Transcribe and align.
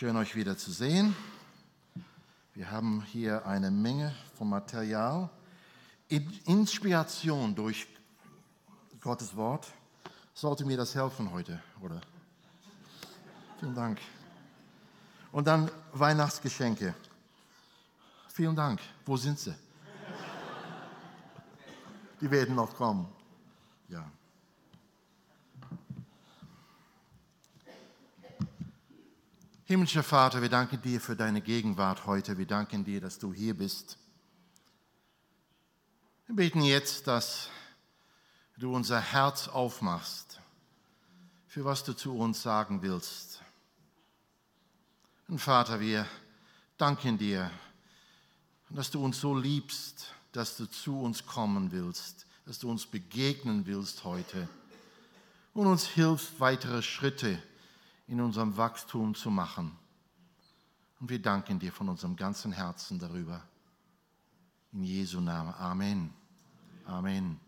Schön 0.00 0.16
euch 0.16 0.34
wieder 0.34 0.56
zu 0.56 0.72
sehen. 0.72 1.14
Wir 2.54 2.70
haben 2.70 3.02
hier 3.02 3.44
eine 3.44 3.70
Menge 3.70 4.14
von 4.34 4.48
Material. 4.48 5.28
Inspiration 6.46 7.54
durch 7.54 7.86
Gottes 9.02 9.36
Wort. 9.36 9.66
Sollte 10.32 10.64
mir 10.64 10.78
das 10.78 10.94
helfen 10.94 11.30
heute, 11.30 11.62
oder? 11.82 12.00
Vielen 13.58 13.74
Dank. 13.74 14.00
Und 15.32 15.46
dann 15.46 15.70
Weihnachtsgeschenke. 15.92 16.94
Vielen 18.28 18.56
Dank. 18.56 18.80
Wo 19.04 19.18
sind 19.18 19.38
sie? 19.38 19.54
Die 22.22 22.30
werden 22.30 22.54
noch 22.54 22.74
kommen. 22.74 23.06
Ja. 23.90 24.10
Himmlischer 29.70 30.02
Vater, 30.02 30.42
wir 30.42 30.48
danken 30.48 30.82
dir 30.82 31.00
für 31.00 31.14
deine 31.14 31.40
Gegenwart 31.40 32.04
heute. 32.04 32.36
Wir 32.36 32.44
danken 32.44 32.84
dir, 32.84 33.00
dass 33.00 33.20
du 33.20 33.32
hier 33.32 33.56
bist. 33.56 33.98
Wir 36.26 36.34
beten 36.34 36.62
jetzt, 36.62 37.06
dass 37.06 37.48
du 38.58 38.74
unser 38.74 39.00
Herz 39.00 39.46
aufmachst, 39.46 40.40
für 41.46 41.64
was 41.64 41.84
du 41.84 41.92
zu 41.92 42.18
uns 42.18 42.42
sagen 42.42 42.82
willst. 42.82 43.42
Und 45.28 45.38
Vater, 45.38 45.78
wir 45.78 46.04
danken 46.76 47.16
dir, 47.16 47.48
dass 48.70 48.90
du 48.90 49.04
uns 49.04 49.20
so 49.20 49.38
liebst, 49.38 50.12
dass 50.32 50.56
du 50.56 50.66
zu 50.66 51.00
uns 51.00 51.24
kommen 51.24 51.70
willst, 51.70 52.26
dass 52.44 52.58
du 52.58 52.68
uns 52.68 52.86
begegnen 52.86 53.66
willst 53.66 54.02
heute 54.02 54.48
und 55.54 55.68
uns 55.68 55.86
hilfst, 55.86 56.40
weitere 56.40 56.82
Schritte 56.82 57.40
zu 57.40 57.49
in 58.10 58.20
unserem 58.20 58.56
Wachstum 58.56 59.14
zu 59.14 59.30
machen. 59.30 59.70
Und 60.98 61.10
wir 61.10 61.22
danken 61.22 61.60
dir 61.60 61.72
von 61.72 61.88
unserem 61.88 62.16
ganzen 62.16 62.50
Herzen 62.50 62.98
darüber. 62.98 63.40
In 64.72 64.82
Jesu 64.82 65.20
Namen. 65.20 65.54
Amen. 65.54 66.12
Amen. 66.86 67.38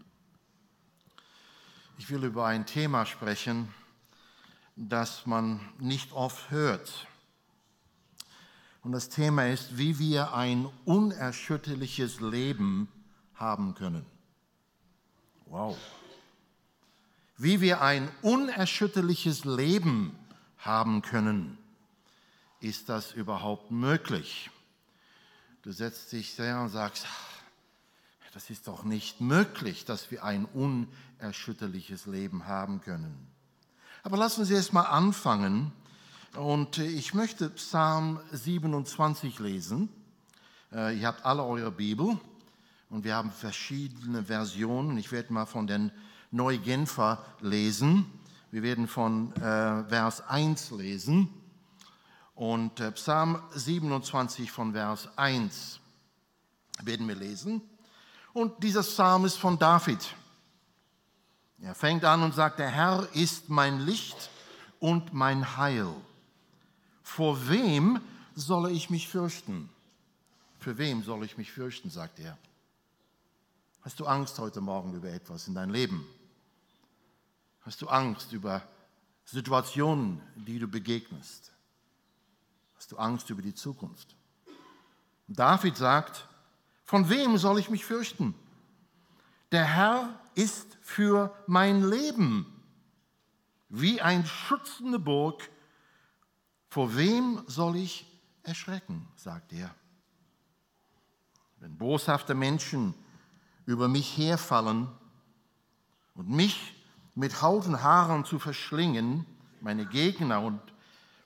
Ich 1.98 2.08
will 2.10 2.22
über 2.22 2.46
ein 2.46 2.64
Thema 2.64 3.06
sprechen, 3.06 3.74
das 4.76 5.26
man 5.26 5.60
nicht 5.80 6.12
oft 6.12 6.52
hört. 6.52 7.08
Und 8.84 8.92
das 8.92 9.08
Thema 9.08 9.48
ist, 9.48 9.76
wie 9.76 9.98
wir 9.98 10.32
ein 10.32 10.68
unerschütterliches 10.84 12.20
Leben 12.20 12.86
haben 13.34 13.74
können. 13.74 14.06
Wow. 15.46 15.76
Wie 17.36 17.60
wir 17.60 17.82
ein 17.82 18.08
unerschütterliches 18.22 19.44
Leben 19.44 20.16
haben 20.62 21.02
können. 21.02 21.58
Ist 22.60 22.88
das 22.88 23.12
überhaupt 23.12 23.70
möglich? 23.70 24.50
Du 25.62 25.72
setzt 25.72 26.10
dich 26.12 26.34
sehr 26.34 26.60
und 26.60 26.70
sagst, 26.70 27.06
das 28.32 28.48
ist 28.48 28.66
doch 28.66 28.82
nicht 28.84 29.20
möglich, 29.20 29.84
dass 29.84 30.10
wir 30.10 30.24
ein 30.24 30.46
unerschütterliches 30.46 32.06
Leben 32.06 32.46
haben 32.46 32.80
können. 32.80 33.14
Aber 34.02 34.16
lassen 34.16 34.44
Sie 34.44 34.54
erst 34.54 34.72
mal 34.72 34.82
anfangen. 34.82 35.70
Und 36.36 36.78
ich 36.78 37.12
möchte 37.12 37.50
Psalm 37.50 38.18
27 38.32 39.38
lesen. 39.38 39.90
Äh, 40.72 40.98
ihr 40.98 41.06
habt 41.06 41.26
alle 41.26 41.44
eure 41.44 41.70
Bibel 41.70 42.18
und 42.88 43.04
wir 43.04 43.14
haben 43.14 43.30
verschiedene 43.30 44.24
Versionen. 44.24 44.96
Ich 44.96 45.12
werde 45.12 45.32
mal 45.32 45.44
von 45.44 45.66
den 45.66 45.92
Neugenfer 46.30 47.22
lesen. 47.40 48.06
Wir 48.52 48.62
werden 48.62 48.86
von 48.86 49.32
äh, 49.36 49.82
Vers 49.88 50.20
1 50.28 50.72
lesen 50.72 51.30
und 52.34 52.80
äh, 52.80 52.92
Psalm 52.92 53.42
27 53.54 54.52
von 54.52 54.74
Vers 54.74 55.08
1 55.16 55.80
werden 56.82 57.08
wir 57.08 57.14
lesen. 57.14 57.62
Und 58.34 58.62
dieser 58.62 58.82
Psalm 58.82 59.24
ist 59.24 59.38
von 59.38 59.58
David. 59.58 60.14
Er 61.62 61.74
fängt 61.74 62.04
an 62.04 62.22
und 62.22 62.34
sagt, 62.34 62.58
der 62.58 62.68
Herr 62.68 63.08
ist 63.14 63.48
mein 63.48 63.80
Licht 63.80 64.28
und 64.80 65.14
mein 65.14 65.56
Heil. 65.56 65.88
Vor 67.02 67.48
wem 67.48 68.02
soll 68.34 68.70
ich 68.70 68.90
mich 68.90 69.08
fürchten? 69.08 69.70
Für 70.58 70.76
wem 70.76 71.02
soll 71.02 71.24
ich 71.24 71.38
mich 71.38 71.50
fürchten, 71.50 71.88
sagt 71.88 72.18
er. 72.18 72.36
Hast 73.80 73.98
du 73.98 74.04
Angst 74.04 74.38
heute 74.38 74.60
Morgen 74.60 74.92
über 74.92 75.08
etwas 75.08 75.48
in 75.48 75.54
dein 75.54 75.70
Leben? 75.70 76.06
Hast 77.62 77.80
du 77.80 77.88
Angst 77.88 78.32
über 78.32 78.62
Situationen, 79.24 80.20
die 80.34 80.58
du 80.58 80.66
begegnest? 80.66 81.52
Hast 82.76 82.90
du 82.90 82.96
Angst 82.96 83.30
über 83.30 83.42
die 83.42 83.54
Zukunft? 83.54 84.16
David 85.28 85.76
sagt, 85.76 86.28
von 86.84 87.08
wem 87.08 87.38
soll 87.38 87.58
ich 87.60 87.70
mich 87.70 87.84
fürchten? 87.84 88.34
Der 89.52 89.64
Herr 89.64 90.20
ist 90.34 90.76
für 90.82 91.34
mein 91.46 91.88
Leben 91.88 92.46
wie 93.68 94.00
ein 94.00 94.26
schützende 94.26 94.98
Burg. 94.98 95.48
Vor 96.68 96.96
wem 96.96 97.42
soll 97.46 97.76
ich 97.76 98.06
erschrecken, 98.42 99.08
sagt 99.14 99.52
er. 99.52 99.74
Wenn 101.60 101.76
boshafte 101.78 102.34
Menschen 102.34 102.94
über 103.66 103.86
mich 103.86 104.16
herfallen 104.18 104.88
und 106.14 106.28
mich 106.28 106.74
mit 107.14 107.42
Haut 107.42 107.66
Haaren 107.66 108.24
zu 108.24 108.38
verschlingen, 108.38 109.26
meine 109.60 109.86
Gegner 109.86 110.42
und 110.42 110.60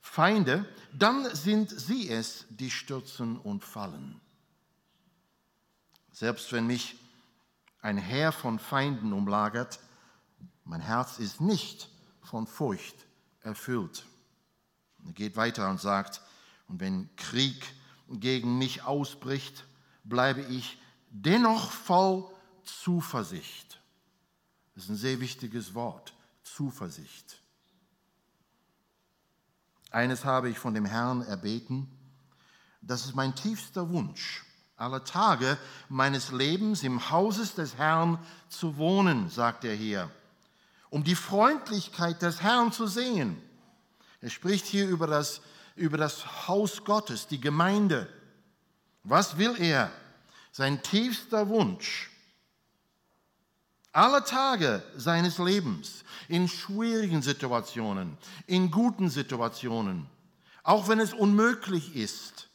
Feinde, 0.00 0.64
dann 0.92 1.34
sind 1.34 1.70
sie 1.70 2.08
es, 2.10 2.46
die 2.50 2.70
stürzen 2.70 3.38
und 3.38 3.64
fallen. 3.64 4.20
Selbst 6.12 6.52
wenn 6.52 6.66
mich 6.66 6.96
ein 7.82 7.98
Heer 7.98 8.32
von 8.32 8.58
Feinden 8.58 9.12
umlagert, 9.12 9.78
mein 10.64 10.80
Herz 10.80 11.18
ist 11.18 11.40
nicht 11.40 11.88
von 12.22 12.46
Furcht 12.46 12.96
erfüllt. 13.42 14.04
Er 15.04 15.12
geht 15.12 15.36
weiter 15.36 15.68
und 15.70 15.80
sagt, 15.80 16.20
und 16.68 16.80
wenn 16.80 17.08
Krieg 17.16 17.64
gegen 18.08 18.58
mich 18.58 18.82
ausbricht, 18.82 19.64
bleibe 20.04 20.40
ich 20.42 20.78
dennoch 21.10 21.70
voll 21.70 22.24
Zuversicht. 22.64 23.80
Das 24.76 24.84
ist 24.84 24.90
ein 24.90 24.96
sehr 24.96 25.20
wichtiges 25.20 25.74
Wort, 25.74 26.12
Zuversicht. 26.44 27.40
Eines 29.90 30.26
habe 30.26 30.50
ich 30.50 30.58
von 30.58 30.74
dem 30.74 30.84
Herrn 30.84 31.22
erbeten, 31.22 31.90
das 32.82 33.06
ist 33.06 33.14
mein 33.14 33.34
tiefster 33.34 33.88
Wunsch, 33.88 34.44
alle 34.76 35.02
Tage 35.02 35.56
meines 35.88 36.30
Lebens 36.30 36.82
im 36.82 37.10
Hauses 37.10 37.54
des 37.54 37.76
Herrn 37.76 38.18
zu 38.50 38.76
wohnen, 38.76 39.30
sagt 39.30 39.64
er 39.64 39.74
hier, 39.74 40.10
um 40.90 41.02
die 41.02 41.14
Freundlichkeit 41.14 42.20
des 42.20 42.42
Herrn 42.42 42.70
zu 42.70 42.86
sehen. 42.86 43.42
Er 44.20 44.28
spricht 44.28 44.66
hier 44.66 44.86
über 44.86 45.06
das, 45.06 45.40
über 45.74 45.96
das 45.96 46.46
Haus 46.48 46.84
Gottes, 46.84 47.26
die 47.26 47.40
Gemeinde. 47.40 48.12
Was 49.04 49.38
will 49.38 49.56
er? 49.58 49.90
Sein 50.52 50.82
tiefster 50.82 51.48
Wunsch 51.48 52.10
alle 53.96 54.22
Tage 54.22 54.82
seines 54.94 55.38
Lebens, 55.38 56.04
in 56.28 56.48
schwierigen 56.48 57.22
Situationen, 57.22 58.18
in 58.46 58.70
guten 58.70 59.08
Situationen, 59.08 60.06
auch 60.62 60.88
wenn 60.88 61.00
es 61.00 61.14
unmöglich 61.14 61.96
ist, 61.96 62.50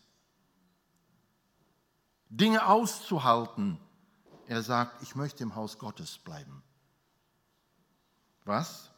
Dinge 2.30 2.68
auszuhalten. 2.68 3.80
Er 4.48 4.62
sagt, 4.62 5.02
ich 5.02 5.16
möchte 5.16 5.42
im 5.42 5.56
Haus 5.56 5.80
Gottes 5.80 6.20
bleiben. 6.20 6.62
Was? 8.46 8.92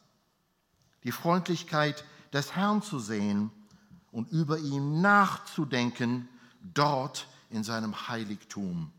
Die 1.02 1.12
Freundlichkeit 1.12 2.04
des 2.34 2.54
Herrn 2.54 2.82
zu 2.82 2.98
sehen 2.98 3.50
und 4.12 4.28
über 4.30 4.58
ihn 4.58 5.00
nachzudenken, 5.00 6.28
dort 6.60 7.26
in 7.48 7.64
seinem 7.64 8.08
Heiligtum. 8.08 8.92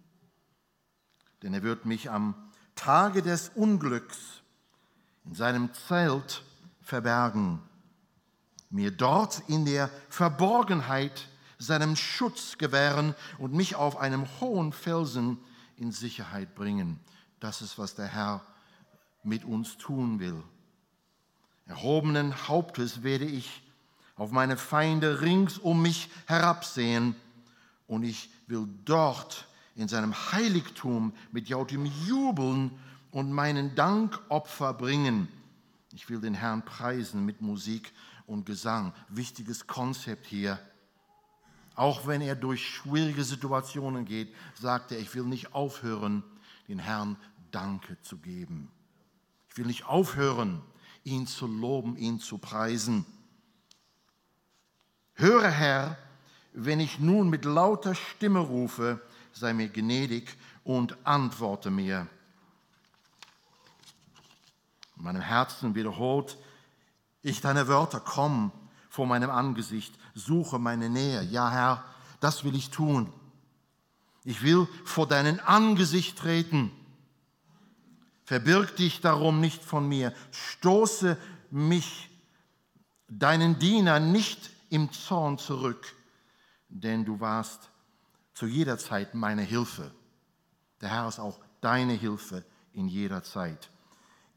Denn 1.43 1.53
er 1.53 1.61
wird 1.61 1.85
mich 1.85 2.09
am 2.09 2.33
Tage 2.75 3.21
des 3.21 3.49
Unglücks 3.55 4.41
in 5.25 5.33
seinem 5.33 5.73
Zelt 5.73 6.43
verbergen, 6.81 7.61
mir 8.69 8.91
dort 8.91 9.41
in 9.47 9.65
der 9.65 9.89
Verborgenheit 10.09 11.27
seinem 11.57 11.95
Schutz 11.95 12.57
gewähren 12.57 13.15
und 13.37 13.53
mich 13.53 13.75
auf 13.75 13.97
einem 13.97 14.27
hohen 14.39 14.71
Felsen 14.73 15.39
in 15.77 15.91
Sicherheit 15.91 16.55
bringen. 16.55 16.99
Das 17.39 17.61
ist, 17.61 17.77
was 17.77 17.95
der 17.95 18.07
Herr 18.07 18.41
mit 19.23 19.45
uns 19.45 19.77
tun 19.77 20.19
will. 20.19 20.41
Erhobenen 21.65 22.47
Hauptes 22.47 23.03
werde 23.03 23.25
ich 23.25 23.63
auf 24.15 24.31
meine 24.31 24.57
Feinde 24.57 25.21
rings 25.21 25.57
um 25.57 25.81
mich 25.81 26.09
herabsehen 26.27 27.15
und 27.87 28.03
ich 28.03 28.29
will 28.47 28.67
dort 28.85 29.47
in 29.75 29.87
seinem 29.87 30.13
Heiligtum 30.31 31.13
mit 31.31 31.49
lautem 31.49 31.85
Jubeln 32.07 32.71
und 33.11 33.31
meinen 33.31 33.75
Dankopfer 33.75 34.73
bringen. 34.73 35.27
Ich 35.93 36.09
will 36.09 36.19
den 36.19 36.33
Herrn 36.33 36.63
preisen 36.63 37.25
mit 37.25 37.41
Musik 37.41 37.93
und 38.25 38.45
Gesang. 38.45 38.93
Wichtiges 39.09 39.67
Konzept 39.67 40.25
hier. 40.25 40.59
Auch 41.75 42.07
wenn 42.07 42.21
er 42.21 42.35
durch 42.35 42.65
schwierige 42.65 43.23
Situationen 43.23 44.05
geht, 44.05 44.33
sagt 44.59 44.91
er, 44.91 44.99
ich 44.99 45.13
will 45.13 45.23
nicht 45.23 45.53
aufhören, 45.53 46.23
den 46.67 46.79
Herrn 46.79 47.17
Danke 47.51 47.97
zu 48.01 48.17
geben. 48.17 48.71
Ich 49.49 49.57
will 49.57 49.65
nicht 49.65 49.85
aufhören, 49.85 50.61
ihn 51.03 51.27
zu 51.27 51.47
loben, 51.47 51.97
ihn 51.97 52.19
zu 52.19 52.37
preisen. 52.37 53.05
Höre, 55.13 55.49
Herr, 55.49 55.97
wenn 56.53 56.79
ich 56.79 56.99
nun 56.99 57.29
mit 57.29 57.45
lauter 57.45 57.95
Stimme 57.95 58.39
rufe, 58.39 59.01
sei 59.35 59.53
mir 59.53 59.69
gnädig 59.69 60.35
und 60.63 60.97
antworte 61.05 61.69
mir. 61.69 62.07
In 64.97 65.03
meinem 65.03 65.21
Herzen 65.21 65.75
wiederholt 65.75 66.37
ich 67.21 67.41
deine 67.41 67.67
Wörter, 67.67 67.99
komm 67.99 68.51
vor 68.87 69.07
meinem 69.07 69.31
Angesicht, 69.31 69.95
suche 70.13 70.59
meine 70.59 70.89
Nähe. 70.89 71.23
Ja, 71.23 71.49
Herr, 71.49 71.83
das 72.19 72.43
will 72.43 72.55
ich 72.55 72.69
tun. 72.69 73.11
Ich 74.23 74.43
will 74.43 74.67
vor 74.85 75.07
deinen 75.07 75.39
Angesicht 75.39 76.19
treten. 76.19 76.71
Verbirg 78.25 78.75
dich 78.75 79.01
darum 79.01 79.41
nicht 79.41 79.63
von 79.63 79.89
mir. 79.89 80.13
Stoße 80.31 81.17
mich, 81.49 82.09
deinen 83.07 83.57
Diener, 83.57 83.99
nicht 83.99 84.51
im 84.69 84.91
Zorn 84.91 85.39
zurück, 85.39 85.95
denn 86.69 87.05
du 87.05 87.19
warst 87.19 87.71
zu 88.35 88.45
jeder 88.45 88.77
Zeit 88.77 89.15
meine 89.15 89.41
Hilfe. 89.41 89.91
Der 90.81 90.89
Herr 90.89 91.07
ist 91.07 91.19
auch 91.19 91.39
deine 91.61 91.93
Hilfe 91.93 92.43
in 92.73 92.87
jeder 92.87 93.23
Zeit. 93.23 93.69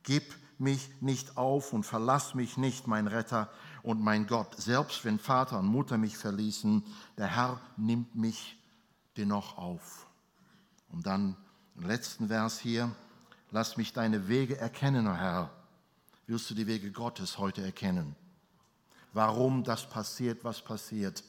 Gib 0.04 0.34
mich 0.58 0.88
nicht 1.00 1.36
auf 1.36 1.72
und 1.72 1.84
verlass 1.84 2.34
mich 2.34 2.56
nicht, 2.56 2.86
mein 2.86 3.08
Retter 3.08 3.50
und 3.82 4.00
mein 4.00 4.26
Gott. 4.26 4.54
Selbst 4.56 5.04
wenn 5.04 5.18
Vater 5.18 5.58
und 5.58 5.66
Mutter 5.66 5.98
mich 5.98 6.16
verließen, 6.16 6.84
der 7.18 7.26
Herr 7.26 7.60
nimmt 7.76 8.14
mich 8.14 8.56
dennoch 9.16 9.58
auf. 9.58 10.06
Und 10.90 11.06
dann 11.06 11.36
im 11.76 11.86
letzten 11.86 12.28
Vers 12.28 12.58
hier, 12.58 12.90
lass 13.50 13.76
mich 13.76 13.92
deine 13.92 14.28
Wege 14.28 14.56
erkennen, 14.58 15.06
o 15.06 15.14
Herr. 15.14 15.50
Wirst 16.26 16.50
du 16.50 16.54
die 16.54 16.66
Wege 16.66 16.92
Gottes 16.92 17.38
heute 17.38 17.62
erkennen? 17.62 18.14
Warum 19.12 19.64
das 19.64 19.88
passiert, 19.88 20.44
was 20.44 20.62
passiert 20.62 21.24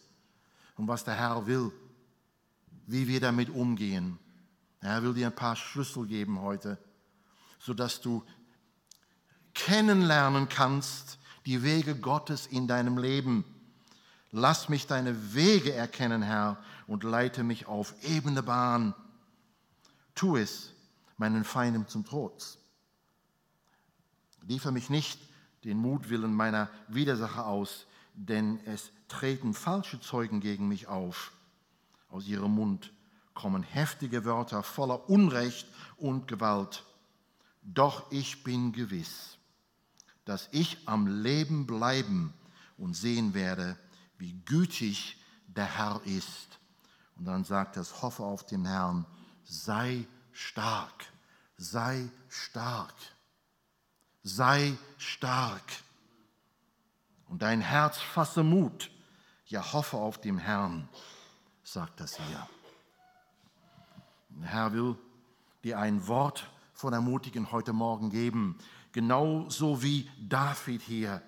und 0.76 0.88
was 0.88 1.04
der 1.04 1.16
Herr 1.16 1.48
will, 1.48 1.72
wie 2.90 3.08
wir 3.08 3.22
damit 3.22 3.50
umgehen. 3.50 4.18
Er 4.82 5.04
will 5.04 5.14
dir 5.14 5.28
ein 5.28 5.36
paar 5.36 5.56
Schlüssel 5.56 6.08
geben 6.08 6.42
heute, 6.42 6.80
sodass 7.60 8.02
du 8.02 8.24
kennenlernen 9.54 10.50
kannst 10.50 11.20
die 11.46 11.62
Wege 11.62 11.96
Gottes 11.96 12.48
in 12.48 12.68
deinem 12.68 12.98
Leben. 12.98 13.46
Lass 14.32 14.70
mich 14.70 14.88
deine 14.88 15.34
Wege 15.36 15.72
erkennen, 15.72 16.24
Herr, 16.24 16.58
und 16.88 17.04
leite 17.04 17.44
mich 17.44 17.68
auf 17.68 17.94
ebene 18.04 18.42
Bahn. 18.42 18.96
Tu 20.16 20.38
es 20.38 20.72
meinen 21.18 21.44
Feinden 21.44 21.88
zum 21.88 22.06
Trotz. 22.06 22.58
Liefere 24.42 24.72
mich 24.72 24.90
nicht 24.90 25.20
den 25.64 25.78
Mutwillen 25.78 26.34
meiner 26.34 26.70
Widersacher 26.88 27.46
aus, 27.46 27.86
denn 28.16 28.60
es 28.66 28.92
treten 29.08 29.54
falsche 29.54 30.02
Zeugen 30.02 30.40
gegen 30.40 30.68
mich 30.68 30.88
auf. 30.88 31.32
Aus 32.10 32.28
ihrem 32.28 32.56
Mund 32.56 32.92
kommen 33.34 33.64
heftige 33.64 34.26
Wörter 34.26 34.64
voller 34.64 35.10
Unrecht 35.10 35.68
und 35.98 36.28
Gewalt. 36.28 36.84
Doch 37.62 38.12
ich 38.12 38.44
bin 38.44 38.74
gewiss, 38.74 39.38
dass 40.26 40.50
ich 40.52 40.78
am 40.88 41.22
Leben 41.22 41.66
bleiben 41.66 42.34
und 42.78 42.96
sehen 42.96 43.34
werde, 43.34 43.78
wie 44.18 44.34
gütig 44.46 45.18
der 45.48 45.66
Herr 45.78 46.02
ist. 46.06 46.60
Und 47.16 47.26
dann 47.26 47.44
sagt 47.44 47.78
es, 47.78 48.02
hoffe 48.02 48.24
auf 48.24 48.46
den 48.46 48.66
Herrn, 48.66 49.06
sei 49.44 50.06
stark, 50.32 51.06
sei 51.58 52.10
stark, 52.30 52.94
sei 54.24 54.78
stark. 54.98 55.64
Und 57.28 57.42
dein 57.42 57.62
Herz 57.62 57.98
fasse 58.00 58.44
Mut, 58.44 58.90
ja 59.46 59.74
hoffe 59.74 59.98
auf 59.98 60.20
den 60.20 60.38
Herrn, 60.38 60.90
sagt 61.72 62.00
das 62.00 62.18
hier. 62.18 62.48
Der 64.30 64.48
Herr 64.50 64.74
will 64.74 64.96
dir 65.64 65.78
ein 65.78 66.08
Wort 66.08 66.50
von 66.74 66.94
Ermutigen 66.94 67.52
heute 67.52 67.74
Morgen 67.74 68.10
geben 68.10 68.58
genauso 68.92 69.84
wie 69.84 70.10
David 70.20 70.82
hier 70.82 71.22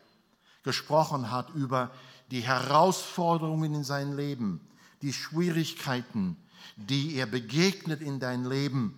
gesprochen 0.63 1.29
hat 1.29 1.51
über 1.51 1.91
die 2.31 2.41
Herausforderungen 2.41 3.75
in 3.75 3.83
sein 3.83 4.17
Leben, 4.17 4.61
die 5.03 5.13
Schwierigkeiten, 5.13 6.37
die 6.75 7.15
er 7.17 7.27
begegnet 7.27 8.01
in 8.01 8.19
dein 8.19 8.43
Leben. 8.43 8.97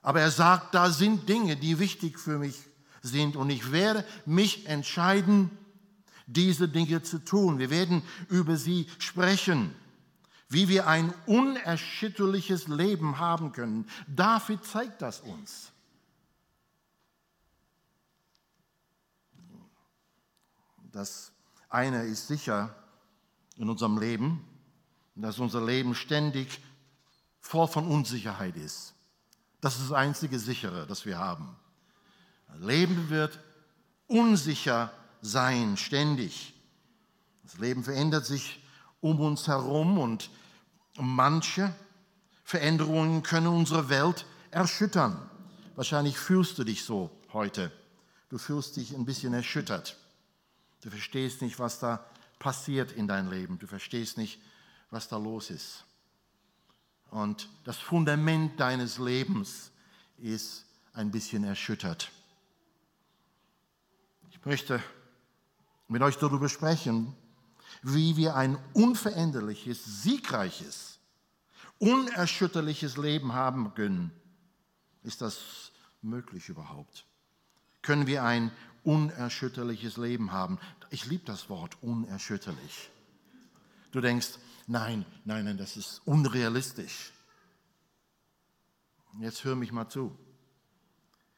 Aber 0.00 0.22
er 0.22 0.30
sagt, 0.30 0.74
da 0.74 0.88
sind 0.88 1.28
Dinge, 1.28 1.56
die 1.56 1.78
wichtig 1.78 2.18
für 2.18 2.38
mich 2.38 2.56
sind 3.02 3.36
und 3.36 3.50
ich 3.50 3.72
werde 3.72 4.06
mich 4.24 4.66
entscheiden, 4.68 5.50
diese 6.26 6.68
Dinge 6.68 7.02
zu 7.02 7.18
tun. 7.24 7.58
Wir 7.58 7.70
werden 7.70 8.02
über 8.28 8.56
sie 8.56 8.88
sprechen, 8.98 9.74
wie 10.48 10.68
wir 10.68 10.86
ein 10.86 11.12
unerschütterliches 11.26 12.68
Leben 12.68 13.18
haben 13.18 13.52
können. 13.52 13.88
David 14.06 14.64
zeigt 14.64 15.02
das 15.02 15.20
uns. 15.20 15.72
Das 20.92 21.32
eine 21.68 22.04
ist 22.04 22.28
sicher 22.28 22.74
in 23.56 23.68
unserem 23.68 23.98
Leben, 23.98 24.44
dass 25.16 25.38
unser 25.38 25.64
Leben 25.64 25.94
ständig 25.94 26.60
voll 27.40 27.68
von 27.68 27.86
Unsicherheit 27.86 28.56
ist. 28.56 28.94
Das 29.60 29.74
ist 29.76 29.90
das 29.90 29.92
einzige 29.92 30.38
sichere, 30.38 30.86
das 30.86 31.04
wir 31.04 31.18
haben. 31.18 31.56
Leben 32.58 33.10
wird 33.10 33.40
unsicher 34.06 34.92
sein, 35.24 35.76
ständig. 35.76 36.54
Das 37.42 37.58
Leben 37.58 37.82
verändert 37.82 38.26
sich 38.26 38.62
um 39.00 39.20
uns 39.20 39.48
herum 39.48 39.98
und 39.98 40.30
manche 40.98 41.74
Veränderungen 42.44 43.22
können 43.22 43.46
unsere 43.46 43.88
Welt 43.88 44.26
erschüttern. 44.50 45.18
Wahrscheinlich 45.76 46.18
fühlst 46.18 46.58
du 46.58 46.64
dich 46.64 46.84
so 46.84 47.10
heute. 47.32 47.72
Du 48.28 48.38
fühlst 48.38 48.76
dich 48.76 48.94
ein 48.94 49.06
bisschen 49.06 49.32
erschüttert. 49.32 49.96
Du 50.82 50.90
verstehst 50.90 51.40
nicht, 51.40 51.58
was 51.58 51.78
da 51.78 52.04
passiert 52.38 52.92
in 52.92 53.08
deinem 53.08 53.30
Leben. 53.30 53.58
Du 53.58 53.66
verstehst 53.66 54.18
nicht, 54.18 54.40
was 54.90 55.08
da 55.08 55.16
los 55.16 55.50
ist. 55.50 55.84
Und 57.10 57.48
das 57.64 57.78
Fundament 57.78 58.60
deines 58.60 58.98
Lebens 58.98 59.70
ist 60.18 60.66
ein 60.92 61.10
bisschen 61.10 61.44
erschüttert. 61.44 62.10
Ich 64.30 64.44
möchte 64.44 64.82
mit 65.94 66.02
euch 66.02 66.18
darüber 66.18 66.48
sprechen, 66.48 67.14
wie 67.84 68.16
wir 68.16 68.34
ein 68.34 68.58
unveränderliches, 68.72 70.02
siegreiches, 70.02 70.98
unerschütterliches 71.78 72.96
Leben 72.96 73.32
haben 73.32 73.74
können. 73.74 74.10
Ist 75.04 75.22
das 75.22 75.70
möglich 76.02 76.48
überhaupt? 76.48 77.06
Können 77.80 78.08
wir 78.08 78.24
ein 78.24 78.50
unerschütterliches 78.82 79.96
Leben 79.96 80.32
haben. 80.32 80.58
Ich 80.90 81.06
liebe 81.06 81.26
das 81.26 81.48
Wort 81.48 81.80
unerschütterlich. 81.80 82.90
Du 83.92 84.00
denkst, 84.00 84.30
nein, 84.66 85.06
nein, 85.24 85.44
nein, 85.44 85.56
das 85.56 85.76
ist 85.76 86.02
unrealistisch. 86.06 87.12
Jetzt 89.20 89.44
hör 89.44 89.54
mich 89.54 89.70
mal 89.70 89.88
zu. 89.88 90.10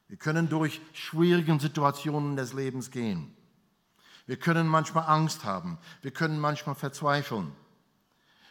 Wir 0.08 0.16
können 0.16 0.48
durch 0.48 0.80
schwierige 0.94 1.60
Situationen 1.60 2.36
des 2.36 2.54
Lebens 2.54 2.90
gehen. 2.90 3.36
Wir 4.26 4.36
können 4.36 4.66
manchmal 4.66 5.06
Angst 5.06 5.44
haben. 5.44 5.78
Wir 6.02 6.10
können 6.10 6.40
manchmal 6.40 6.74
verzweifeln. 6.74 7.52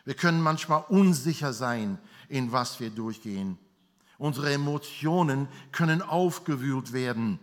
Wir 0.05 0.13
können 0.13 0.41
manchmal 0.41 0.83
unsicher 0.87 1.51
sein, 1.51 1.97
in 2.29 2.51
was 2.51 2.79
wir 2.79 2.89
durchgehen. 2.89 3.57
Unsere 4.17 4.53
Emotionen 4.53 5.47
können 5.71 6.01
aufgewühlt 6.01 6.93
werden. 6.93 7.39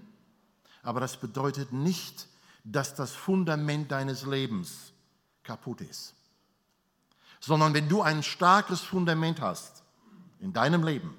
Aber 0.82 1.00
das 1.00 1.18
bedeutet 1.18 1.72
nicht, 1.72 2.28
dass 2.64 2.94
das 2.94 3.12
Fundament 3.12 3.90
deines 3.90 4.24
Lebens 4.24 4.92
kaputt 5.42 5.80
ist. 5.82 6.14
Sondern 7.40 7.74
wenn 7.74 7.88
du 7.88 8.00
ein 8.02 8.22
starkes 8.22 8.80
Fundament 8.80 9.40
hast 9.40 9.82
in 10.40 10.52
deinem 10.52 10.84
Leben, 10.84 11.14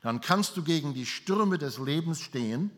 dann 0.00 0.20
kannst 0.20 0.56
du 0.56 0.62
gegen 0.62 0.94
die 0.94 1.06
Stürme 1.06 1.58
des 1.58 1.78
Lebens 1.78 2.20
stehen, 2.20 2.70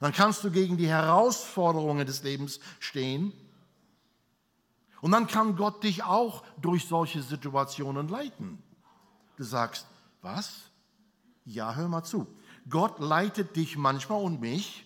dann 0.00 0.12
kannst 0.12 0.44
du 0.44 0.50
gegen 0.50 0.76
die 0.76 0.88
Herausforderungen 0.88 2.06
des 2.06 2.22
Lebens 2.22 2.60
stehen 2.78 3.32
und 5.00 5.12
dann 5.12 5.26
kann 5.26 5.56
Gott 5.56 5.82
dich 5.82 6.02
auch 6.02 6.44
durch 6.60 6.86
solche 6.86 7.22
Situationen 7.22 8.08
leiten. 8.08 8.62
Du 9.36 9.44
sagst, 9.44 9.86
was? 10.22 10.70
Ja, 11.44 11.74
hör 11.74 11.88
mal 11.88 12.02
zu. 12.02 12.26
Gott 12.68 12.98
leitet 12.98 13.56
dich 13.56 13.76
manchmal 13.76 14.22
und 14.22 14.40
mich 14.40 14.84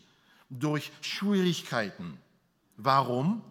durch 0.51 0.93
Schwierigkeiten. 1.01 2.19
Warum? 2.77 3.43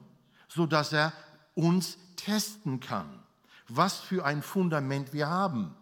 So 0.47 0.65
dass 0.65 0.93
er 0.93 1.13
uns 1.55 1.97
testen 2.15 2.79
kann, 2.79 3.07
was 3.67 3.99
für 3.99 4.25
ein 4.25 4.41
Fundament 4.41 5.13
wir 5.13 5.27
haben 5.27 5.75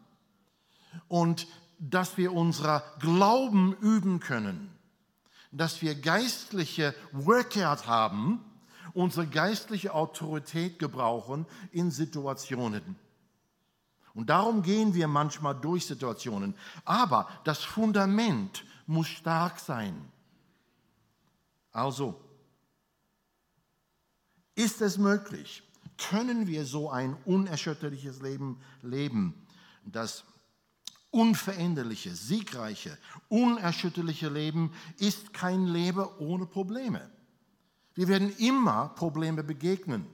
und 1.08 1.48
dass 1.80 2.18
wir 2.18 2.34
unser 2.34 2.84
Glauben 3.00 3.74
üben 3.74 4.20
können, 4.20 4.74
dass 5.52 5.82
wir 5.82 5.96
geistliche 5.96 6.94
Workout 7.12 7.88
haben, 7.88 8.44
unsere 8.94 9.28
geistliche 9.28 9.94
Autorität 9.94 10.80
gebrauchen 10.80 11.46
in 11.72 11.92
Situationen. 11.92 12.98
Und 14.14 14.30
darum 14.30 14.64
gehen 14.64 14.94
wir 14.94 15.08
manchmal 15.08 15.56
durch 15.56 15.86
Situationen. 15.86 16.56
Aber 16.84 17.28
das 17.44 17.64
Fundament 17.64 18.66
muss 18.86 19.08
stark 19.08 19.60
sein. 19.60 20.12
Also, 21.72 22.20
ist 24.56 24.82
es 24.82 24.98
möglich? 24.98 25.64
Können 25.98 26.48
wir 26.48 26.66
so 26.66 26.90
ein 26.90 27.16
unerschütterliches 27.26 28.22
Leben 28.22 28.60
leben, 28.82 29.48
das 29.86 30.24
unveränderliche, 31.12 32.16
siegreiche, 32.16 32.98
unerschütterliche 33.30 34.30
Leben 34.30 34.72
ist 34.98 35.34
kein 35.34 35.66
Leben 35.66 36.06
ohne 36.20 36.46
Probleme. 36.46 37.10
Wir 37.96 38.08
werden 38.08 38.36
immer 38.38 38.90
Probleme 38.90 39.44
begegnen. 39.44 40.06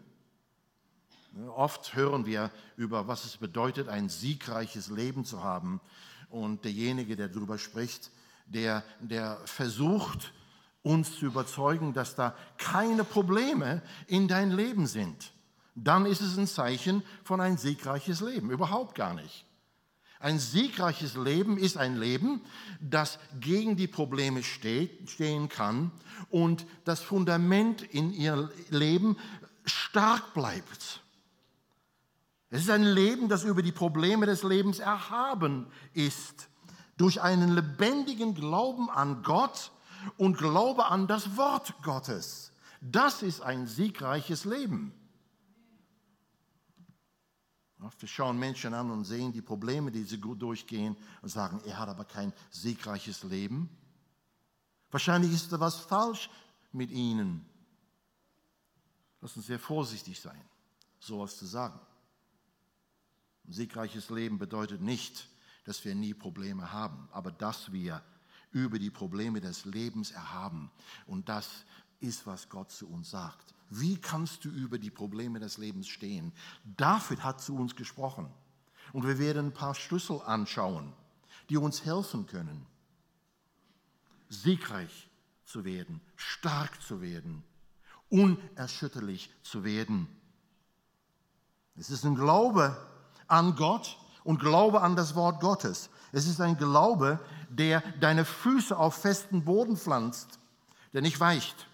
Oft 1.55 1.95
hören 1.95 2.25
wir 2.25 2.49
über, 2.77 3.07
was 3.07 3.25
es 3.25 3.37
bedeutet, 3.37 3.89
ein 3.89 4.07
siegreiches 4.07 4.89
Leben 4.89 5.25
zu 5.25 5.43
haben. 5.43 5.81
Und 6.29 6.63
derjenige, 6.63 7.15
der 7.15 7.27
darüber 7.27 7.57
spricht, 7.57 8.09
der, 8.45 8.83
der 9.01 9.37
versucht, 9.45 10.33
uns 10.81 11.17
zu 11.17 11.25
überzeugen, 11.25 11.93
dass 11.93 12.15
da 12.15 12.35
keine 12.57 13.03
Probleme 13.03 13.81
in 14.07 14.27
dein 14.27 14.51
Leben 14.51 14.87
sind. 14.87 15.33
Dann 15.73 16.05
ist 16.05 16.21
es 16.21 16.37
ein 16.37 16.47
Zeichen 16.47 17.03
von 17.23 17.41
ein 17.41 17.57
siegreiches 17.57 18.21
Leben. 18.21 18.49
Überhaupt 18.49 18.95
gar 18.95 19.13
nicht. 19.13 19.45
Ein 20.25 20.39
siegreiches 20.39 21.15
Leben 21.15 21.59
ist 21.59 21.77
ein 21.77 21.97
Leben, 21.97 22.41
das 22.81 23.19
gegen 23.39 23.77
die 23.77 23.87
Probleme 23.87 24.41
stehen 24.41 25.49
kann 25.49 25.91
und 26.31 26.65
das 26.83 26.99
Fundament 26.99 27.83
in 27.83 28.11
ihr 28.11 28.49
Leben 28.71 29.17
stark 29.65 30.33
bleibt. 30.33 31.03
Es 32.49 32.61
ist 32.63 32.71
ein 32.71 32.85
Leben, 32.85 33.29
das 33.29 33.43
über 33.43 33.61
die 33.61 33.71
Probleme 33.71 34.25
des 34.25 34.41
Lebens 34.41 34.79
erhaben 34.79 35.67
ist, 35.93 36.47
durch 36.97 37.21
einen 37.21 37.53
lebendigen 37.53 38.33
Glauben 38.33 38.89
an 38.89 39.21
Gott 39.21 39.69
und 40.17 40.39
Glaube 40.39 40.87
an 40.87 41.05
das 41.05 41.37
Wort 41.37 41.75
Gottes. 41.83 42.51
Das 42.81 43.21
ist 43.21 43.41
ein 43.41 43.67
siegreiches 43.67 44.43
Leben. 44.43 44.91
Wir 47.99 48.09
schauen 48.09 48.37
Menschen 48.37 48.73
an 48.73 48.91
und 48.91 49.05
sehen 49.05 49.31
die 49.31 49.41
Probleme, 49.41 49.91
die 49.91 50.03
sie 50.03 50.19
durchgehen 50.19 50.95
und 51.21 51.29
sagen, 51.29 51.61
er 51.65 51.79
hat 51.79 51.89
aber 51.89 52.05
kein 52.05 52.33
siegreiches 52.49 53.23
Leben. 53.23 53.69
Wahrscheinlich 54.91 55.33
ist 55.33 55.51
da 55.51 55.59
was 55.59 55.77
falsch 55.77 56.29
mit 56.71 56.91
ihnen. 56.91 57.45
Lass 59.21 59.35
uns 59.35 59.47
sehr 59.47 59.59
vorsichtig 59.59 60.19
sein, 60.19 60.41
sowas 60.99 61.37
zu 61.37 61.45
sagen. 61.45 61.79
Ein 63.47 63.53
siegreiches 63.53 64.09
Leben 64.09 64.37
bedeutet 64.37 64.81
nicht, 64.81 65.27
dass 65.65 65.83
wir 65.83 65.95
nie 65.95 66.13
Probleme 66.13 66.71
haben, 66.71 67.09
aber 67.11 67.31
dass 67.31 67.71
wir 67.71 68.03
über 68.51 68.79
die 68.79 68.91
Probleme 68.91 69.41
des 69.41 69.65
Lebens 69.65 70.11
erhaben. 70.11 70.71
Und 71.07 71.27
das 71.27 71.65
ist, 71.99 72.25
was 72.27 72.49
Gott 72.49 72.71
zu 72.71 72.87
uns 72.87 73.09
sagt. 73.09 73.54
Wie 73.69 73.97
kannst 73.97 74.45
du 74.45 74.49
über 74.49 74.77
die 74.77 74.91
Probleme 74.91 75.39
des 75.39 75.57
Lebens 75.57 75.87
stehen? 75.87 76.31
David 76.77 77.23
hat 77.23 77.41
zu 77.41 77.55
uns 77.55 77.75
gesprochen. 77.75 78.29
Und 78.93 79.07
wir 79.07 79.19
werden 79.19 79.47
ein 79.47 79.53
paar 79.53 79.75
Schlüssel 79.75 80.21
anschauen, 80.21 80.93
die 81.49 81.57
uns 81.57 81.83
helfen 81.83 82.27
können, 82.27 82.65
siegreich 84.29 85.09
zu 85.45 85.65
werden, 85.65 86.01
stark 86.15 86.81
zu 86.81 87.01
werden, 87.01 87.43
unerschütterlich 88.09 89.31
zu 89.43 89.63
werden. 89.63 90.07
Es 91.75 91.89
ist 91.89 92.05
ein 92.05 92.15
Glaube 92.15 92.77
an 93.27 93.55
Gott 93.55 93.97
und 94.23 94.39
Glaube 94.39 94.81
an 94.81 94.95
das 94.95 95.15
Wort 95.15 95.41
Gottes. 95.41 95.89
Es 96.11 96.27
ist 96.27 96.39
ein 96.39 96.57
Glaube, 96.57 97.19
der 97.49 97.81
deine 97.99 98.23
Füße 98.23 98.77
auf 98.77 98.95
festen 98.95 99.43
Boden 99.43 99.75
pflanzt, 99.75 100.39
der 100.93 101.01
nicht 101.01 101.19
weicht 101.19 101.67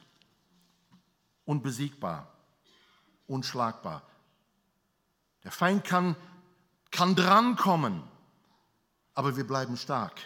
unbesiegbar, 1.51 2.31
unschlagbar. 3.27 4.03
Der 5.43 5.51
Feind 5.51 5.83
kann, 5.83 6.15
kann 6.91 7.13
drankommen, 7.13 8.03
aber 9.13 9.35
wir 9.35 9.45
bleiben 9.45 9.75
stark. 9.75 10.17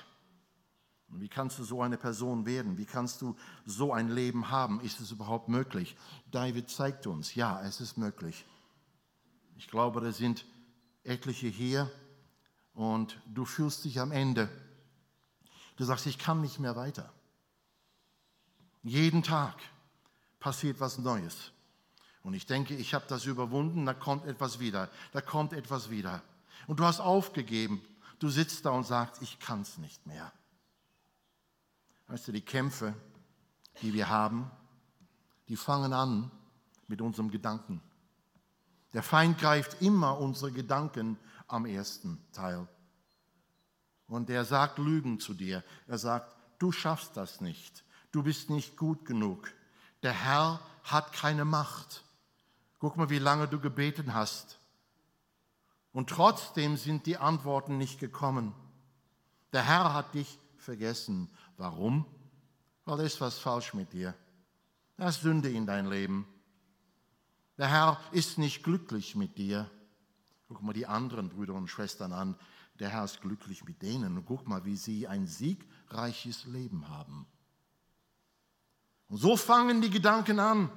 Und 1.09 1.21
wie 1.21 1.27
kannst 1.27 1.57
du 1.57 1.63
so 1.63 1.81
eine 1.81 1.97
Person 1.97 2.45
werden? 2.45 2.77
Wie 2.77 2.85
kannst 2.85 3.23
du 3.23 3.35
so 3.65 3.91
ein 3.91 4.09
Leben 4.09 4.51
haben? 4.51 4.79
Ist 4.81 4.99
es 4.99 5.11
überhaupt 5.11 5.49
möglich? 5.49 5.97
David 6.29 6.69
zeigt 6.69 7.07
uns, 7.07 7.33
ja, 7.33 7.59
es 7.61 7.81
ist 7.81 7.97
möglich. 7.97 8.45
Ich 9.57 9.67
glaube, 9.67 10.01
da 10.01 10.11
sind 10.11 10.45
etliche 11.03 11.47
hier 11.47 11.91
und 12.75 13.19
du 13.25 13.45
fühlst 13.45 13.83
dich 13.83 13.99
am 13.99 14.11
Ende. 14.11 14.47
Du 15.75 15.85
sagst, 15.85 16.05
ich 16.05 16.19
kann 16.19 16.41
nicht 16.41 16.59
mehr 16.59 16.75
weiter. 16.75 17.11
Jeden 18.83 19.23
Tag 19.23 19.55
passiert 20.45 20.79
was 20.79 20.99
Neues. 20.99 21.51
Und 22.21 22.35
ich 22.35 22.45
denke, 22.45 22.75
ich 22.75 22.93
habe 22.93 23.05
das 23.07 23.25
überwunden, 23.25 23.83
da 23.83 23.95
kommt 23.95 24.27
etwas 24.27 24.59
wieder, 24.59 24.91
da 25.11 25.19
kommt 25.19 25.53
etwas 25.53 25.89
wieder. 25.89 26.21
Und 26.67 26.79
du 26.79 26.85
hast 26.85 26.99
aufgegeben, 26.99 27.81
du 28.19 28.29
sitzt 28.29 28.63
da 28.63 28.69
und 28.69 28.83
sagst, 28.83 29.23
ich 29.23 29.39
kann 29.39 29.61
es 29.61 29.79
nicht 29.79 30.05
mehr. 30.05 30.31
Weißt 32.05 32.27
du, 32.27 32.31
die 32.31 32.41
Kämpfe, 32.41 32.93
die 33.81 33.91
wir 33.95 34.07
haben, 34.07 34.51
die 35.47 35.55
fangen 35.55 35.93
an 35.93 36.29
mit 36.87 37.01
unserem 37.01 37.31
Gedanken. 37.31 37.81
Der 38.93 39.01
Feind 39.01 39.39
greift 39.39 39.81
immer 39.81 40.19
unsere 40.19 40.51
Gedanken 40.51 41.17
am 41.47 41.65
ersten 41.65 42.23
Teil. 42.33 42.67
Und 44.05 44.29
er 44.29 44.45
sagt 44.45 44.77
Lügen 44.77 45.19
zu 45.19 45.33
dir. 45.33 45.63
Er 45.87 45.97
sagt, 45.97 46.35
du 46.59 46.71
schaffst 46.71 47.17
das 47.17 47.41
nicht. 47.41 47.83
Du 48.11 48.21
bist 48.21 48.51
nicht 48.51 48.77
gut 48.77 49.05
genug 49.05 49.51
der 50.05 50.13
Herr 50.13 50.59
hat 50.83 51.13
keine 51.13 51.45
Macht. 51.45 52.03
Guck 52.77 52.95
mal, 52.95 53.09
wie 53.09 53.17
lange 53.17 53.47
du 53.47 53.59
gebeten 53.59 54.13
hast. 54.13 54.59
Und 55.93 56.11
trotzdem 56.11 56.77
sind 56.77 57.07
die 57.07 57.17
Antworten 57.17 57.79
nicht 57.79 57.99
gekommen. 57.99 58.53
Der 59.51 59.63
Herr 59.63 59.95
hat 59.95 60.13
dich 60.13 60.37
vergessen. 60.57 61.27
Warum? 61.57 62.05
Weil 62.85 62.99
ist 62.99 63.19
was 63.19 63.39
falsch 63.39 63.73
mit 63.73 63.93
dir. 63.93 64.13
Da 64.97 65.09
ist 65.09 65.21
Sünde 65.21 65.49
in 65.49 65.65
dein 65.65 65.87
Leben. 65.87 66.27
Der 67.57 67.67
Herr 67.67 67.99
ist 68.11 68.37
nicht 68.37 68.63
glücklich 68.63 69.15
mit 69.15 69.39
dir. 69.39 69.71
Guck 70.49 70.61
mal 70.61 70.73
die 70.73 70.85
anderen 70.85 71.29
Brüder 71.29 71.55
und 71.55 71.67
Schwestern 71.67 72.13
an. 72.13 72.37
Der 72.77 72.89
Herr 72.89 73.05
ist 73.05 73.21
glücklich 73.21 73.63
mit 73.65 73.81
denen. 73.81 74.23
Guck 74.23 74.47
mal, 74.47 74.65
wie 74.65 74.75
sie 74.75 75.07
ein 75.07 75.25
siegreiches 75.25 76.45
Leben 76.45 76.89
haben. 76.89 77.25
Und 79.09 79.17
so 79.17 79.37
fangen 79.37 79.81
die 79.81 79.89
Gedanken 79.89 80.39
an. 80.39 80.69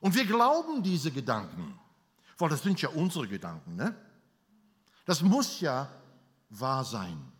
Und 0.00 0.14
wir 0.14 0.24
glauben 0.24 0.82
diese 0.82 1.10
Gedanken, 1.10 1.78
weil 2.38 2.48
das 2.48 2.62
sind 2.62 2.80
ja 2.80 2.88
unsere 2.90 3.26
Gedanken. 3.26 3.76
Ne? 3.76 3.94
Das 5.04 5.22
muss 5.22 5.60
ja 5.60 5.90
wahr 6.50 6.84
sein. 6.84 7.32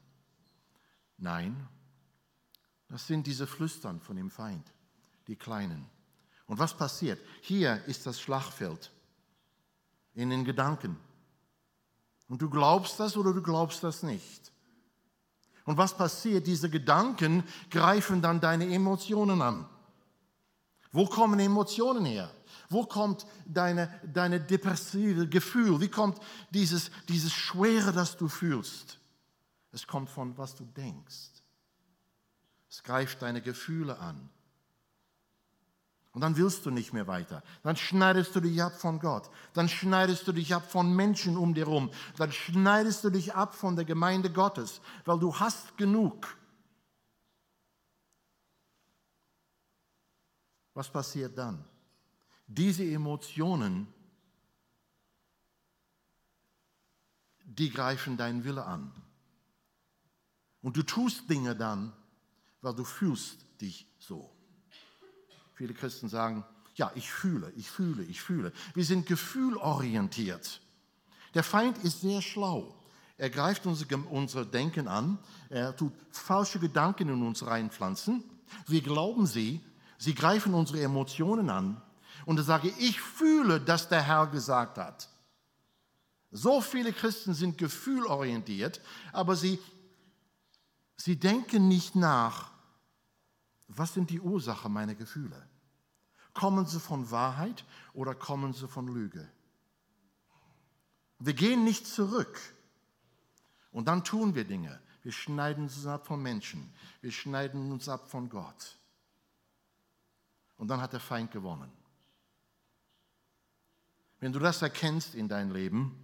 Nein, 1.19 1.69
das 2.89 3.07
sind 3.07 3.27
diese 3.27 3.47
Flüstern 3.47 4.01
von 4.01 4.17
dem 4.17 4.31
Feind, 4.31 4.73
die 5.27 5.37
Kleinen. 5.37 5.89
Und 6.47 6.59
was 6.59 6.77
passiert? 6.77 7.21
Hier 7.41 7.85
ist 7.87 8.07
das 8.07 8.21
Schlachtfeld 8.21 8.93
in 10.15 10.31
den 10.31 10.45
Gedanken. 10.45 10.97
Und 12.29 12.43
du 12.43 12.51
glaubst 12.51 12.99
das 13.01 13.17
oder 13.17 13.33
du 13.33 13.43
glaubst 13.43 13.83
das 13.83 14.03
nicht. 14.03 14.53
Und 15.67 15.77
was 15.77 15.97
passiert? 15.97 16.47
Diese 16.47 16.71
Gedanken 16.71 17.45
greifen 17.71 18.23
dann 18.23 18.41
deine 18.41 18.73
Emotionen 18.73 19.43
an. 19.43 19.69
Wo 20.93 21.05
kommen 21.07 21.39
Emotionen 21.41 22.07
her? 22.07 22.31
Wo 22.71 22.85
kommt 22.85 23.27
deine, 23.45 24.01
deine 24.03 24.41
depressive 24.41 25.29
Gefühl? 25.29 25.81
Wie 25.81 25.89
kommt 25.89 26.19
dieses, 26.51 26.91
dieses 27.09 27.33
Schwere, 27.33 27.93
das 27.93 28.17
du 28.17 28.29
fühlst? 28.29 28.99
Es 29.73 29.87
kommt 29.87 30.09
von, 30.09 30.39
was 30.39 30.55
du 30.55 30.65
denkst. 30.65 31.33
Es 32.71 32.83
greift 32.83 33.21
deine 33.23 33.43
Gefühle 33.43 33.99
an. 33.99 34.31
Und 36.17 36.23
dann 36.23 36.39
willst 36.39 36.65
du 36.65 36.71
nicht 36.71 36.95
mehr 36.95 37.07
weiter. 37.07 37.43
Dann 37.63 37.77
schneidest 37.77 38.35
du 38.35 38.41
dich 38.41 38.63
ab 38.63 38.73
von 38.73 39.01
Gott. 39.01 39.29
Dann 39.53 39.69
schneidest 39.69 40.27
du 40.27 40.33
dich 40.33 40.55
ab 40.55 40.73
von 40.73 40.97
Menschen 40.97 41.37
um 41.37 41.53
dir 41.53 41.67
herum. 41.67 41.91
Dann 42.17 42.33
schneidest 42.33 43.05
du 43.05 43.11
dich 43.11 43.35
ab 43.35 43.55
von 43.55 43.77
der 43.77 43.85
Gemeinde 43.85 44.33
Gottes, 44.33 44.81
weil 45.05 45.19
du 45.19 45.39
hast 45.39 45.77
genug. 45.77 46.27
was 50.77 50.93
passiert 50.93 51.37
dann? 51.39 51.65
Diese 52.47 52.85
Emotionen, 52.85 53.89
die 57.43 57.71
greifen 57.71 58.19
deinen 58.19 58.45
Wille 58.45 58.65
an. 58.65 58.93
Und 60.61 60.77
du 60.77 60.83
tust 60.83 61.31
Dinge 61.31 61.57
dann, 61.57 61.95
weil 62.61 62.75
du 62.75 62.85
fühlst 62.85 63.39
dich. 63.61 63.87
Viele 65.57 65.73
Christen 65.73 66.11
sagen, 66.11 66.45
ja, 66.75 66.93
ich 66.95 67.11
fühle, 67.11 67.51
ich 67.57 67.71
fühle, 67.71 68.05
ich 68.05 68.21
fühle. 68.21 68.53
Wir 68.75 68.85
sind 68.85 69.07
gefühlorientiert. 69.07 70.61
Der 71.35 71.43
Feind 71.43 71.79
ist 71.79 72.03
sehr 72.03 72.21
schlau. 72.21 72.75
Er 73.17 73.31
greift 73.31 73.65
unser, 73.65 74.45
Denken 74.45 74.87
an, 74.87 75.19
er 75.49 75.75
tut 75.75 75.95
falsche 76.11 76.59
Gedanken 76.59 77.09
in 77.09 77.27
uns 77.27 77.47
reinpflanzen. 77.47 78.23
Wir 78.67 78.83
glauben 78.83 79.27
sie, 79.27 79.63
sie 79.97 80.15
greifen 80.15 80.53
unsere 80.53 80.83
Emotionen 80.83 81.49
an. 81.49 81.81
Und 82.27 82.37
er 82.37 82.45
sage, 82.45 82.71
ich 82.79 83.01
fühle, 83.01 83.59
dass 83.59 83.89
der 83.89 84.03
Herr 84.03 84.27
gesagt 84.27 84.77
hat. 84.77 85.09
So 86.31 86.61
viele 86.61 86.93
Christen 86.93 87.33
sind 87.33 87.57
gefühlorientiert, 87.57 88.83
aber 89.15 89.37
sie, 89.37 89.59
sie 90.99 91.17
denken 91.17 91.69
nicht 91.69 91.97
nach, 91.97 92.51
was 93.69 93.95
sind 93.95 94.11
die 94.11 94.21
Ursachen 94.21 94.73
meiner 94.73 94.95
Gefühle? 94.95 95.49
Kommen 96.35 96.67
sie 96.67 96.81
von 96.81 97.11
Wahrheit 97.11 97.65
oder 97.95 98.15
kommen 98.15 98.53
sie 98.53 98.69
von 98.69 98.89
Lüge? 98.89 99.29
Wir 101.19 101.35
gehen 101.35 101.65
nicht 101.65 101.87
zurück. 101.87 102.39
Und 103.73 103.89
dann 103.89 104.05
tun 104.05 104.35
wir 104.35 104.45
Dinge. 104.45 104.81
Wir 105.03 105.13
schneiden 105.13 105.65
uns 105.65 105.87
ab 105.87 106.07
von 106.07 106.23
Menschen. 106.23 106.73
Wir 107.01 107.13
schneiden 107.13 107.71
uns 107.73 107.89
ab 107.89 108.09
von 108.09 108.29
Gott. 108.29 108.77
Und 110.57 110.69
dann 110.69 110.81
hat 110.81 110.93
der 110.93 111.01
Feind 111.01 111.31
gewonnen. 111.31 111.71
Wenn 114.19 114.33
du 114.33 114.39
das 114.39 114.63
erkennst 114.63 115.15
in 115.15 115.29
dein 115.29 115.51
Leben, 115.51 115.95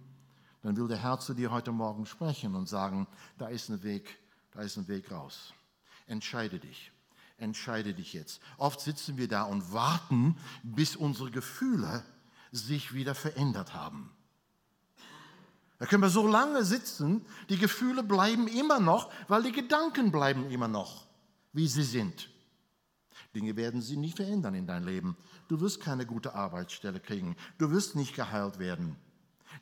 dann 0.61 0.77
will 0.77 0.87
der 0.87 0.97
Herr 0.97 1.19
zu 1.19 1.33
dir 1.33 1.51
heute 1.51 1.71
Morgen 1.71 2.05
sprechen 2.05 2.55
und 2.55 2.67
sagen, 2.67 3.07
da 3.37 3.47
ist 3.47 3.69
ein 3.69 3.83
Weg, 3.83 4.19
da 4.51 4.61
ist 4.61 4.77
ein 4.77 4.87
Weg 4.87 5.11
raus. 5.11 5.53
Entscheide 6.07 6.59
dich. 6.59 6.91
Entscheide 7.37 7.93
dich 7.93 8.13
jetzt. 8.13 8.41
Oft 8.57 8.79
sitzen 8.79 9.17
wir 9.17 9.27
da 9.27 9.43
und 9.43 9.73
warten, 9.73 10.37
bis 10.63 10.95
unsere 10.95 11.31
Gefühle 11.31 12.03
sich 12.51 12.93
wieder 12.93 13.15
verändert 13.15 13.73
haben. 13.73 14.11
Da 15.79 15.85
können 15.87 16.03
wir 16.03 16.09
so 16.09 16.27
lange 16.27 16.63
sitzen, 16.63 17.25
die 17.49 17.57
Gefühle 17.57 18.03
bleiben 18.03 18.47
immer 18.47 18.79
noch, 18.79 19.11
weil 19.27 19.43
die 19.43 19.51
Gedanken 19.51 20.11
bleiben 20.11 20.49
immer 20.49 20.67
noch, 20.67 21.05
wie 21.51 21.67
sie 21.67 21.83
sind. 21.83 22.29
Dinge 23.35 23.55
werden 23.55 23.81
sie 23.81 23.97
nicht 23.97 24.17
verändern 24.17 24.53
in 24.53 24.67
dein 24.67 24.85
Leben. 24.85 25.17
Du 25.47 25.59
wirst 25.59 25.81
keine 25.81 26.05
gute 26.05 26.35
Arbeitsstelle 26.35 26.99
kriegen. 26.99 27.35
Du 27.57 27.71
wirst 27.71 27.95
nicht 27.95 28.15
geheilt 28.15 28.59
werden. 28.59 28.95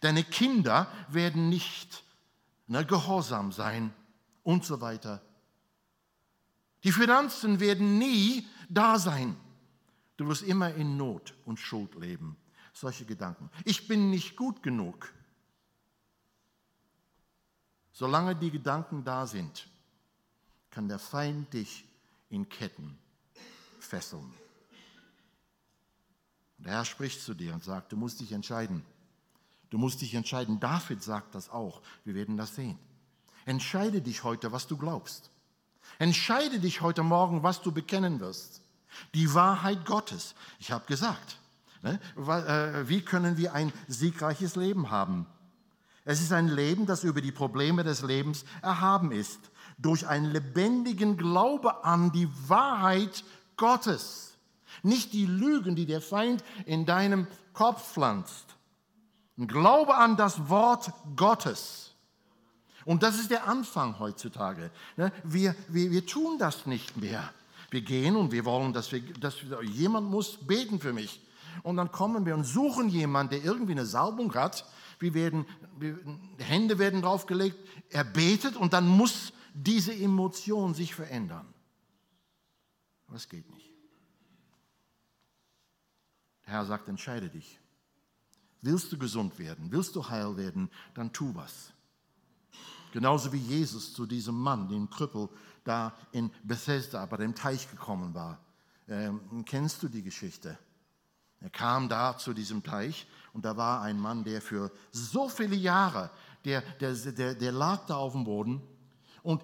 Deine 0.02 0.24
Kinder 0.24 0.88
werden 1.10 1.50
nicht 1.50 2.04
ne, 2.68 2.86
gehorsam 2.86 3.52
sein 3.52 3.94
und 4.44 4.66
so 4.66 4.82
weiter. 4.82 5.22
Die 6.84 6.92
Finanzen 6.92 7.60
werden 7.60 7.98
nie 7.98 8.48
da 8.70 8.98
sein. 8.98 9.36
Du 10.18 10.28
wirst 10.28 10.44
immer 10.44 10.74
in 10.74 10.98
Not 10.98 11.34
und 11.46 11.60
Schuld 11.60 11.96
leben. 11.96 12.38
Solche 12.74 13.06
Gedanken. 13.06 13.50
Ich 13.66 13.88
bin 13.88 14.10
nicht 14.10 14.36
gut 14.36 14.64
genug. 14.64 15.14
Solange 17.92 18.36
die 18.36 18.52
Gedanken 18.52 19.04
da 19.04 19.28
sind, 19.28 19.68
kann 20.70 20.88
der 20.88 21.00
Feind 21.00 21.54
dich 21.54 21.86
in 22.30 22.48
Ketten 22.48 22.98
fesseln. 23.80 24.34
Der 26.60 26.74
Herr 26.74 26.86
spricht 26.86 27.22
zu 27.22 27.34
dir 27.34 27.54
und 27.54 27.64
sagt, 27.64 27.92
du 27.92 27.98
musst 27.98 28.20
dich 28.20 28.32
entscheiden. 28.32 28.86
Du 29.70 29.78
musst 29.78 30.02
dich 30.02 30.14
entscheiden. 30.14 30.60
David 30.60 31.02
sagt 31.02 31.34
das 31.34 31.50
auch. 31.50 31.82
Wir 32.06 32.14
werden 32.14 32.38
das 32.38 32.56
sehen. 32.56 32.78
Entscheide 33.46 34.02
dich 34.02 34.24
heute, 34.24 34.52
was 34.52 34.68
du 34.68 34.78
glaubst. 34.78 35.31
Entscheide 36.02 36.60
dich 36.60 36.82
heute 36.82 37.04
Morgen, 37.04 37.44
was 37.44 37.62
du 37.62 37.72
bekennen 37.72 38.20
wirst. 38.22 38.64
Die 39.14 39.36
Wahrheit 39.36 39.86
Gottes. 39.86 40.34
Ich 40.58 40.72
habe 40.72 40.84
gesagt, 40.88 41.38
ne, 41.84 42.00
äh, 42.18 42.90
wie 42.90 43.02
können 43.02 43.38
wir 43.38 43.54
ein 43.54 43.72
siegreiches 43.88 44.56
Leben 44.56 44.90
haben? 44.90 45.28
Es 46.04 46.20
ist 46.20 46.34
ein 46.34 46.48
Leben, 46.48 46.88
das 46.88 47.04
über 47.04 47.22
die 47.22 47.32
Probleme 47.32 47.84
des 47.84 48.02
Lebens 48.02 48.46
erhaben 48.64 49.12
ist. 49.12 49.40
Durch 49.78 50.08
einen 50.08 50.32
lebendigen 50.32 51.18
Glaube 51.18 51.86
an 51.86 52.12
die 52.12 52.28
Wahrheit 52.48 53.24
Gottes. 53.56 54.34
Nicht 54.82 55.14
die 55.14 55.28
Lügen, 55.28 55.76
die 55.76 55.86
der 55.86 56.02
Feind 56.02 56.44
in 56.66 56.88
deinem 56.88 57.28
Kopf 57.54 57.94
pflanzt. 57.94 58.56
Ein 59.38 59.48
Glaube 59.48 59.94
an 59.94 60.18
das 60.18 60.50
Wort 60.50 60.94
Gottes. 61.16 61.91
Und 62.86 63.04
das 63.04 63.20
ist 63.20 63.32
der 63.32 63.48
Anfang 63.48 64.00
heutzutage. 64.00 64.72
Ne? 64.98 65.12
Wir, 65.24 65.56
wir, 65.68 65.92
wir 65.92 66.06
tun 66.06 66.38
das 66.40 66.66
nicht 66.66 66.98
mehr. 66.98 67.32
Wir 67.70 67.82
gehen 67.82 68.16
und 68.16 68.32
wir 68.32 68.46
wollen, 68.46 68.74
dass, 68.74 68.92
wir, 68.92 69.02
dass 69.14 69.36
jemand 69.64 70.10
muss 70.10 70.38
beten 70.38 70.80
für 70.80 70.94
mich. 70.94 71.22
Und 71.64 71.78
dann 71.78 71.92
kommen 71.92 72.26
wir 72.26 72.36
und 72.36 72.44
suchen 72.44 72.90
jemanden, 72.90 73.32
der 73.32 73.44
irgendwie 73.44 73.74
eine 73.74 73.86
Salbung 73.86 74.34
hat. 74.34 74.66
Wir 75.00 75.14
werden, 75.14 75.46
wir, 75.78 75.98
Hände 76.40 76.80
werden 76.80 77.02
draufgelegt, 77.02 77.58
er 77.90 78.04
betet 78.04 78.56
und 78.56 78.74
dann 78.74 78.88
muss 78.88 79.34
diese 79.54 79.94
Emotion 79.94 80.74
sich 80.74 80.94
verändern. 80.94 81.52
Aber 83.08 83.18
es 83.18 83.28
geht 83.28 83.50
nicht. 83.54 83.70
Der 86.46 86.54
Herr 86.54 86.66
sagt, 86.66 86.88
entscheide 86.88 87.30
dich. 87.30 87.60
Willst 88.62 88.92
du 88.92 88.98
gesund 88.98 89.40
werden? 89.40 89.72
Willst 89.72 89.96
du 89.96 90.08
heil 90.08 90.38
werden? 90.38 90.70
Dann 90.94 91.12
tu 91.12 91.34
was. 91.36 91.74
Genauso 92.92 93.32
wie 93.32 93.38
Jesus 93.38 93.94
zu 93.94 94.06
diesem 94.06 94.36
Mann, 94.36 94.68
dem 94.68 94.90
Krüppel, 94.90 95.30
da 95.64 95.94
in 96.12 96.32
Bethesda 96.44 97.06
bei 97.06 97.18
dem 97.18 97.36
Teich 97.36 97.70
gekommen 97.70 98.14
war. 98.14 98.40
Ähm, 98.88 99.44
kennst 99.46 99.82
du 99.84 99.88
die 99.88 100.04
Geschichte? 100.04 100.58
Er 101.40 101.50
kam 101.50 101.90
da 101.90 102.18
zu 102.18 102.34
diesem 102.34 102.62
Teich 102.64 103.08
und 103.34 103.46
da 103.46 103.58
war 103.58 103.82
ein 103.82 104.00
Mann, 104.00 104.24
der 104.24 104.42
für 104.42 104.72
so 104.92 105.30
viele 105.30 105.56
Jahre, 105.56 106.10
der, 106.46 106.62
der, 106.80 106.94
der, 106.94 107.36
der 107.36 107.52
lag 107.52 107.86
da 107.86 107.96
auf 107.96 108.14
dem 108.14 108.24
Boden 108.24 108.62
und 109.24 109.42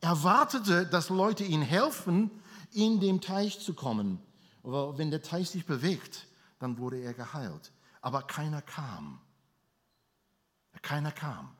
erwartete, 0.00 0.86
dass 0.86 1.10
Leute 1.10 1.44
ihm 1.44 1.62
helfen, 1.62 2.30
in 2.72 3.00
den 3.00 3.20
Teich 3.20 3.60
zu 3.60 3.74
kommen. 3.74 4.20
Aber 4.62 4.98
wenn 4.98 5.10
der 5.10 5.22
Teich 5.22 5.50
sich 5.50 5.64
bewegt, 5.66 6.26
dann 6.58 6.78
wurde 6.78 6.98
er 6.98 7.14
geheilt 7.14 7.72
aber 8.00 8.22
keiner 8.22 8.62
kam. 8.62 9.20
Keiner 10.82 11.12
kam. 11.12 11.54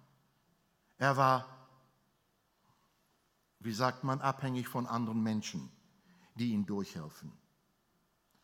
Er 0.99 1.17
war, 1.17 1.69
wie 3.61 3.73
sagt 3.73 4.05
man, 4.05 4.21
abhängig 4.21 4.69
von 4.69 4.87
anderen 4.87 5.23
Menschen, 5.23 5.71
die 6.35 6.53
ihm 6.53 6.67
durchhelfen. 6.67 7.33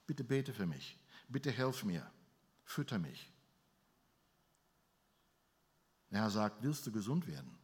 Bitte 0.06 0.24
bete 0.24 0.52
für 0.52 0.66
mich. 0.66 0.98
Bitte 1.28 1.50
helf 1.50 1.84
mir. 1.84 2.10
Fütter 2.64 2.98
mich. 2.98 3.30
Der 6.10 6.22
Herr 6.22 6.30
sagt, 6.30 6.62
willst 6.62 6.86
du 6.86 6.92
gesund 6.92 7.26
werden? 7.26 7.58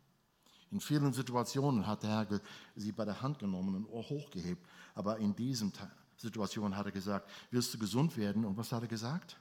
In 0.70 0.81
vielen 0.81 1.12
Situationen 1.12 1.87
hat 1.87 2.03
der 2.03 2.11
Herr 2.11 2.40
sie 2.76 2.92
bei 2.92 3.05
der 3.05 3.22
Hand 3.22 3.38
genommen 3.38 3.74
und 3.74 3.87
hochgehebt. 3.87 4.64
Aber 4.94 5.18
in 5.18 5.35
diesen 5.35 5.72
Situationen 6.16 6.76
hat 6.76 6.87
er 6.87 6.92
gesagt, 6.92 7.31
willst 7.50 7.72
du 7.74 7.79
gesund 7.79 8.16
werden? 8.16 8.44
Und 8.44 8.57
was 8.57 8.70
hat 8.72 8.83
er 8.83 8.88
gesagt? 8.88 9.40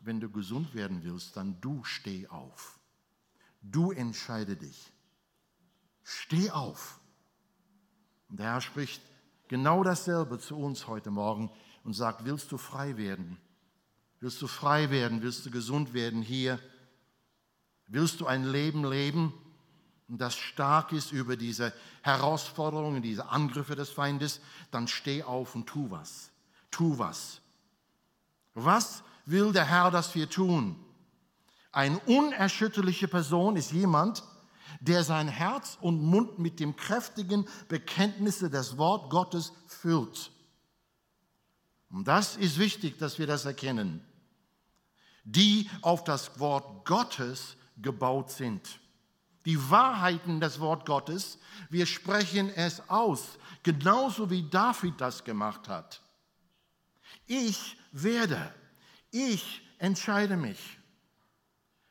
wenn 0.00 0.20
du 0.20 0.30
gesund 0.30 0.74
werden 0.74 1.02
willst, 1.02 1.36
dann 1.36 1.60
du 1.60 1.84
steh 1.84 2.26
auf. 2.28 2.79
Du 3.62 3.92
entscheide 3.92 4.56
dich. 4.56 4.92
Steh 6.02 6.50
auf. 6.50 6.98
Und 8.28 8.38
der 8.40 8.46
Herr 8.46 8.60
spricht 8.60 9.02
genau 9.48 9.84
dasselbe 9.84 10.38
zu 10.38 10.56
uns 10.56 10.86
heute 10.86 11.10
Morgen 11.10 11.50
und 11.84 11.94
sagt, 11.94 12.24
willst 12.24 12.52
du 12.52 12.58
frei 12.58 12.96
werden? 12.96 13.36
Willst 14.20 14.40
du 14.42 14.46
frei 14.46 14.90
werden? 14.90 15.22
Willst 15.22 15.44
du 15.46 15.50
gesund 15.50 15.92
werden 15.92 16.22
hier? 16.22 16.58
Willst 17.86 18.20
du 18.20 18.26
ein 18.26 18.44
Leben 18.44 18.84
leben, 18.84 19.32
das 20.08 20.36
stark 20.36 20.92
ist 20.92 21.12
über 21.12 21.36
diese 21.36 21.72
Herausforderungen, 22.02 23.02
diese 23.02 23.28
Angriffe 23.28 23.76
des 23.76 23.90
Feindes? 23.90 24.40
Dann 24.70 24.88
steh 24.88 25.22
auf 25.22 25.54
und 25.54 25.66
tu 25.66 25.90
was. 25.90 26.30
Tu 26.70 26.98
was. 26.98 27.40
Was 28.54 29.02
will 29.26 29.52
der 29.52 29.64
Herr, 29.64 29.90
dass 29.90 30.14
wir 30.14 30.28
tun. 30.28 30.76
Eine 31.72 31.98
unerschütterliche 32.00 33.08
Person 33.08 33.56
ist 33.56 33.72
jemand, 33.72 34.24
der 34.80 35.04
sein 35.04 35.28
Herz 35.28 35.78
und 35.80 36.00
Mund 36.00 36.38
mit 36.38 36.58
dem 36.58 36.76
kräftigen 36.76 37.46
Bekenntnisse 37.68 38.50
des 38.50 38.78
Wort 38.78 39.10
Gottes 39.10 39.52
füllt. 39.66 40.30
Und 41.90 42.06
das 42.06 42.36
ist 42.36 42.58
wichtig, 42.58 42.98
dass 42.98 43.18
wir 43.18 43.26
das 43.26 43.44
erkennen. 43.44 44.04
Die 45.24 45.68
auf 45.82 46.04
das 46.04 46.38
Wort 46.38 46.86
Gottes 46.86 47.56
gebaut 47.76 48.30
sind. 48.30 48.80
Die 49.44 49.70
Wahrheiten 49.70 50.40
des 50.40 50.60
Wort 50.60 50.86
Gottes, 50.86 51.38
wir 51.68 51.86
sprechen 51.86 52.50
es 52.50 52.88
aus, 52.88 53.38
genauso 53.62 54.30
wie 54.30 54.48
David 54.48 55.00
das 55.00 55.24
gemacht 55.24 55.68
hat. 55.68 56.02
Ich 57.26 57.76
werde. 57.92 58.54
Ich 59.10 59.62
entscheide 59.78 60.36
mich. 60.36 60.79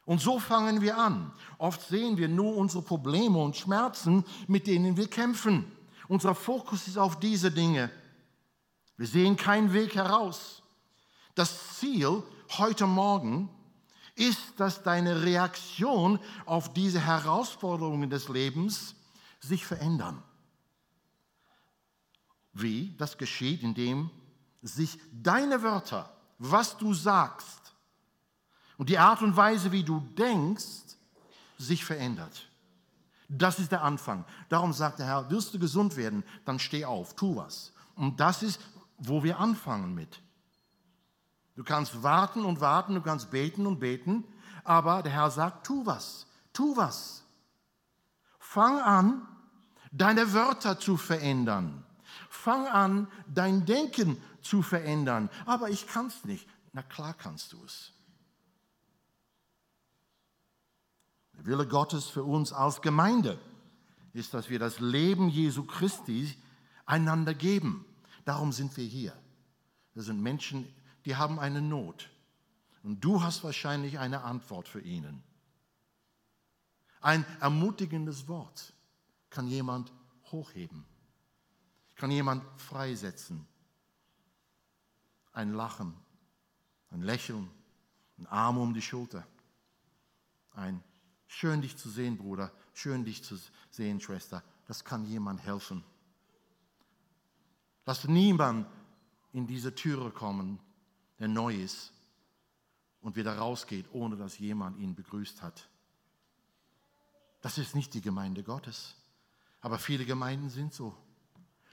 Und 0.10 0.22
so 0.22 0.40
fangen 0.40 0.82
wir 0.82 0.98
an. 0.98 1.32
Oft 1.60 1.88
sehen 1.88 2.18
wir 2.18 2.28
nur 2.28 2.58
unsere 2.58 2.82
Probleme 2.82 3.38
und 3.38 3.56
Schmerzen, 3.56 4.26
mit 4.48 4.66
denen 4.66 4.98
wir 4.98 5.08
kämpfen. 5.08 5.72
Unser 6.08 6.34
Fokus 6.34 6.88
ist 6.88 6.98
auf 6.98 7.20
diese 7.20 7.52
Dinge. 7.52 7.92
Wir 8.98 9.06
sehen 9.06 9.38
keinen 9.38 9.72
Weg 9.72 9.94
heraus. 9.94 10.64
Das 11.36 11.78
Ziel 11.78 12.24
heute 12.58 12.88
Morgen 12.88 13.52
ist, 14.16 14.60
dass 14.60 14.82
deine 14.82 15.22
Reaktion 15.22 16.18
auf 16.48 16.74
diese 16.74 17.00
Herausforderungen 17.00 18.10
des 18.10 18.30
Lebens 18.30 18.96
sich 19.40 19.64
verändern. 19.64 20.24
Wie? 22.52 22.96
Das 22.98 23.16
geschieht, 23.20 23.62
indem 23.62 24.10
sich 24.64 24.98
deine 25.12 25.62
Wörter, 25.62 26.12
was 26.40 26.80
du 26.80 26.96
sagst, 26.96 27.59
und 28.80 28.88
die 28.88 28.98
Art 28.98 29.22
und 29.22 29.36
Weise, 29.36 29.74
wie 29.74 29.84
du 29.84 30.00
denkst, 30.18 30.96
sich 31.58 31.84
verändert. 31.84 32.48
Das 33.28 33.60
ist 33.60 33.74
der 33.74 33.84
Anfang. 33.84 34.24
Darum 34.48 34.72
sagt 34.72 35.00
der 35.00 35.06
Herr, 35.06 35.30
wirst 35.30 35.54
du 35.54 35.60
gesund 35.60 35.98
werden, 35.98 36.24
dann 36.46 36.60
steh 36.60 36.86
auf, 36.86 37.14
tu 37.14 37.36
was. 37.36 37.74
Und 37.96 38.22
das 38.22 38.42
ist, 38.42 38.62
wo 38.98 39.22
wir 39.22 39.38
anfangen 39.38 39.94
mit. 39.94 40.22
Du 41.58 41.64
kannst 41.66 42.04
warten 42.04 42.46
und 42.46 42.62
warten, 42.62 42.96
du 42.96 43.02
kannst 43.02 43.30
beten 43.32 43.68
und 43.68 43.82
beten, 43.82 44.24
aber 44.64 45.04
der 45.04 45.12
Herr 45.12 45.30
sagt, 45.30 45.68
tu 45.68 45.86
was, 45.86 46.26
tu 46.54 46.78
was. 46.78 47.24
Fang 48.40 48.80
an, 48.80 49.28
deine 49.92 50.32
Wörter 50.32 50.80
zu 50.80 50.96
verändern. 50.96 51.84
Fang 52.30 52.66
an, 52.66 53.10
dein 53.28 53.66
Denken 53.66 54.16
zu 54.42 54.62
verändern. 54.62 55.30
Aber 55.46 55.70
ich 55.70 55.86
kann 55.86 56.08
es 56.08 56.24
nicht. 56.24 56.48
Na 56.72 56.82
klar 56.82 57.14
kannst 57.14 57.52
du 57.52 57.62
es. 57.66 57.92
Der 61.40 61.46
Wille 61.46 61.68
Gottes 61.68 62.08
für 62.08 62.24
uns 62.24 62.52
als 62.52 62.82
Gemeinde 62.82 63.40
ist, 64.12 64.34
dass 64.34 64.50
wir 64.50 64.60
das 64.60 64.82
Leben 64.82 65.30
Jesu 65.30 65.64
Christi 65.64 66.36
einander 66.86 67.34
geben. 67.34 67.86
Darum 68.26 68.52
sind 68.52 68.76
wir 68.76 68.86
hier. 68.86 69.14
Wir 69.94 70.04
sind 70.04 70.22
Menschen, 70.22 70.68
die 71.06 71.16
haben 71.16 71.40
eine 71.40 71.62
Not. 71.62 72.10
Und 72.84 73.02
du 73.02 73.24
hast 73.24 73.44
wahrscheinlich 73.46 74.00
eine 74.00 74.24
Antwort 74.24 74.68
für 74.68 74.82
ihnen. 74.82 75.24
Ein 77.00 77.26
ermutigendes 77.40 78.28
Wort 78.28 78.74
kann 79.30 79.48
jemand 79.48 79.94
hochheben, 80.32 80.84
kann 81.96 82.12
jemand 82.12 82.44
freisetzen. 82.60 83.48
Ein 85.32 85.54
Lachen, 85.54 85.94
ein 86.92 87.02
Lächeln, 87.02 87.50
ein 88.18 88.28
Arm 88.28 88.58
um 88.58 88.74
die 88.74 88.82
Schulter, 88.82 89.26
ein 90.52 90.84
Schön 91.32 91.62
dich 91.62 91.78
zu 91.78 91.90
sehen, 91.90 92.18
Bruder. 92.18 92.52
Schön 92.74 93.06
dich 93.06 93.24
zu 93.24 93.40
sehen, 93.70 94.02
Schwester. 94.02 94.44
Das 94.66 94.84
kann 94.84 95.06
jemand 95.06 95.42
helfen. 95.44 95.84
Lass 97.86 98.08
niemand 98.08 98.68
in 99.32 99.46
diese 99.46 99.74
Türe 99.76 100.10
kommen, 100.10 100.60
der 101.20 101.28
neu 101.28 101.54
ist 101.54 101.94
und 103.02 103.16
wieder 103.16 103.38
rausgeht, 103.38 103.86
ohne 103.92 104.18
dass 104.18 104.40
jemand 104.40 104.80
ihn 104.80 104.96
begrüßt 104.96 105.44
hat. 105.44 105.70
Das 107.42 107.60
ist 107.60 107.76
nicht 107.76 107.94
die 107.94 108.02
Gemeinde 108.02 108.44
Gottes. 108.44 108.96
Aber 109.62 109.78
viele 109.78 110.06
Gemeinden 110.06 110.50
sind 110.50 110.74
so. 110.74 110.98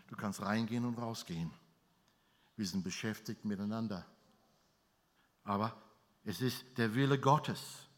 Du 0.07 0.17
kannst 0.17 0.43
reingehen 0.43 0.85
und 0.85 0.99
rausgehen. 0.99 1.51
Wir 2.57 2.67
sind 2.67 2.85
beschäftigt 2.85 3.47
miteinander. 3.47 4.05
Aber 5.45 5.75
es 6.25 6.43
ist 6.43 6.67
der 6.77 6.95
Wille 6.95 7.19
Gottes, 7.19 7.89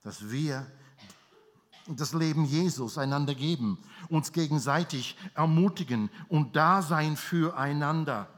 dass 0.00 0.30
wir 0.30 0.66
das 1.86 2.14
Leben 2.14 2.44
Jesus 2.44 2.98
einander 2.98 3.34
geben, 3.34 3.78
uns 4.08 4.32
gegenseitig 4.32 5.16
ermutigen 5.34 6.10
und 6.28 6.56
da 6.56 6.82
sein 6.82 7.16
füreinander. 7.16 8.28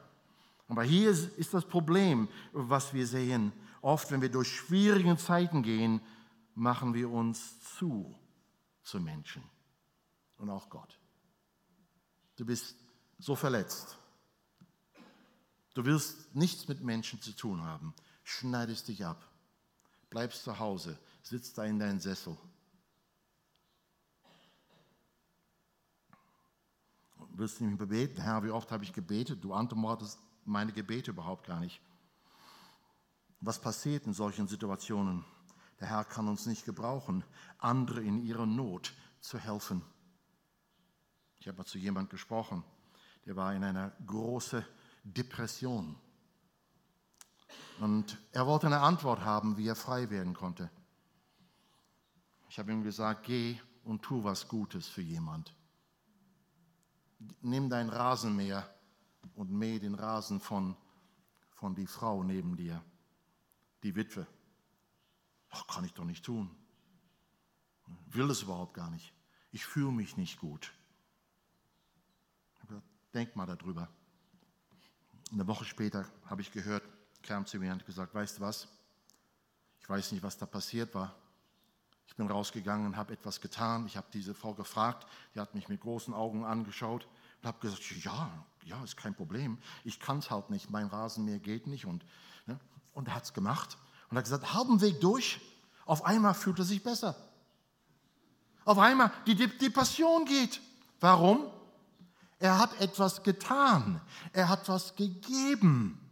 Aber 0.68 0.82
hier 0.82 1.10
ist 1.10 1.54
das 1.54 1.64
Problem, 1.64 2.28
was 2.52 2.92
wir 2.92 3.06
sehen. 3.06 3.52
Oft, 3.82 4.10
wenn 4.10 4.20
wir 4.20 4.30
durch 4.30 4.48
schwierige 4.48 5.16
Zeiten 5.16 5.62
gehen, 5.62 6.00
machen 6.54 6.94
wir 6.94 7.10
uns 7.10 7.60
zu 7.76 8.14
zu 8.82 9.00
Menschen 9.00 9.42
und 10.38 10.50
auch 10.50 10.68
Gott. 10.68 10.98
Du 12.36 12.44
bist 12.44 12.76
so 13.18 13.34
verletzt. 13.34 13.96
Du 15.74 15.84
willst 15.84 16.34
nichts 16.34 16.68
mit 16.68 16.82
Menschen 16.82 17.20
zu 17.20 17.32
tun 17.32 17.62
haben. 17.62 17.94
Schneidest 18.24 18.88
dich 18.88 19.04
ab. 19.04 19.28
Bleibst 20.10 20.44
zu 20.44 20.58
Hause. 20.58 20.98
Sitzt 21.22 21.58
da 21.58 21.64
in 21.64 21.78
deinem 21.78 22.00
Sessel 22.00 22.36
wirst 27.38 27.60
du 27.60 27.64
mehr 27.64 27.86
beten. 27.86 28.20
Herr, 28.20 28.42
wie 28.44 28.50
oft 28.50 28.70
habe 28.70 28.84
ich 28.84 28.92
gebetet? 28.92 29.42
Du 29.42 29.52
antwortest 29.52 30.18
meine 30.44 30.72
Gebete 30.72 31.10
überhaupt 31.10 31.46
gar 31.46 31.60
nicht. 31.60 31.80
Was 33.40 33.60
passiert 33.60 34.06
in 34.06 34.14
solchen 34.14 34.48
Situationen? 34.48 35.24
Der 35.80 35.88
Herr 35.88 36.04
kann 36.04 36.28
uns 36.28 36.46
nicht 36.46 36.64
gebrauchen, 36.64 37.24
andere 37.58 38.02
in 38.02 38.24
ihrer 38.24 38.46
Not 38.46 38.94
zu 39.20 39.38
helfen. 39.38 39.82
Ich 41.38 41.46
habe 41.46 41.58
mal 41.58 41.64
zu 41.64 41.78
jemandem 41.78 42.10
gesprochen, 42.10 42.64
der 43.26 43.36
war 43.36 43.54
in 43.54 43.62
einer 43.62 43.92
großen 44.06 44.64
Depression. 45.04 45.96
Und 47.80 48.18
er 48.32 48.46
wollte 48.46 48.66
eine 48.66 48.80
Antwort 48.80 49.20
haben, 49.20 49.58
wie 49.58 49.68
er 49.68 49.76
frei 49.76 50.08
werden 50.08 50.32
konnte. 50.32 50.70
Ich 52.48 52.58
habe 52.58 52.72
ihm 52.72 52.82
gesagt, 52.82 53.24
geh 53.26 53.60
und 53.84 54.02
tu 54.02 54.24
was 54.24 54.48
Gutes 54.48 54.88
für 54.88 55.02
jemand 55.02 55.55
nimm 57.40 57.68
dein 57.68 57.88
Rasenmäher 57.88 58.68
und 59.34 59.50
mäh 59.50 59.78
den 59.78 59.94
Rasen 59.94 60.40
von, 60.40 60.76
von 61.54 61.74
die 61.74 61.86
Frau 61.86 62.22
neben 62.22 62.56
dir, 62.56 62.82
die 63.82 63.94
Witwe. 63.94 64.26
Ach, 65.50 65.66
kann 65.66 65.84
ich 65.84 65.94
doch 65.94 66.04
nicht 66.04 66.24
tun. 66.24 66.50
Will 68.08 68.30
es 68.30 68.42
überhaupt 68.42 68.74
gar 68.74 68.90
nicht. 68.90 69.12
Ich 69.52 69.64
fühle 69.64 69.92
mich 69.92 70.16
nicht 70.16 70.38
gut. 70.40 70.72
Denk 73.14 73.36
mal 73.36 73.46
darüber. 73.46 73.88
Eine 75.32 75.46
Woche 75.46 75.64
später 75.64 76.06
habe 76.26 76.42
ich 76.42 76.52
gehört, 76.52 76.82
kam 77.22 77.46
zu 77.46 77.58
mir 77.58 77.72
und 77.72 77.86
gesagt, 77.86 78.14
weißt 78.14 78.38
du 78.38 78.42
was? 78.42 78.68
Ich 79.80 79.88
weiß 79.88 80.12
nicht, 80.12 80.22
was 80.22 80.36
da 80.36 80.46
passiert 80.46 80.94
war. 80.94 81.14
Ich 82.06 82.16
bin 82.16 82.30
rausgegangen 82.30 82.86
und 82.86 82.96
habe 82.96 83.12
etwas 83.12 83.40
getan. 83.40 83.86
Ich 83.86 83.96
habe 83.96 84.06
diese 84.12 84.34
Frau 84.34 84.54
gefragt, 84.54 85.06
die 85.34 85.40
hat 85.40 85.54
mich 85.54 85.68
mit 85.68 85.80
großen 85.80 86.14
Augen 86.14 86.44
angeschaut 86.44 87.06
und 87.42 87.48
habe 87.48 87.58
gesagt, 87.60 87.82
ja, 88.04 88.30
ja, 88.64 88.82
ist 88.82 88.96
kein 88.96 89.14
Problem. 89.14 89.58
Ich 89.84 90.00
kann 90.00 90.18
es 90.18 90.30
halt 90.30 90.50
nicht, 90.50 90.70
mein 90.70 90.86
Rasenmäher 90.86 91.38
geht 91.38 91.66
nicht. 91.66 91.84
Und, 91.84 92.04
ne? 92.46 92.58
und 92.92 93.08
er 93.08 93.14
hat 93.14 93.24
es 93.24 93.32
gemacht 93.32 93.76
und 94.10 94.16
hat 94.16 94.24
gesagt, 94.24 94.54
halben 94.54 94.80
Weg 94.80 95.00
durch, 95.00 95.40
auf 95.84 96.04
einmal 96.04 96.34
fühlt 96.34 96.58
er 96.58 96.64
sich 96.64 96.82
besser. 96.82 97.16
Auf 98.64 98.78
einmal 98.78 99.12
die, 99.26 99.70
Passion 99.70 100.24
geht. 100.24 100.60
Warum? 100.98 101.46
Er 102.38 102.58
hat 102.58 102.80
etwas 102.80 103.22
getan. 103.22 104.00
Er 104.32 104.48
hat 104.48 104.68
was 104.68 104.96
gegeben. 104.96 106.05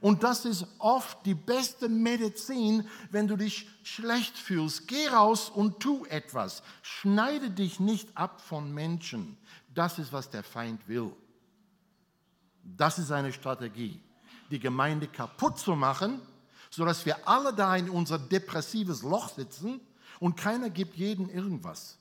Und 0.00 0.22
das 0.22 0.44
ist 0.44 0.66
oft 0.78 1.24
die 1.26 1.34
beste 1.34 1.88
Medizin, 1.88 2.88
wenn 3.10 3.28
du 3.28 3.36
dich 3.36 3.68
schlecht 3.82 4.36
fühlst. 4.36 4.88
Geh 4.88 5.08
raus 5.08 5.50
und 5.50 5.80
tu 5.80 6.06
etwas. 6.06 6.62
Schneide 6.82 7.50
dich 7.50 7.78
nicht 7.78 8.16
ab 8.16 8.40
von 8.40 8.72
Menschen. 8.72 9.36
Das 9.74 9.98
ist, 9.98 10.12
was 10.12 10.30
der 10.30 10.42
Feind 10.42 10.86
will. 10.88 11.12
Das 12.64 12.98
ist 12.98 13.08
seine 13.08 13.32
Strategie, 13.32 14.00
die 14.50 14.60
Gemeinde 14.60 15.08
kaputt 15.08 15.58
zu 15.58 15.74
machen, 15.74 16.20
sodass 16.70 17.04
wir 17.04 17.28
alle 17.28 17.52
da 17.52 17.76
in 17.76 17.90
unser 17.90 18.18
depressives 18.18 19.02
Loch 19.02 19.28
sitzen 19.28 19.80
und 20.20 20.36
keiner 20.36 20.70
gibt 20.70 20.94
jedem 20.96 21.28
irgendwas. 21.28 21.98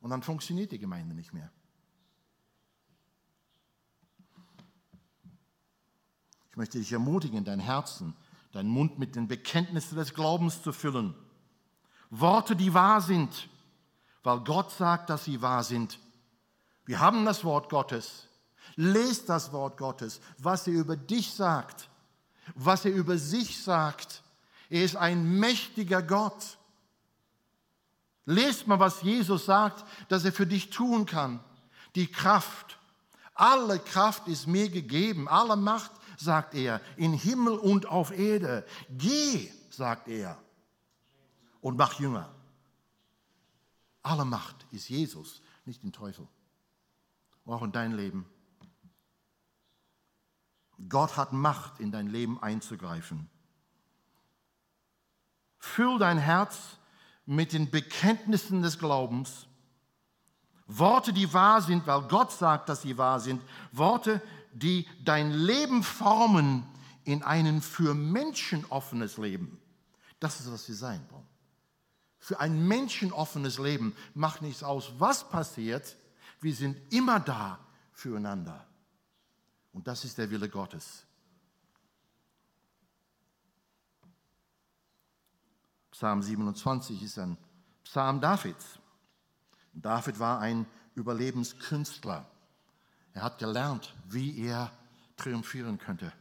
Und 0.00 0.10
dann 0.10 0.22
funktioniert 0.22 0.72
die 0.72 0.78
Gemeinde 0.78 1.14
nicht 1.14 1.32
mehr. 1.32 1.50
Möchte 6.58 6.78
dich 6.78 6.92
ermutigen, 6.92 7.44
dein 7.44 7.60
Herzen, 7.60 8.14
deinen 8.52 8.68
Mund 8.68 8.98
mit 8.98 9.14
den 9.14 9.28
Bekenntnissen 9.28 9.96
des 9.96 10.12
Glaubens 10.12 10.60
zu 10.62 10.72
füllen. 10.72 11.14
Worte, 12.10 12.56
die 12.56 12.74
wahr 12.74 13.00
sind, 13.00 13.48
weil 14.24 14.40
Gott 14.40 14.72
sagt, 14.72 15.08
dass 15.08 15.24
sie 15.24 15.40
wahr 15.40 15.62
sind. 15.62 16.00
Wir 16.84 17.00
haben 17.00 17.24
das 17.24 17.44
Wort 17.44 17.70
Gottes. 17.70 18.26
Lest 18.74 19.28
das 19.28 19.52
Wort 19.52 19.76
Gottes, 19.76 20.20
was 20.38 20.66
er 20.66 20.74
über 20.74 20.96
dich 20.96 21.32
sagt, 21.32 21.88
was 22.54 22.84
er 22.84 22.92
über 22.92 23.18
sich 23.18 23.62
sagt. 23.62 24.22
Er 24.68 24.84
ist 24.84 24.96
ein 24.96 25.38
mächtiger 25.38 26.02
Gott. 26.02 26.58
Lest 28.24 28.66
mal, 28.66 28.80
was 28.80 29.02
Jesus 29.02 29.46
sagt, 29.46 29.84
dass 30.08 30.24
er 30.24 30.32
für 30.32 30.46
dich 30.46 30.70
tun 30.70 31.06
kann. 31.06 31.40
Die 31.94 32.08
Kraft. 32.08 32.78
Alle 33.34 33.78
Kraft 33.78 34.28
ist 34.28 34.46
mir 34.46 34.68
gegeben. 34.68 35.28
Alle 35.28 35.56
Macht 35.56 35.92
sagt 36.20 36.54
er, 36.54 36.80
in 36.96 37.12
Himmel 37.12 37.54
und 37.54 37.86
auf 37.86 38.16
Erde. 38.16 38.66
Geh, 38.90 39.50
sagt 39.70 40.08
er, 40.08 40.38
und 41.60 41.76
mach 41.76 41.98
Jünger. 41.98 42.28
Alle 44.02 44.24
Macht 44.24 44.66
ist 44.70 44.88
Jesus, 44.88 45.42
nicht 45.64 45.82
den 45.82 45.92
Teufel. 45.92 46.26
Auch 47.46 47.62
in 47.62 47.72
dein 47.72 47.92
Leben. 47.92 48.26
Gott 50.88 51.16
hat 51.16 51.32
Macht, 51.32 51.80
in 51.80 51.90
dein 51.90 52.06
Leben 52.06 52.40
einzugreifen. 52.42 53.28
Füll 55.58 55.98
dein 55.98 56.18
Herz 56.18 56.78
mit 57.26 57.52
den 57.52 57.70
Bekenntnissen 57.70 58.62
des 58.62 58.78
Glaubens. 58.78 59.46
Worte, 60.66 61.12
die 61.12 61.32
wahr 61.32 61.62
sind, 61.62 61.86
weil 61.86 62.02
Gott 62.02 62.30
sagt, 62.30 62.68
dass 62.68 62.82
sie 62.82 62.96
wahr 62.96 63.20
sind. 63.20 63.42
Worte, 63.72 64.22
die 64.58 64.86
dein 65.04 65.30
Leben 65.30 65.82
formen 65.82 66.66
in 67.04 67.22
ein 67.22 67.62
für 67.62 67.94
Menschen 67.94 68.64
offenes 68.66 69.16
Leben. 69.16 69.60
Das 70.20 70.40
ist, 70.40 70.50
was 70.50 70.68
wir 70.68 70.74
sein 70.74 71.04
wollen. 71.10 71.26
Für 72.18 72.40
ein 72.40 72.66
menschenoffenes 72.66 73.58
Leben 73.58 73.94
macht 74.14 74.42
nichts 74.42 74.62
aus, 74.62 74.92
was 74.98 75.28
passiert. 75.28 75.96
Wir 76.40 76.54
sind 76.54 76.76
immer 76.92 77.20
da 77.20 77.58
füreinander. 77.92 78.66
Und 79.72 79.86
das 79.86 80.04
ist 80.04 80.18
der 80.18 80.30
Wille 80.30 80.48
Gottes. 80.48 81.06
Psalm 85.92 86.22
27 86.22 87.02
ist 87.02 87.18
ein 87.18 87.36
Psalm 87.84 88.20
Davids. 88.20 88.78
David 89.72 90.18
war 90.18 90.40
ein 90.40 90.66
Überlebenskünstler. 90.94 92.28
Er 93.18 93.24
hat 93.24 93.38
gelernt, 93.38 93.92
wie 94.08 94.46
er 94.46 94.70
triumphieren 95.16 95.76
könnte 95.76 96.12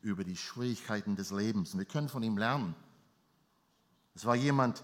über 0.00 0.24
die 0.24 0.34
Schwierigkeiten 0.34 1.14
des 1.14 1.30
Lebens. 1.30 1.74
Und 1.74 1.80
wir 1.80 1.84
können 1.84 2.08
von 2.08 2.22
ihm 2.22 2.38
lernen. 2.38 2.74
Es 4.14 4.24
war 4.24 4.34
jemand, 4.34 4.82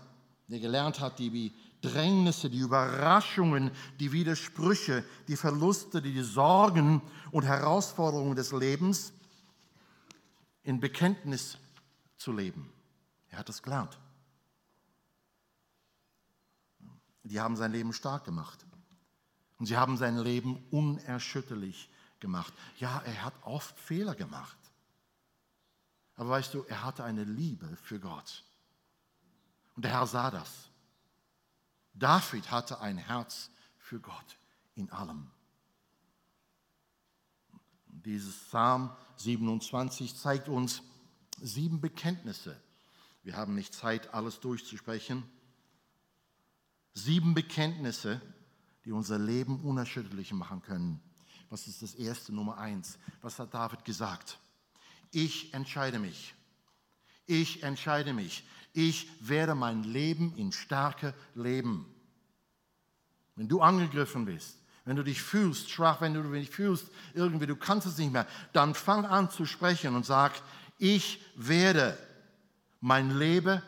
der 0.48 0.60
gelernt 0.60 1.00
hat, 1.00 1.18
die 1.18 1.54
Drängnisse, 1.80 2.50
die 2.50 2.58
Überraschungen, 2.58 3.70
die 3.98 4.12
Widersprüche, 4.12 5.06
die 5.26 5.36
Verluste, 5.36 6.02
die 6.02 6.20
Sorgen 6.20 7.00
und 7.30 7.44
Herausforderungen 7.44 8.36
des 8.36 8.52
Lebens 8.52 9.14
in 10.64 10.80
Bekenntnis 10.80 11.56
zu 12.18 12.32
leben. 12.32 12.70
Er 13.30 13.38
hat 13.38 13.48
es 13.48 13.62
gelernt. 13.62 13.98
Die 17.22 17.40
haben 17.40 17.56
sein 17.56 17.72
Leben 17.72 17.94
stark 17.94 18.24
gemacht. 18.26 18.66
Und 19.58 19.66
sie 19.66 19.76
haben 19.76 19.96
sein 19.96 20.18
Leben 20.18 20.64
unerschütterlich 20.70 21.88
gemacht. 22.20 22.52
Ja, 22.78 23.02
er 23.04 23.24
hat 23.24 23.34
oft 23.42 23.78
Fehler 23.78 24.14
gemacht. 24.14 24.56
Aber 26.16 26.30
weißt 26.30 26.54
du, 26.54 26.64
er 26.68 26.82
hatte 26.84 27.04
eine 27.04 27.24
Liebe 27.24 27.76
für 27.82 27.98
Gott. 27.98 28.44
Und 29.76 29.84
der 29.84 29.92
Herr 29.92 30.06
sah 30.06 30.30
das. 30.30 30.70
David 31.92 32.50
hatte 32.50 32.80
ein 32.80 32.98
Herz 32.98 33.50
für 33.78 34.00
Gott 34.00 34.38
in 34.74 34.90
allem. 34.90 35.30
Dieses 37.86 38.36
Psalm 38.36 38.90
27 39.16 40.16
zeigt 40.16 40.48
uns 40.48 40.82
sieben 41.40 41.80
Bekenntnisse. 41.80 42.60
Wir 43.22 43.36
haben 43.36 43.54
nicht 43.54 43.72
Zeit, 43.72 44.12
alles 44.12 44.40
durchzusprechen. 44.40 45.22
Sieben 46.92 47.34
Bekenntnisse, 47.34 48.20
die 48.84 48.92
unser 48.92 49.18
Leben 49.18 49.60
unerschütterlich 49.60 50.32
machen 50.32 50.62
können. 50.62 51.00
Was 51.50 51.66
ist 51.66 51.82
das 51.82 51.94
erste, 51.94 52.34
Nummer 52.34 52.58
eins? 52.58 52.98
Was 53.22 53.38
hat 53.38 53.54
David 53.54 53.84
gesagt? 53.84 54.38
Ich 55.10 55.54
entscheide 55.54 55.98
mich. 55.98 56.34
Ich 57.26 57.62
entscheide 57.62 58.12
mich 58.12 58.44
ich 58.74 59.08
werde 59.20 59.54
mein 59.54 59.84
Leben 59.84 60.34
in 60.36 60.52
Stärke 60.52 61.14
leben. 61.34 61.86
Wenn 63.36 63.48
du 63.48 63.62
angegriffen 63.62 64.26
bist, 64.26 64.58
wenn 64.84 64.96
du 64.96 65.04
dich 65.04 65.22
fühlst, 65.22 65.70
schwach, 65.70 66.00
wenn 66.00 66.12
du 66.12 66.22
dich 66.22 66.50
fühlst, 66.50 66.90
irgendwie, 67.14 67.46
du 67.46 67.56
kannst 67.56 67.86
es 67.86 67.96
nicht 67.96 68.12
mehr, 68.12 68.26
dann 68.52 68.74
fang 68.74 69.06
an 69.06 69.30
zu 69.30 69.46
sprechen 69.46 69.94
und 69.94 70.04
sag, 70.04 70.32
ich 70.76 71.24
werde 71.36 71.96
mein 72.80 73.16
Leben 73.16 73.62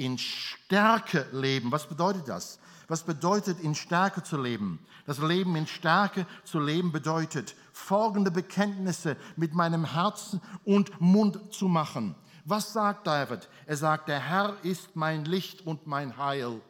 in 0.00 0.16
Stärke 0.16 1.26
leben. 1.30 1.70
Was 1.70 1.86
bedeutet 1.86 2.26
das? 2.26 2.58
Was 2.88 3.02
bedeutet 3.04 3.60
in 3.60 3.74
Stärke 3.74 4.22
zu 4.22 4.40
leben? 4.40 4.78
Das 5.04 5.18
Leben 5.18 5.54
in 5.56 5.66
Stärke 5.66 6.26
zu 6.42 6.58
leben 6.58 6.90
bedeutet, 6.90 7.54
folgende 7.72 8.30
Bekenntnisse 8.30 9.16
mit 9.36 9.54
meinem 9.54 9.84
Herzen 9.84 10.40
und 10.64 11.00
Mund 11.00 11.38
zu 11.52 11.68
machen. 11.68 12.14
Was 12.46 12.72
sagt 12.72 13.06
David? 13.06 13.48
Er 13.66 13.76
sagt, 13.76 14.08
der 14.08 14.20
Herr 14.20 14.56
ist 14.62 14.96
mein 14.96 15.26
Licht 15.26 15.66
und 15.66 15.86
mein 15.86 16.16
Heil. 16.16 16.62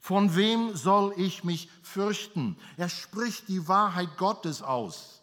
Von 0.00 0.34
wem 0.34 0.74
soll 0.74 1.12
ich 1.18 1.44
mich 1.44 1.68
fürchten? 1.82 2.56
Er 2.78 2.88
spricht 2.88 3.48
die 3.48 3.68
Wahrheit 3.68 4.16
Gottes 4.16 4.62
aus. 4.62 5.22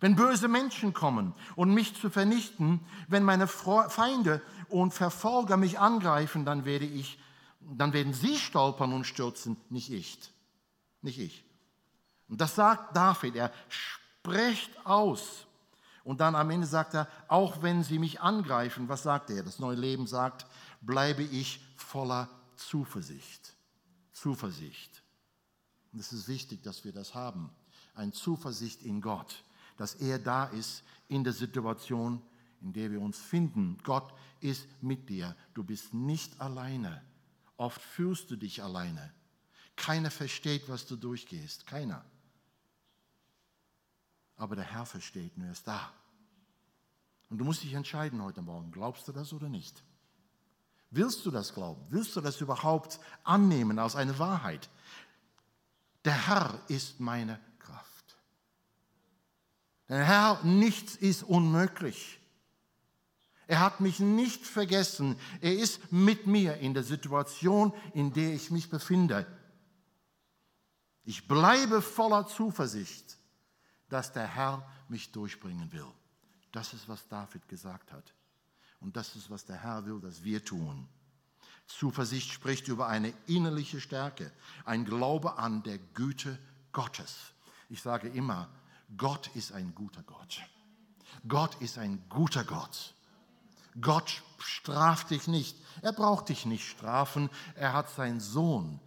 Wenn 0.00 0.14
böse 0.14 0.48
Menschen 0.48 0.92
kommen 0.92 1.34
und 1.54 1.72
mich 1.72 1.98
zu 1.98 2.10
vernichten, 2.10 2.80
wenn 3.08 3.22
meine 3.22 3.46
Feinde 3.46 4.42
und 4.68 4.92
Verfolger 4.92 5.56
mich 5.56 5.78
angreifen, 5.78 6.44
dann 6.44 6.64
werde 6.64 6.86
ich, 6.86 7.18
dann 7.60 7.92
werden 7.92 8.12
sie 8.12 8.36
stolpern 8.36 8.92
und 8.92 9.04
stürzen, 9.04 9.56
nicht 9.70 9.90
ich. 9.90 10.18
Nicht 11.02 11.18
ich. 11.18 11.44
Und 12.28 12.40
das 12.40 12.54
sagt 12.54 12.96
David. 12.96 13.36
Er 13.36 13.52
spricht 13.68 14.70
aus. 14.84 15.46
Und 16.04 16.20
dann 16.20 16.34
am 16.34 16.50
Ende 16.50 16.66
sagt 16.66 16.94
er, 16.94 17.08
auch 17.28 17.62
wenn 17.62 17.82
sie 17.82 17.98
mich 17.98 18.20
angreifen, 18.20 18.88
was 18.88 19.02
sagt 19.02 19.30
er? 19.30 19.42
Das 19.42 19.58
neue 19.58 19.76
Leben 19.76 20.06
sagt, 20.06 20.46
bleibe 20.80 21.22
ich 21.22 21.60
voller 21.76 22.28
Zuversicht. 22.56 23.54
Zuversicht. 24.12 25.02
Und 25.92 26.00
es 26.00 26.12
ist 26.12 26.28
wichtig, 26.28 26.62
dass 26.62 26.84
wir 26.84 26.92
das 26.92 27.14
haben. 27.14 27.50
Eine 27.94 28.12
Zuversicht 28.12 28.82
in 28.82 29.00
Gott, 29.00 29.42
dass 29.76 29.94
er 29.94 30.18
da 30.18 30.44
ist 30.44 30.84
in 31.08 31.24
der 31.24 31.32
Situation, 31.32 32.22
in 32.66 32.72
der 32.72 32.90
wir 32.90 33.00
uns 33.00 33.18
finden. 33.18 33.78
Gott 33.82 34.12
ist 34.40 34.66
mit 34.82 35.08
dir. 35.08 35.34
Du 35.54 35.64
bist 35.64 35.94
nicht 35.94 36.40
alleine. 36.40 37.02
Oft 37.56 37.80
fühlst 37.80 38.30
du 38.30 38.36
dich 38.36 38.62
alleine. 38.62 39.12
Keiner 39.76 40.10
versteht, 40.10 40.68
was 40.68 40.86
du 40.86 40.96
durchgehst. 40.96 41.66
Keiner 41.66 42.04
aber 44.36 44.56
der 44.56 44.64
Herr 44.64 44.86
versteht 44.86 45.36
und 45.36 45.44
er 45.44 45.52
ist 45.52 45.66
da. 45.66 45.92
Und 47.28 47.38
du 47.38 47.44
musst 47.44 47.62
dich 47.62 47.74
entscheiden 47.74 48.22
heute 48.22 48.42
Morgen, 48.42 48.70
glaubst 48.70 49.08
du 49.08 49.12
das 49.12 49.32
oder 49.32 49.48
nicht? 49.48 49.82
Willst 50.90 51.26
du 51.26 51.30
das 51.30 51.52
glauben? 51.52 51.84
Willst 51.90 52.14
du 52.14 52.20
das 52.20 52.40
überhaupt 52.40 53.00
annehmen 53.24 53.78
als 53.78 53.96
eine 53.96 54.18
Wahrheit? 54.18 54.68
Der 56.04 56.28
Herr 56.28 56.60
ist 56.68 57.00
meine 57.00 57.40
Kraft. 57.58 58.16
Der 59.88 60.04
Herr, 60.04 60.44
nichts 60.44 60.94
ist 60.94 61.24
unmöglich. 61.24 62.20
Er 63.46 63.60
hat 63.60 63.80
mich 63.80 64.00
nicht 64.00 64.44
vergessen. 64.44 65.16
Er 65.40 65.54
ist 65.54 65.92
mit 65.92 66.26
mir 66.26 66.56
in 66.58 66.74
der 66.74 66.82
Situation, 66.82 67.72
in 67.94 68.12
der 68.12 68.34
ich 68.34 68.50
mich 68.50 68.70
befinde. 68.70 69.26
Ich 71.04 71.28
bleibe 71.28 71.80
voller 71.82 72.26
Zuversicht 72.26 73.16
dass 73.88 74.12
der 74.12 74.26
Herr 74.26 74.68
mich 74.88 75.12
durchbringen 75.12 75.70
will. 75.72 75.86
Das 76.52 76.72
ist, 76.72 76.88
was 76.88 77.06
David 77.08 77.48
gesagt 77.48 77.92
hat. 77.92 78.14
Und 78.80 78.96
das 78.96 79.16
ist, 79.16 79.30
was 79.30 79.44
der 79.44 79.56
Herr 79.56 79.86
will, 79.86 80.00
dass 80.00 80.22
wir 80.22 80.44
tun. 80.44 80.88
Zuversicht 81.66 82.30
spricht 82.30 82.68
über 82.68 82.86
eine 82.86 83.12
innerliche 83.26 83.80
Stärke, 83.80 84.32
ein 84.64 84.84
Glaube 84.84 85.38
an 85.38 85.62
der 85.62 85.78
Güte 85.78 86.38
Gottes. 86.72 87.32
Ich 87.68 87.82
sage 87.82 88.08
immer, 88.08 88.48
Gott 88.96 89.28
ist 89.34 89.52
ein 89.52 89.74
guter 89.74 90.02
Gott. 90.02 90.40
Gott 91.26 91.60
ist 91.60 91.78
ein 91.78 92.04
guter 92.08 92.44
Gott. 92.44 92.94
Gott 93.80 94.22
straft 94.38 95.10
dich 95.10 95.28
nicht. 95.28 95.56
Er 95.82 95.92
braucht 95.92 96.28
dich 96.28 96.46
nicht 96.46 96.68
strafen. 96.68 97.30
Er 97.54 97.72
hat 97.72 97.90
seinen 97.90 98.20
Sohn 98.20 98.80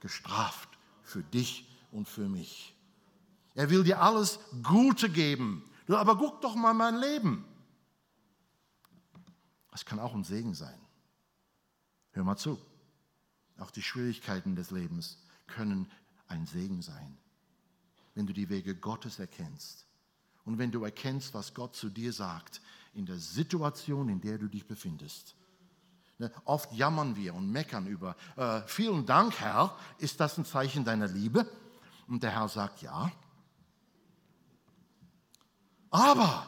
gestraft 0.00 0.68
für 1.02 1.22
dich 1.22 1.68
und 1.90 2.08
für 2.08 2.28
mich. 2.28 2.74
Er 3.54 3.70
will 3.70 3.84
dir 3.84 4.00
alles 4.00 4.38
Gute 4.62 5.10
geben. 5.10 5.68
Aber 5.88 6.16
guck 6.16 6.40
doch 6.40 6.54
mal 6.54 6.74
mein 6.74 6.96
Leben. 6.96 7.44
Das 9.70 9.84
kann 9.84 9.98
auch 9.98 10.14
ein 10.14 10.24
Segen 10.24 10.54
sein. 10.54 10.78
Hör 12.12 12.24
mal 12.24 12.36
zu. 12.36 12.58
Auch 13.58 13.70
die 13.70 13.82
Schwierigkeiten 13.82 14.56
des 14.56 14.70
Lebens 14.70 15.18
können 15.46 15.90
ein 16.28 16.46
Segen 16.46 16.82
sein, 16.82 17.16
wenn 18.14 18.26
du 18.26 18.32
die 18.32 18.48
Wege 18.48 18.74
Gottes 18.74 19.18
erkennst 19.18 19.86
und 20.44 20.58
wenn 20.58 20.72
du 20.72 20.84
erkennst, 20.84 21.34
was 21.34 21.54
Gott 21.54 21.76
zu 21.76 21.88
dir 21.88 22.12
sagt 22.12 22.60
in 22.96 23.06
der 23.06 23.18
Situation, 23.18 24.08
in 24.08 24.20
der 24.20 24.38
du 24.38 24.48
dich 24.48 24.66
befindest. 24.66 25.36
Ne, 26.18 26.32
oft 26.44 26.72
jammern 26.72 27.14
wir 27.14 27.34
und 27.34 27.52
meckern 27.52 27.86
über, 27.86 28.16
äh, 28.36 28.62
vielen 28.66 29.04
Dank, 29.04 29.38
Herr, 29.38 29.76
ist 29.98 30.18
das 30.18 30.38
ein 30.38 30.46
Zeichen 30.46 30.82
deiner 30.82 31.08
Liebe? 31.08 31.46
Und 32.08 32.22
der 32.22 32.30
Herr 32.30 32.48
sagt, 32.48 32.80
ja, 32.82 33.12
aber 35.90 36.46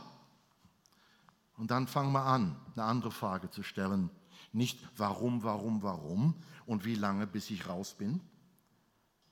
Und 1.57 1.73
dann 1.73 1.89
fang 1.89 2.13
mal 2.13 2.25
an, 2.25 2.57
eine 2.77 2.85
andere 2.85 3.11
Frage 3.11 3.51
zu 3.51 3.65
stellen. 3.65 4.11
Nicht 4.53 4.79
warum, 4.97 5.43
warum, 5.43 5.83
warum 5.83 6.35
und 6.67 6.85
wie 6.85 6.95
lange, 6.95 7.27
bis 7.27 7.51
ich 7.51 7.69
raus 7.69 7.95
bin, 7.95 8.21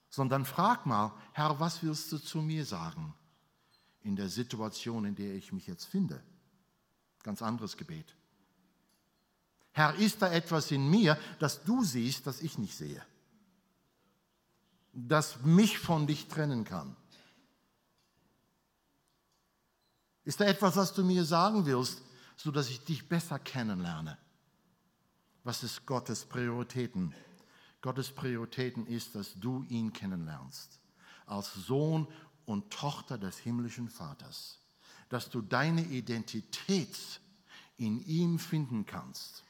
sondern 0.09 0.45
frag 0.45 0.87
mal, 0.87 1.13
Herr, 1.33 1.61
was 1.61 1.83
willst 1.85 2.11
du 2.11 2.19
zu 2.19 2.43
mir 2.43 2.65
sagen 2.65 3.15
in 4.01 4.17
der 4.17 4.29
Situation, 4.29 5.05
in 5.05 5.15
der 5.15 5.35
ich 5.35 5.53
mich 5.53 5.67
jetzt 5.69 5.85
finde? 5.85 6.21
Ganz 7.27 7.43
anderes 7.43 7.77
Gebet. 7.77 8.15
Herr, 9.73 9.97
ist 9.97 10.23
da 10.23 10.31
etwas 10.31 10.71
in 10.71 10.89
mir, 10.89 11.19
das 11.41 11.65
du 11.65 11.83
siehst, 11.83 12.25
das 12.29 12.41
ich 12.41 12.57
nicht 12.57 12.77
sehe? 12.77 13.05
Das 14.93 15.43
mich 15.43 15.81
von 15.81 16.07
dich 16.07 16.29
trennen 16.29 16.65
kann? 16.65 16.95
Ist 20.23 20.39
da 20.39 20.45
etwas, 20.45 20.77
was 20.77 20.95
du 20.95 21.03
mir 21.03 21.25
sagen 21.25 21.67
willst, 21.67 22.01
sodass 22.37 22.71
ich 22.71 22.85
dich 22.85 23.09
besser 23.09 23.41
kennenlerne? 23.41 24.17
Was 25.43 25.65
ist 25.65 25.85
Gottes 25.85 26.25
Prioritäten? 26.27 27.13
Gottes 27.83 28.13
Prioritäten 28.13 28.87
ist, 28.87 29.17
dass 29.17 29.35
du 29.35 29.65
ihn 29.65 29.93
kennenlernst 29.93 30.81
als 31.27 31.53
Sohn 31.55 32.07
und 32.45 32.73
Tochter 32.73 33.19
des 33.19 33.37
himmlischen 33.39 33.89
Vaters, 33.89 34.61
dass 35.09 35.31
du 35.31 35.41
deine 35.41 35.83
Identität 35.83 36.97
in 37.77 38.05
ihm 38.07 38.39
finden 38.39 38.87
kannst, 38.87 39.45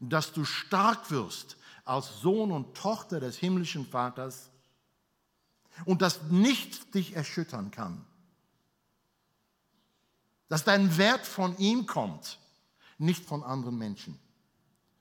dass 0.00 0.32
du 0.32 0.44
stark 0.44 1.10
wirst 1.10 1.56
als 1.84 2.20
Sohn 2.20 2.50
und 2.50 2.76
Tochter 2.76 3.20
des 3.20 3.36
himmlischen 3.36 3.86
Vaters 3.86 4.50
und 5.84 6.02
dass 6.02 6.22
nichts 6.30 6.90
dich 6.90 7.14
erschüttern 7.14 7.70
kann 7.70 8.04
dass 10.48 10.64
dein 10.64 10.96
Wert 10.98 11.26
von 11.26 11.56
ihm 11.58 11.86
kommt, 11.86 12.38
nicht 12.98 13.24
von 13.24 13.42
anderen 13.42 13.76
Menschen 13.76 14.18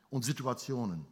und 0.10 0.24
Situationen. 0.24 1.06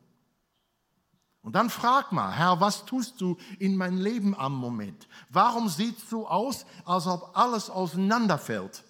Und 1.42 1.54
dann 1.54 1.70
frag 1.70 2.12
mal, 2.12 2.32
Herr, 2.32 2.60
was 2.60 2.86
tust 2.86 3.20
du 3.20 3.38
in 3.58 3.76
mein 3.76 3.98
Leben 3.98 4.36
am 4.36 4.56
Moment? 4.56 5.08
Warum 5.30 5.70
sieht 5.70 5.98
es 5.98 6.10
so 6.10 6.28
aus, 6.28 6.66
als 6.86 7.08
ob 7.08 7.36
alles 7.36 7.70
auseinanderfällt? 7.70 8.84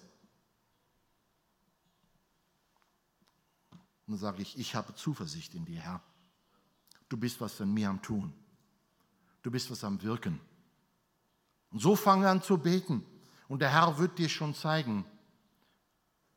Und 4.06 4.14
dann 4.14 4.18
sage 4.18 4.42
ich, 4.42 4.58
ich 4.58 4.74
habe 4.74 4.94
Zuversicht 4.94 5.54
in 5.54 5.64
dir, 5.64 5.80
Herr. 5.80 6.02
Du 7.08 7.16
bist 7.16 7.40
was 7.40 7.60
an 7.60 7.72
mir 7.72 7.88
am 7.88 8.02
Tun. 8.02 8.32
Du 9.42 9.50
bist 9.50 9.70
was 9.70 9.82
am 9.84 10.00
Wirken. 10.02 10.40
Und 11.70 11.80
so 11.80 11.96
fange 11.96 12.28
an 12.28 12.42
zu 12.42 12.58
beten. 12.58 13.04
Und 13.48 13.60
der 13.60 13.70
Herr 13.70 13.98
wird 13.98 14.18
dir 14.18 14.28
schon 14.28 14.54
zeigen, 14.54 15.04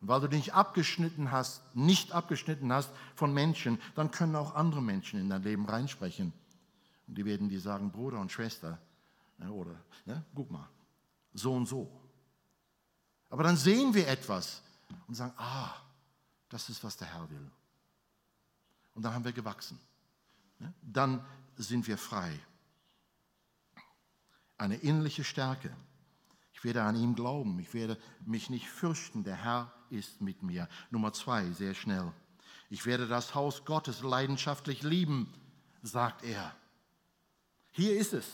weil 0.08 0.22
du 0.22 0.28
dich 0.28 0.54
abgeschnitten 0.54 1.32
hast, 1.32 1.76
nicht 1.76 2.12
abgeschnitten 2.12 2.72
hast 2.72 2.92
von 3.16 3.34
Menschen, 3.34 3.80
dann 3.96 4.12
können 4.12 4.36
auch 4.36 4.56
andere 4.56 4.82
Menschen 4.82 5.20
in 5.20 5.30
dein 5.30 5.44
Leben 5.44 5.66
reinsprechen. 5.66 6.34
Und 7.08 7.18
die 7.18 7.26
werden 7.26 7.50
dir 7.50 7.60
sagen, 7.60 7.92
Bruder 7.92 8.20
und 8.20 8.32
Schwester, 8.32 8.80
ne, 9.38 9.52
oder, 9.52 9.76
ne, 10.06 10.24
guck 10.34 10.50
mal, 10.52 10.68
so 11.34 11.54
und 11.54 11.68
so. 11.68 11.92
Aber 13.30 13.44
dann 13.44 13.58
sehen 13.58 13.94
wir 13.94 14.08
etwas 14.08 14.62
und 15.08 15.16
sagen, 15.16 15.34
ah, 15.38 15.74
das 16.50 16.70
ist, 16.70 16.84
was 16.84 16.98
der 16.98 17.14
Herr 17.14 17.30
will. 17.30 17.52
Und 18.94 19.04
dann 19.04 19.14
haben 19.14 19.26
wir 19.26 19.34
gewachsen. 19.34 19.78
Ne? 20.60 20.74
Dann 20.82 21.24
sind 21.58 21.88
wir 21.88 21.98
frei. 21.98 22.40
Eine 24.58 24.78
innerliche 24.78 25.24
Stärke. 25.24 25.76
Ich 26.54 26.64
werde 26.64 26.84
an 26.84 26.96
ihm 26.96 27.16
glauben. 27.16 27.60
Ich 27.60 27.74
werde 27.74 28.00
mich 28.26 28.50
nicht 28.50 28.70
fürchten. 28.70 29.24
Der 29.24 29.36
Herr 29.36 29.75
ist 29.90 30.22
mit 30.22 30.44
mir. 30.44 30.68
Nummer 30.90 31.14
zwei, 31.14 31.50
sehr 31.52 31.74
schnell. 31.74 32.12
Ich 32.70 32.86
werde 32.86 33.08
das 33.08 33.36
Haus 33.36 33.66
Gottes 33.66 34.02
leidenschaftlich 34.02 34.82
lieben, 34.82 35.34
sagt 35.84 36.24
er. 36.24 36.56
Hier 37.72 37.98
ist 37.98 38.14
es. 38.14 38.26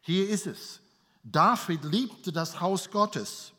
Hier 0.00 0.28
ist 0.28 0.46
es. 0.46 0.80
David 1.22 1.84
liebte 1.84 2.32
das 2.32 2.60
Haus 2.60 2.90
Gottes. 2.90 3.52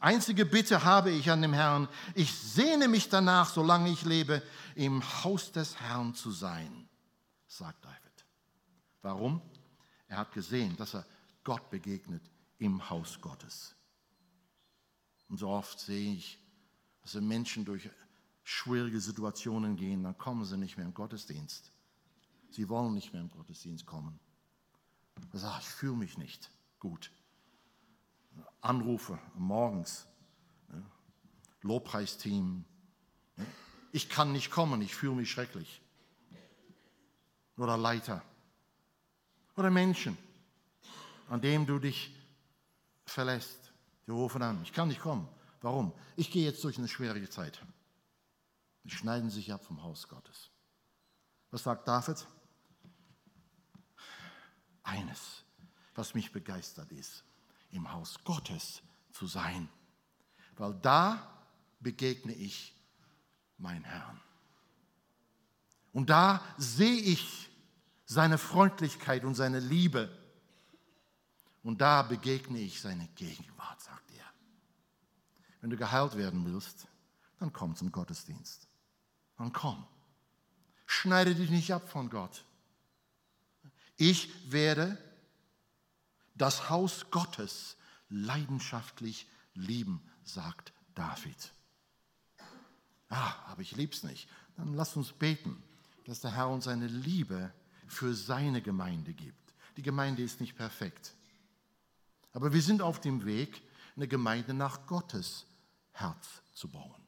Einzige 0.00 0.44
Bitte 0.44 0.84
habe 0.84 1.10
ich 1.10 1.30
an 1.30 1.40
dem 1.40 1.54
Herrn, 1.54 1.88
ich 2.14 2.32
sehne 2.32 2.88
mich 2.88 3.08
danach, 3.08 3.48
solange 3.48 3.90
ich 3.90 4.04
lebe, 4.04 4.42
im 4.74 5.02
Haus 5.24 5.50
des 5.50 5.80
Herrn 5.80 6.14
zu 6.14 6.30
sein, 6.30 6.88
sagt 7.46 7.82
David. 7.84 8.26
Warum? 9.00 9.40
Er 10.08 10.18
hat 10.18 10.32
gesehen, 10.32 10.76
dass 10.76 10.94
er 10.94 11.06
Gott 11.42 11.70
begegnet 11.70 12.22
im 12.58 12.88
Haus 12.90 13.18
Gottes. 13.20 13.74
Und 15.32 15.38
so 15.38 15.48
oft 15.48 15.80
sehe 15.80 16.12
ich, 16.12 16.38
dass 17.00 17.14
wenn 17.14 17.26
Menschen 17.26 17.64
durch 17.64 17.88
schwierige 18.44 19.00
Situationen 19.00 19.76
gehen, 19.76 20.02
dann 20.02 20.18
kommen 20.18 20.44
sie 20.44 20.58
nicht 20.58 20.76
mehr 20.76 20.84
im 20.84 20.92
Gottesdienst. 20.92 21.72
Sie 22.50 22.68
wollen 22.68 22.92
nicht 22.92 23.14
mehr 23.14 23.22
im 23.22 23.30
Gottesdienst 23.30 23.86
kommen. 23.86 24.20
Da 25.30 25.38
sage 25.38 25.60
ich, 25.62 25.68
fühle 25.68 25.96
mich 25.96 26.18
nicht 26.18 26.50
gut. 26.78 27.10
Anrufe 28.60 29.18
morgens, 29.34 30.06
ne? 30.68 30.84
Lobpreisteam. 31.62 32.66
Ne? 33.38 33.46
Ich 33.90 34.10
kann 34.10 34.32
nicht 34.32 34.50
kommen, 34.50 34.82
ich 34.82 34.94
fühle 34.94 35.14
mich 35.14 35.30
schrecklich. 35.30 35.80
Oder 37.56 37.78
Leiter. 37.78 38.22
Oder 39.56 39.70
Menschen, 39.70 40.18
an 41.30 41.40
dem 41.40 41.64
du 41.64 41.78
dich 41.78 42.14
verlässt. 43.06 43.61
Die 44.06 44.10
rufen 44.10 44.42
an, 44.42 44.62
ich 44.62 44.72
kann 44.72 44.88
nicht 44.88 45.00
kommen. 45.00 45.28
Warum? 45.60 45.92
Ich 46.16 46.30
gehe 46.30 46.44
jetzt 46.44 46.62
durch 46.64 46.78
eine 46.78 46.88
schwierige 46.88 47.30
Zeit. 47.30 47.64
Die 48.84 48.90
schneiden 48.90 49.30
sich 49.30 49.52
ab 49.52 49.64
vom 49.64 49.82
Haus 49.82 50.08
Gottes. 50.08 50.50
Was 51.50 51.62
sagt 51.62 51.86
David? 51.86 52.26
Eines, 54.82 55.44
was 55.94 56.14
mich 56.14 56.32
begeistert 56.32 56.90
ist, 56.90 57.24
im 57.70 57.92
Haus 57.92 58.18
Gottes 58.24 58.82
zu 59.12 59.26
sein, 59.26 59.68
weil 60.56 60.74
da 60.74 61.44
begegne 61.80 62.34
ich 62.34 62.74
meinen 63.58 63.84
Herrn. 63.84 64.20
Und 65.92 66.10
da 66.10 66.42
sehe 66.56 67.00
ich 67.00 67.50
seine 68.04 68.38
Freundlichkeit 68.38 69.24
und 69.24 69.34
seine 69.34 69.60
Liebe 69.60 70.10
und 71.62 71.80
da 71.80 72.02
begegne 72.02 72.58
ich 72.58 72.80
seine 72.80 73.06
Gegenwart, 73.14 73.80
sagt 73.80 74.10
er. 74.12 74.24
Wenn 75.60 75.70
du 75.70 75.76
geheilt 75.76 76.16
werden 76.16 76.44
willst, 76.44 76.88
dann 77.38 77.52
komm 77.52 77.76
zum 77.76 77.92
Gottesdienst. 77.92 78.66
Dann 79.36 79.52
komm. 79.52 79.86
Schneide 80.86 81.34
dich 81.34 81.50
nicht 81.50 81.72
ab 81.72 81.88
von 81.88 82.10
Gott. 82.10 82.44
Ich 83.96 84.52
werde 84.52 84.98
das 86.34 86.68
Haus 86.70 87.10
Gottes 87.10 87.76
leidenschaftlich 88.08 89.26
lieben, 89.54 90.02
sagt 90.24 90.72
David. 90.94 91.52
Ah, 93.08 93.34
aber 93.46 93.62
ich 93.62 93.76
lieb's 93.76 94.02
nicht. 94.02 94.28
Dann 94.56 94.74
lass 94.74 94.96
uns 94.96 95.12
beten, 95.12 95.62
dass 96.06 96.20
der 96.20 96.34
Herr 96.34 96.48
uns 96.48 96.64
seine 96.64 96.86
Liebe 96.86 97.52
für 97.86 98.14
seine 98.14 98.62
Gemeinde 98.62 99.12
gibt. 99.12 99.52
Die 99.76 99.82
Gemeinde 99.82 100.22
ist 100.22 100.40
nicht 100.40 100.56
perfekt. 100.56 101.14
Aber 102.32 102.52
wir 102.52 102.62
sind 102.62 102.82
auf 102.82 103.00
dem 103.00 103.24
Weg, 103.24 103.62
eine 103.96 104.08
Gemeinde 104.08 104.54
nach 104.54 104.86
Gottes 104.86 105.46
Herz 105.92 106.42
zu 106.54 106.68
bauen. 106.68 107.02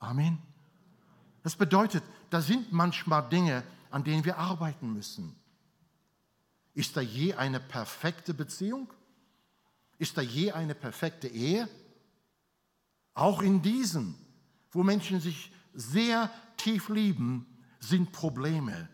Amen. 0.00 0.38
Das 1.42 1.56
bedeutet, 1.56 2.02
da 2.30 2.40
sind 2.40 2.72
manchmal 2.72 3.28
Dinge, 3.28 3.62
an 3.90 4.04
denen 4.04 4.24
wir 4.24 4.38
arbeiten 4.38 4.92
müssen. 4.92 5.34
Ist 6.74 6.96
da 6.96 7.00
je 7.00 7.34
eine 7.34 7.60
perfekte 7.60 8.34
Beziehung? 8.34 8.92
Ist 9.98 10.16
da 10.16 10.20
je 10.20 10.52
eine 10.52 10.74
perfekte 10.74 11.28
Ehe? 11.28 11.68
Auch 13.14 13.42
in 13.42 13.62
diesen, 13.62 14.14
wo 14.70 14.82
Menschen 14.82 15.20
sich 15.20 15.52
sehr 15.74 16.30
tief 16.56 16.88
lieben, 16.88 17.46
sind 17.80 18.12
Probleme, 18.12 18.88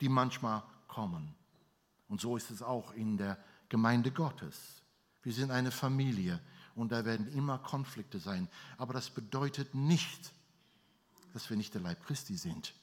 die 0.00 0.08
manchmal 0.08 0.62
kommen. 0.88 1.34
Und 2.08 2.20
so 2.20 2.36
ist 2.36 2.50
es 2.50 2.62
auch 2.62 2.92
in 2.92 3.16
der 3.16 3.38
Gemeinde 3.70 4.10
Gottes. 4.10 4.82
Wir 5.22 5.32
sind 5.32 5.50
eine 5.50 5.70
Familie 5.70 6.38
und 6.74 6.92
da 6.92 7.04
werden 7.04 7.32
immer 7.32 7.58
Konflikte 7.58 8.18
sein. 8.18 8.48
Aber 8.76 8.92
das 8.92 9.08
bedeutet 9.08 9.74
nicht, 9.74 10.32
dass 11.32 11.48
wir 11.48 11.56
nicht 11.56 11.72
der 11.72 11.80
Leib 11.80 12.04
Christi 12.04 12.36
sind 12.36 12.74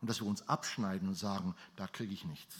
und 0.00 0.08
dass 0.08 0.20
wir 0.20 0.26
uns 0.26 0.48
abschneiden 0.48 1.08
und 1.08 1.14
sagen, 1.14 1.54
da 1.76 1.86
kriege 1.86 2.12
ich 2.12 2.24
nichts. 2.24 2.56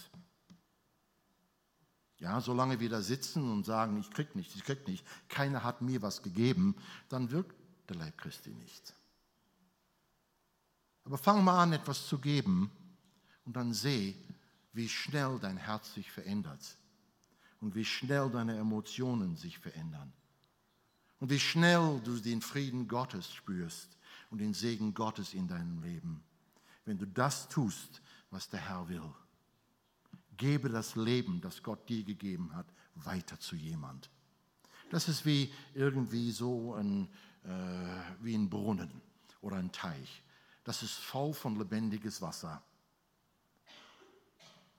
Ja, 2.18 2.40
solange 2.40 2.80
wir 2.80 2.90
da 2.90 3.01
sitzen 3.01 3.51
und 3.51 3.64
sagen, 3.64 3.99
ich 3.99 4.11
krieg 4.11 4.34
nichts, 4.34 4.55
ich 4.57 4.64
krieg 4.64 4.86
nichts, 4.86 5.09
keiner 5.28 5.62
hat 5.62 5.80
mir 5.80 6.03
was 6.03 6.22
gegeben, 6.22 6.74
dann 7.09 7.30
wirkt 7.30 7.57
der 7.88 7.96
Leib 7.96 8.18
Christi 8.18 8.51
nicht. 8.51 8.92
Aber 11.05 11.16
fang 11.16 11.42
mal 11.42 11.62
an, 11.62 11.72
etwas 11.72 12.07
zu 12.07 12.18
geben 12.18 12.70
und 13.46 13.57
dann 13.57 13.72
seh, 13.72 14.16
wie 14.72 14.88
schnell 14.88 15.38
dein 15.40 15.57
Herz 15.57 15.94
sich 15.94 16.11
verändert 16.11 16.78
und 17.61 17.74
wie 17.74 17.84
schnell 17.84 18.30
deine 18.30 18.56
Emotionen 18.56 19.36
sich 19.36 19.59
verändern. 19.59 20.12
Und 21.20 21.30
wie 21.30 21.40
schnell 21.40 22.00
du 22.04 22.16
den 22.18 22.40
Frieden 22.40 22.86
Gottes 22.86 23.32
spürst 23.32 23.96
und 24.30 24.38
den 24.38 24.54
Segen 24.54 24.94
Gottes 24.94 25.34
in 25.34 25.48
deinem 25.48 25.82
Leben, 25.82 26.22
wenn 26.84 26.98
du 26.98 27.06
das 27.06 27.48
tust, 27.48 28.00
was 28.30 28.48
der 28.48 28.61
Herr 28.61 28.88
will. 28.88 29.14
Gebe 30.36 30.68
das 30.68 30.94
Leben, 30.94 31.40
das 31.40 31.62
Gott 31.62 31.88
dir 31.88 32.04
gegeben 32.04 32.54
hat, 32.54 32.66
weiter 32.94 33.38
zu 33.40 33.56
jemand. 33.56 34.11
Das 34.90 35.09
ist 35.09 35.26
wie 35.26 35.52
irgendwie 35.74 36.30
so 36.30 36.74
ein, 36.74 37.09
äh, 37.44 37.48
wie 38.20 38.34
ein 38.34 38.48
Brunnen 38.48 39.02
oder 39.40 39.56
ein 39.56 39.72
Teich. 39.72 40.22
Das 40.64 40.82
ist 40.82 40.94
voll 40.94 41.34
von 41.34 41.56
lebendiges 41.56 42.22
Wasser. 42.22 42.62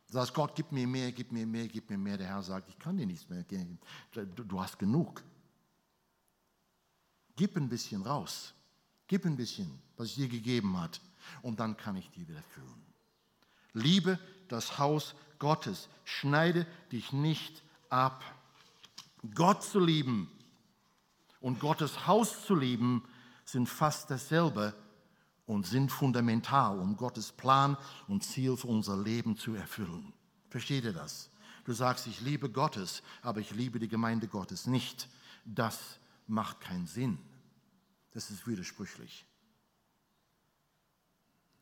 Sagst, 0.09 0.33
Gott, 0.33 0.55
gib 0.55 0.71
mir 0.71 0.87
mehr, 0.87 1.11
gib 1.11 1.31
mir 1.31 1.45
mehr, 1.45 1.67
gib 1.67 1.89
mir 1.89 1.97
mehr. 1.97 2.17
Der 2.17 2.27
Herr 2.27 2.41
sagt, 2.41 2.67
ich 2.69 2.79
kann 2.79 2.97
dir 2.97 3.05
nichts 3.05 3.29
mehr 3.29 3.43
geben. 3.43 3.79
Du 4.11 4.59
hast 4.59 4.79
genug. 4.79 5.23
Gib 7.35 7.55
ein 7.55 7.69
bisschen 7.69 8.01
raus. 8.01 8.53
Gib 9.07 9.25
ein 9.25 9.35
bisschen, 9.35 9.79
was 9.97 10.07
ich 10.07 10.15
dir 10.15 10.27
gegeben 10.27 10.79
hat. 10.79 10.99
Und 11.43 11.59
dann 11.59 11.77
kann 11.77 11.95
ich 11.95 12.09
dir 12.09 12.27
wieder 12.27 12.41
füllen. 12.53 12.85
Liebe 13.73 14.19
das 14.47 14.79
Haus 14.79 15.13
Gottes. 15.37 15.89
Schneide 16.05 16.65
dich 16.91 17.13
nicht 17.13 17.61
ab. 17.89 18.23
Gott 19.35 19.63
zu 19.63 19.79
lieben 19.79 20.31
und 21.39 21.59
Gottes 21.59 22.07
Haus 22.07 22.45
zu 22.45 22.55
lieben 22.55 23.03
sind 23.45 23.67
fast 23.67 24.09
dasselbe 24.09 24.73
und 25.49 25.65
sind 25.65 25.91
fundamental, 25.91 26.77
um 26.77 26.95
Gottes 26.95 27.31
Plan 27.31 27.75
und 28.07 28.23
Ziel 28.23 28.55
für 28.55 28.67
unser 28.67 28.95
Leben 28.95 29.35
zu 29.35 29.55
erfüllen. 29.55 30.13
Versteht 30.47 30.83
ihr 30.83 30.93
das? 30.93 31.31
Du 31.65 31.73
sagst, 31.73 32.05
ich 32.05 32.21
liebe 32.21 32.51
Gottes, 32.51 33.01
aber 33.23 33.39
ich 33.39 33.49
liebe 33.49 33.79
die 33.79 33.87
Gemeinde 33.87 34.27
Gottes 34.27 34.67
nicht. 34.67 35.09
Das 35.45 35.79
macht 36.27 36.61
keinen 36.61 36.85
Sinn. 36.85 37.17
Das 38.11 38.29
ist 38.29 38.45
widersprüchlich. 38.45 39.25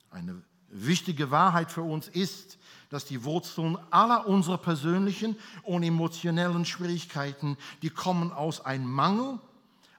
Eine 0.10 0.44
wichtige 0.68 1.32
Wahrheit 1.32 1.72
für 1.72 1.84
uns 1.84 2.10
ist, 2.10 2.58
dass 2.90 3.06
die 3.06 3.24
Wurzeln 3.24 3.78
aller 3.90 4.28
unserer 4.28 4.58
persönlichen 4.58 5.38
und 5.64 5.84
emotionellen 5.84 6.66
Schwierigkeiten, 6.66 7.56
die 7.82 7.90
kommen 7.90 8.34
aus 8.34 8.60
einem 8.60 8.92
Mangel 8.92 9.40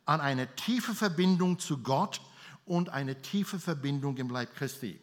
an 0.05 0.21
eine 0.21 0.55
tiefe 0.57 0.95
Verbindung 0.95 1.59
zu 1.59 1.79
Gott 1.79 2.21
und 2.69 2.91
eine 2.91 3.21
tiefe 3.21 3.59
Verbindung 3.59 4.17
im 4.17 4.31
Leib 4.31 4.55
Christi. 4.55 5.01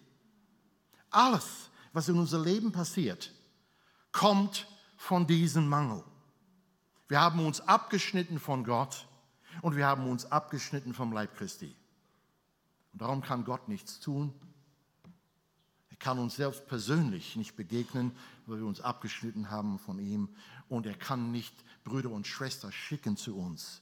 Alles, 1.10 1.70
was 1.94 2.08
in 2.10 2.18
unser 2.18 2.40
Leben 2.40 2.72
passiert, 2.72 3.32
kommt 4.12 4.68
von 4.98 5.28
diesem 5.28 5.68
Mangel. 5.68 6.04
Wir 7.08 7.22
haben 7.22 7.46
uns 7.46 7.62
abgeschnitten 7.62 8.40
von 8.40 8.64
Gott 8.64 9.08
und 9.62 9.76
wir 9.76 9.86
haben 9.86 10.08
uns 10.08 10.32
abgeschnitten 10.32 10.94
vom 10.94 11.12
Leib 11.12 11.36
Christi. 11.36 11.76
Und 12.94 13.02
darum 13.02 13.22
kann 13.22 13.46
Gott 13.46 13.68
nichts 13.68 14.00
tun, 14.00 14.34
er 15.96 16.00
kann 16.00 16.20
uns 16.20 16.36
selbst 16.36 16.68
persönlich 16.68 17.38
nicht 17.38 17.56
begegnen, 17.56 18.12
weil 18.48 18.60
wir 18.60 18.66
uns 18.66 18.82
abgeschnitten 18.82 19.50
haben 19.50 19.80
von 19.80 19.98
ihm. 19.98 20.28
Und 20.68 20.86
er 20.86 20.94
kann 20.94 21.32
nicht 21.32 21.56
Brüder 21.86 22.12
und 22.12 22.28
Schwestern 22.28 22.74
schicken 22.74 23.16
zu 23.16 23.38
uns, 23.38 23.82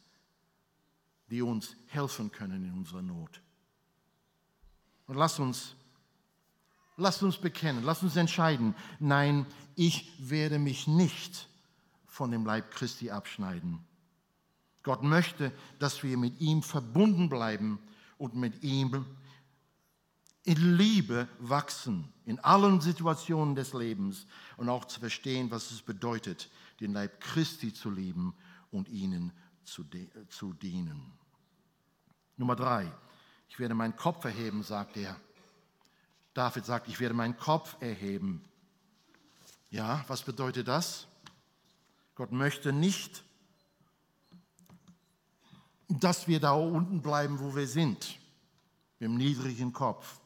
die 1.32 1.42
uns 1.42 1.76
helfen 1.88 2.32
können 2.32 2.66
in 2.66 2.74
unserer 2.74 3.02
Not. 3.02 3.42
Und 5.08 5.16
lass 5.16 5.40
uns, 5.40 5.76
lass 6.98 7.22
uns 7.24 7.38
bekennen, 7.38 7.84
lass 7.84 8.04
uns 8.04 8.16
entscheiden, 8.16 8.76
nein, 9.00 9.46
ich 9.76 10.12
werde 10.20 10.60
mich 10.60 10.88
nicht 10.88 11.48
von 12.06 12.32
dem 12.32 12.46
Leib 12.46 12.72
Christi 12.72 13.10
abschneiden. 13.12 13.80
Gott 14.84 15.02
möchte, 15.02 15.52
dass 15.80 16.04
wir 16.04 16.18
mit 16.18 16.40
ihm 16.42 16.62
verbunden 16.62 17.30
bleiben 17.30 17.80
und 18.18 18.36
mit 18.36 18.64
ihm 18.64 19.06
in 20.44 20.78
Liebe 20.78 21.28
wachsen, 21.40 22.12
in 22.26 22.40
allen 22.40 22.82
Situationen 22.82 23.56
des 23.56 23.74
Lebens 23.74 24.28
und 24.58 24.70
auch 24.70 24.86
zu 24.86 25.00
verstehen, 25.00 25.50
was 25.52 25.72
es 25.72 25.82
bedeutet, 25.82 26.50
den 26.82 26.92
Leib 26.92 27.22
Christi 27.22 27.74
zu 27.74 27.90
lieben 27.90 28.36
und 28.72 28.90
ihnen 28.90 29.32
zu, 29.64 29.86
zu 30.28 30.54
dienen. 30.54 31.14
Nummer 32.36 32.58
drei, 32.58 32.92
ich 33.54 33.60
werde 33.60 33.76
meinen 33.76 33.96
Kopf 33.96 34.26
erheben, 34.26 34.64
sagt 34.64 34.98
er. 34.98 35.16
David 36.34 36.66
sagt, 36.66 36.88
ich 36.88 37.00
werde 37.00 37.14
meinen 37.14 37.38
Kopf 37.38 37.76
erheben. 37.82 38.44
Ja, 39.70 40.04
was 40.08 40.24
bedeutet 40.24 40.68
das? 40.68 41.06
Gott 42.16 42.32
möchte 42.32 42.74
nicht, 42.74 43.24
dass 45.88 46.28
wir 46.28 46.40
da 46.40 46.54
unten 46.54 47.04
bleiben, 47.04 47.40
wo 47.40 47.56
wir 47.56 47.68
sind, 47.68 48.18
mit 48.98 49.02
dem 49.02 49.18
niedrigen 49.18 49.72
Kopf. 49.72 50.20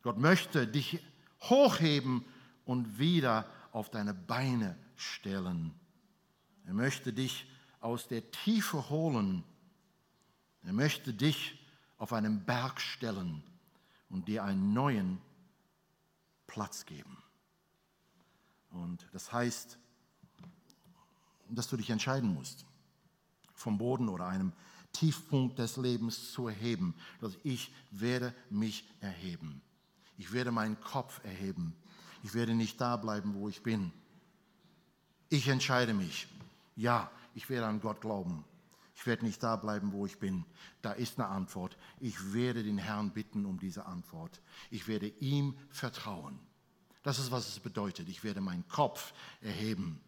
Gott 0.00 0.16
möchte 0.16 0.66
dich 0.66 0.98
hochheben 1.42 2.24
und 2.64 2.98
wieder 2.98 3.44
auf 3.72 3.90
deine 3.90 4.14
Beine 4.14 4.78
stellen. 4.96 5.78
Er 6.64 6.72
möchte 6.72 7.12
dich 7.12 7.46
aus 7.80 8.08
der 8.08 8.30
Tiefe 8.30 8.88
holen. 8.88 9.44
Er 10.62 10.72
möchte 10.72 11.12
dich 11.12 11.58
auf 11.98 12.12
einen 12.12 12.44
Berg 12.44 12.80
stellen 12.80 13.42
und 14.08 14.28
dir 14.28 14.44
einen 14.44 14.72
neuen 14.72 15.18
Platz 16.46 16.84
geben. 16.84 17.16
Und 18.70 19.06
das 19.12 19.32
heißt, 19.32 19.78
dass 21.48 21.68
du 21.68 21.76
dich 21.76 21.90
entscheiden 21.90 22.32
musst, 22.32 22.64
vom 23.54 23.78
Boden 23.78 24.08
oder 24.08 24.26
einem 24.26 24.52
Tiefpunkt 24.92 25.58
des 25.58 25.76
Lebens 25.76 26.32
zu 26.32 26.48
erheben. 26.48 26.94
Dass 27.20 27.36
ich 27.42 27.72
werde 27.90 28.34
mich 28.48 28.84
erheben. 29.00 29.60
Ich 30.18 30.32
werde 30.32 30.50
meinen 30.50 30.80
Kopf 30.80 31.22
erheben. 31.24 31.74
Ich 32.22 32.34
werde 32.34 32.54
nicht 32.54 32.80
da 32.80 32.96
bleiben, 32.96 33.34
wo 33.34 33.48
ich 33.48 33.62
bin. 33.62 33.92
Ich 35.28 35.48
entscheide 35.48 35.94
mich. 35.94 36.28
Ja, 36.76 37.10
ich 37.34 37.48
werde 37.48 37.66
an 37.66 37.80
Gott 37.80 38.00
glauben. 38.00 38.44
Ich 39.00 39.06
werde 39.06 39.24
nicht 39.24 39.42
da 39.42 39.56
bleiben, 39.56 39.92
wo 39.92 40.04
ich 40.04 40.18
bin. 40.18 40.44
Da 40.82 40.92
ist 40.92 41.18
eine 41.18 41.28
Antwort. 41.28 41.78
Ich 42.00 42.34
werde 42.34 42.62
den 42.62 42.76
Herrn 42.76 43.12
bitten 43.12 43.46
um 43.46 43.58
diese 43.58 43.86
Antwort. 43.86 44.42
Ich 44.70 44.88
werde 44.88 45.08
ihm 45.20 45.56
vertrauen. 45.70 46.38
Das 47.02 47.18
ist, 47.18 47.30
was 47.30 47.48
es 47.48 47.60
bedeutet. 47.60 48.10
Ich 48.10 48.24
werde 48.24 48.42
meinen 48.42 48.68
Kopf 48.68 49.14
erheben. 49.40 50.02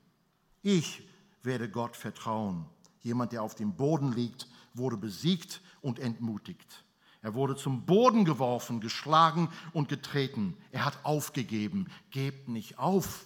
Ich 0.60 1.08
werde 1.42 1.70
Gott 1.70 1.96
vertrauen. 1.96 2.66
Jemand, 3.00 3.32
der 3.32 3.42
auf 3.42 3.54
dem 3.54 3.74
Boden 3.74 4.12
liegt, 4.12 4.46
wurde 4.74 4.98
besiegt 4.98 5.62
und 5.80 5.98
entmutigt. 5.98 6.84
Er 7.22 7.32
wurde 7.32 7.56
zum 7.56 7.86
Boden 7.86 8.26
geworfen, 8.26 8.78
geschlagen 8.78 9.48
und 9.72 9.88
getreten. 9.88 10.54
Er 10.70 10.84
hat 10.84 11.02
aufgegeben. 11.02 11.86
Gebt 12.10 12.50
nicht 12.50 12.78
auf. 12.78 13.24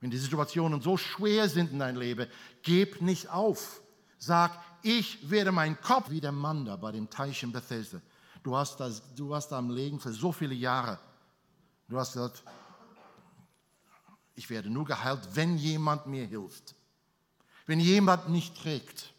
Wenn 0.00 0.10
die 0.10 0.16
Situationen 0.16 0.80
so 0.80 0.96
schwer 0.96 1.50
sind 1.50 1.70
in 1.70 1.80
deinem 1.80 2.00
Leben, 2.00 2.30
geb 2.62 3.02
nicht 3.02 3.28
auf. 3.28 3.82
Sag, 4.18 4.52
ich 4.82 5.28
werde 5.28 5.52
meinen 5.52 5.80
Kopf 5.80 6.10
wie 6.10 6.20
der 6.20 6.32
Mann 6.32 6.64
da 6.64 6.76
bei 6.76 6.92
dem 6.92 7.10
Teich 7.10 7.42
in 7.42 7.52
Bethesda. 7.52 8.00
Du 8.42 8.56
hast, 8.56 8.78
das, 8.78 9.02
du 9.14 9.34
hast 9.34 9.48
da 9.48 9.58
am 9.58 9.70
Legen 9.70 9.98
für 9.98 10.12
so 10.12 10.30
viele 10.32 10.54
Jahre. 10.54 10.98
Du 11.88 11.98
hast 11.98 12.12
gesagt, 12.12 12.42
ich 14.34 14.48
werde 14.50 14.70
nur 14.70 14.84
geheilt, 14.84 15.20
wenn 15.34 15.56
jemand 15.56 16.06
mir 16.06 16.26
hilft. 16.26 16.74
Wenn 17.66 17.80
jemand 17.80 18.28
mich 18.28 18.52
trägt. 18.52 19.12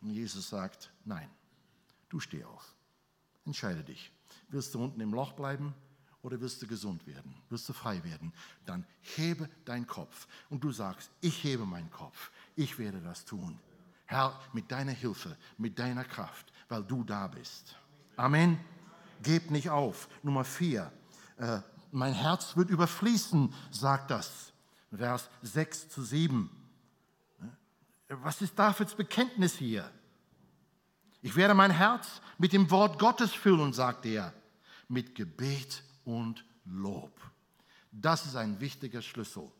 Und 0.00 0.10
Jesus 0.10 0.48
sagt, 0.48 0.90
nein, 1.04 1.30
du 2.08 2.18
steh 2.18 2.44
auf. 2.44 2.74
Entscheide 3.46 3.84
dich. 3.84 4.10
Willst 4.48 4.74
du 4.74 4.82
unten 4.82 5.00
im 5.00 5.12
Loch 5.12 5.32
bleiben 5.32 5.74
oder 6.22 6.40
willst 6.40 6.62
du 6.62 6.66
gesund 6.66 7.06
werden? 7.06 7.34
Willst 7.50 7.68
du 7.68 7.72
frei 7.72 8.02
werden? 8.04 8.32
Dann 8.64 8.86
hebe 9.00 9.48
deinen 9.64 9.86
Kopf. 9.86 10.26
Und 10.50 10.64
du 10.64 10.72
sagst, 10.72 11.10
ich 11.20 11.44
hebe 11.44 11.66
meinen 11.66 11.90
Kopf. 11.90 12.30
Ich 12.56 12.78
werde 12.78 13.00
das 13.00 13.24
tun. 13.24 13.58
Herr, 14.06 14.38
mit 14.52 14.70
deiner 14.70 14.92
Hilfe, 14.92 15.36
mit 15.58 15.78
deiner 15.78 16.04
Kraft, 16.04 16.52
weil 16.68 16.82
du 16.84 17.04
da 17.04 17.26
bist. 17.26 17.76
Amen. 18.16 18.58
Gebt 19.22 19.50
nicht 19.50 19.70
auf. 19.70 20.08
Nummer 20.22 20.44
vier. 20.44 20.92
Äh, 21.38 21.60
mein 21.90 22.12
Herz 22.12 22.56
wird 22.56 22.70
überfließen, 22.70 23.52
sagt 23.70 24.10
das. 24.10 24.52
Vers 24.96 25.28
6 25.42 25.88
zu 25.88 26.02
7. 26.02 26.50
Was 28.08 28.42
ist 28.42 28.58
Davids 28.58 28.94
Bekenntnis 28.94 29.54
hier? 29.54 29.90
Ich 31.22 31.34
werde 31.36 31.54
mein 31.54 31.70
Herz 31.70 32.20
mit 32.38 32.52
dem 32.52 32.70
Wort 32.70 32.98
Gottes 32.98 33.32
füllen, 33.32 33.72
sagt 33.72 34.06
er, 34.06 34.32
mit 34.88 35.14
Gebet 35.14 35.82
und 36.04 36.44
Lob. 36.64 37.18
Das 37.90 38.26
ist 38.26 38.36
ein 38.36 38.60
wichtiger 38.60 39.00
Schlüssel. 39.00 39.50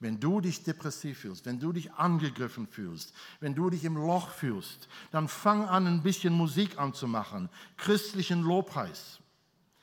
Wenn 0.00 0.20
du 0.20 0.40
dich 0.40 0.62
depressiv 0.62 1.18
fühlst, 1.18 1.44
wenn 1.44 1.58
du 1.58 1.72
dich 1.72 1.92
angegriffen 1.92 2.68
fühlst, 2.68 3.12
wenn 3.40 3.54
du 3.54 3.68
dich 3.68 3.84
im 3.84 3.96
Loch 3.96 4.30
fühlst, 4.30 4.88
dann 5.10 5.26
fang 5.26 5.64
an, 5.64 5.86
ein 5.86 6.02
bisschen 6.02 6.32
Musik 6.32 6.78
anzumachen, 6.78 7.48
christlichen 7.76 8.42
Lobpreis. 8.42 9.18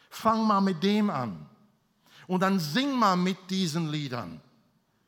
Fang 0.10 0.48
mal 0.48 0.62
mit 0.62 0.82
dem 0.84 1.10
an 1.10 1.50
und 2.28 2.40
dann 2.42 2.60
sing 2.60 2.98
mal 2.98 3.18
mit 3.18 3.50
diesen 3.50 3.90
Liedern. 3.90 4.40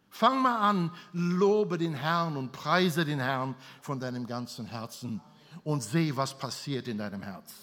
Fang 0.09 0.41
mal 0.41 0.57
an, 0.57 0.91
lobe 1.13 1.77
den 1.77 1.93
Herrn 1.93 2.35
und 2.35 2.51
preise 2.51 3.05
den 3.05 3.19
Herrn 3.19 3.55
von 3.81 3.99
deinem 3.99 4.27
ganzen 4.27 4.65
Herzen 4.65 5.21
und 5.63 5.83
sehe, 5.83 6.17
was 6.17 6.37
passiert 6.37 6.87
in 6.87 6.97
deinem 6.97 7.21
Herz. 7.21 7.53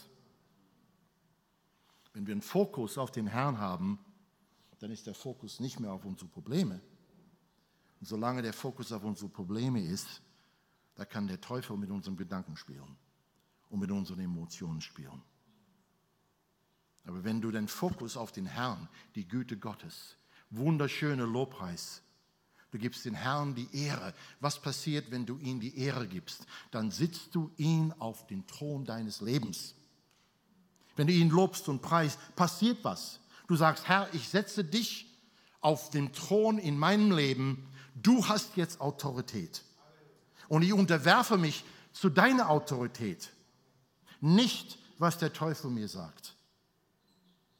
Wenn 2.14 2.26
wir 2.26 2.32
einen 2.32 2.42
Fokus 2.42 2.96
auf 2.96 3.10
den 3.10 3.26
Herrn 3.26 3.58
haben, 3.58 3.98
dann 4.78 4.90
ist 4.90 5.06
der 5.06 5.14
Fokus 5.14 5.60
nicht 5.60 5.80
mehr 5.80 5.92
auf 5.92 6.04
unsere 6.04 6.28
Probleme. 6.28 6.80
Und 8.04 8.08
solange 8.08 8.42
der 8.42 8.52
Fokus 8.52 8.92
auf 8.92 9.02
unsere 9.02 9.30
Probleme 9.30 9.80
ist, 9.82 10.20
da 10.94 11.06
kann 11.06 11.26
der 11.26 11.40
Teufel 11.40 11.74
mit 11.78 11.88
unseren 11.88 12.18
Gedanken 12.18 12.54
spielen 12.54 12.98
und 13.70 13.80
mit 13.80 13.90
unseren 13.90 14.20
Emotionen 14.20 14.82
spielen. 14.82 15.22
Aber 17.06 17.24
wenn 17.24 17.40
du 17.40 17.50
den 17.50 17.66
Fokus 17.66 18.18
auf 18.18 18.30
den 18.30 18.44
Herrn, 18.44 18.90
die 19.14 19.26
Güte 19.26 19.56
Gottes, 19.56 20.18
wunderschöne 20.50 21.24
Lobpreis, 21.24 22.02
du 22.72 22.78
gibst 22.78 23.06
den 23.06 23.14
Herrn 23.14 23.54
die 23.54 23.74
Ehre. 23.74 24.12
Was 24.38 24.60
passiert, 24.60 25.10
wenn 25.10 25.24
du 25.24 25.38
ihm 25.38 25.58
die 25.58 25.78
Ehre 25.78 26.06
gibst? 26.06 26.44
Dann 26.72 26.90
sitzt 26.90 27.34
du 27.34 27.52
ihn 27.56 27.90
auf 28.00 28.26
den 28.26 28.46
Thron 28.46 28.84
deines 28.84 29.22
Lebens. 29.22 29.74
Wenn 30.94 31.06
du 31.06 31.14
ihn 31.14 31.30
lobst 31.30 31.70
und 31.70 31.80
preist, 31.80 32.18
passiert 32.36 32.84
was. 32.84 33.18
Du 33.46 33.56
sagst, 33.56 33.88
Herr, 33.88 34.12
ich 34.12 34.28
setze 34.28 34.62
dich 34.62 35.06
auf 35.62 35.88
den 35.88 36.12
Thron 36.12 36.58
in 36.58 36.76
meinem 36.76 37.10
Leben. 37.10 37.70
Du 37.94 38.26
hast 38.26 38.56
jetzt 38.56 38.80
Autorität. 38.80 39.62
Und 40.48 40.62
ich 40.62 40.72
unterwerfe 40.72 41.38
mich 41.38 41.64
zu 41.92 42.10
deiner 42.10 42.50
Autorität. 42.50 43.30
Nicht, 44.20 44.78
was 44.98 45.18
der 45.18 45.32
Teufel 45.32 45.70
mir 45.70 45.88
sagt. 45.88 46.34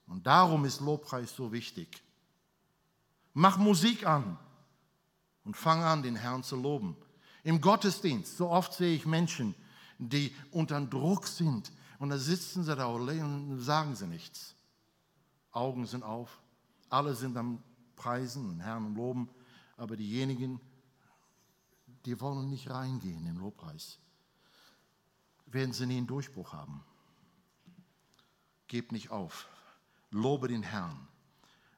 Und 0.07 0.27
darum 0.27 0.65
ist 0.65 0.81
Lobpreis 0.81 1.35
so 1.35 1.53
wichtig. 1.53 2.03
Mach 3.33 3.57
Musik 3.57 4.07
an 4.07 4.39
und 5.45 5.57
fang 5.57 5.83
an, 5.83 6.03
den 6.03 6.17
Herrn 6.17 6.43
zu 6.43 6.57
loben. 6.57 6.97
Im 7.43 7.61
Gottesdienst, 7.61 8.37
so 8.37 8.49
oft 8.49 8.73
sehe 8.75 8.95
ich 8.95 9.07
Menschen, 9.07 9.55
die 9.99 10.35
unter 10.51 10.81
Druck 10.81 11.27
sind 11.27 11.71
und 11.99 12.11
da 12.11 12.19
sitzen 12.19 12.65
sie 12.65 12.75
da 12.75 12.87
und 12.87 13.61
sagen 13.61 13.95
sie 13.95 14.07
nichts. 14.07 14.55
Augen 15.53 15.87
sind 15.87 16.03
auf, 16.03 16.39
alle 16.89 17.15
sind 17.15 17.37
am 17.37 17.63
Preisen 17.97 18.49
und 18.51 18.61
Herrn 18.61 18.87
und 18.87 18.97
Loben, 18.97 19.29
aber 19.77 19.97
diejenigen, 19.97 20.61
die 22.05 22.21
wollen 22.21 22.49
nicht 22.49 22.71
reingehen 22.71 23.19
in 23.19 23.25
den 23.25 23.37
Lobpreis, 23.37 23.99
werden 25.47 25.73
sie 25.73 25.87
nie 25.87 25.99
einen 25.99 26.07
Durchbruch 26.07 26.53
haben. 26.53 26.85
Gebt 28.67 28.93
nicht 28.93 29.11
auf, 29.11 29.49
lobe 30.11 30.49
den 30.49 30.63
Herrn. 30.63 31.09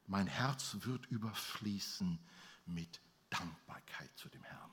Mein 0.07 0.27
Herz 0.27 0.77
wird 0.81 1.07
überfließen 1.07 2.19
mit 2.67 3.01
Dankbarkeit 3.31 4.11
zu 4.17 4.29
dem 4.29 4.43
Herrn. 4.45 4.71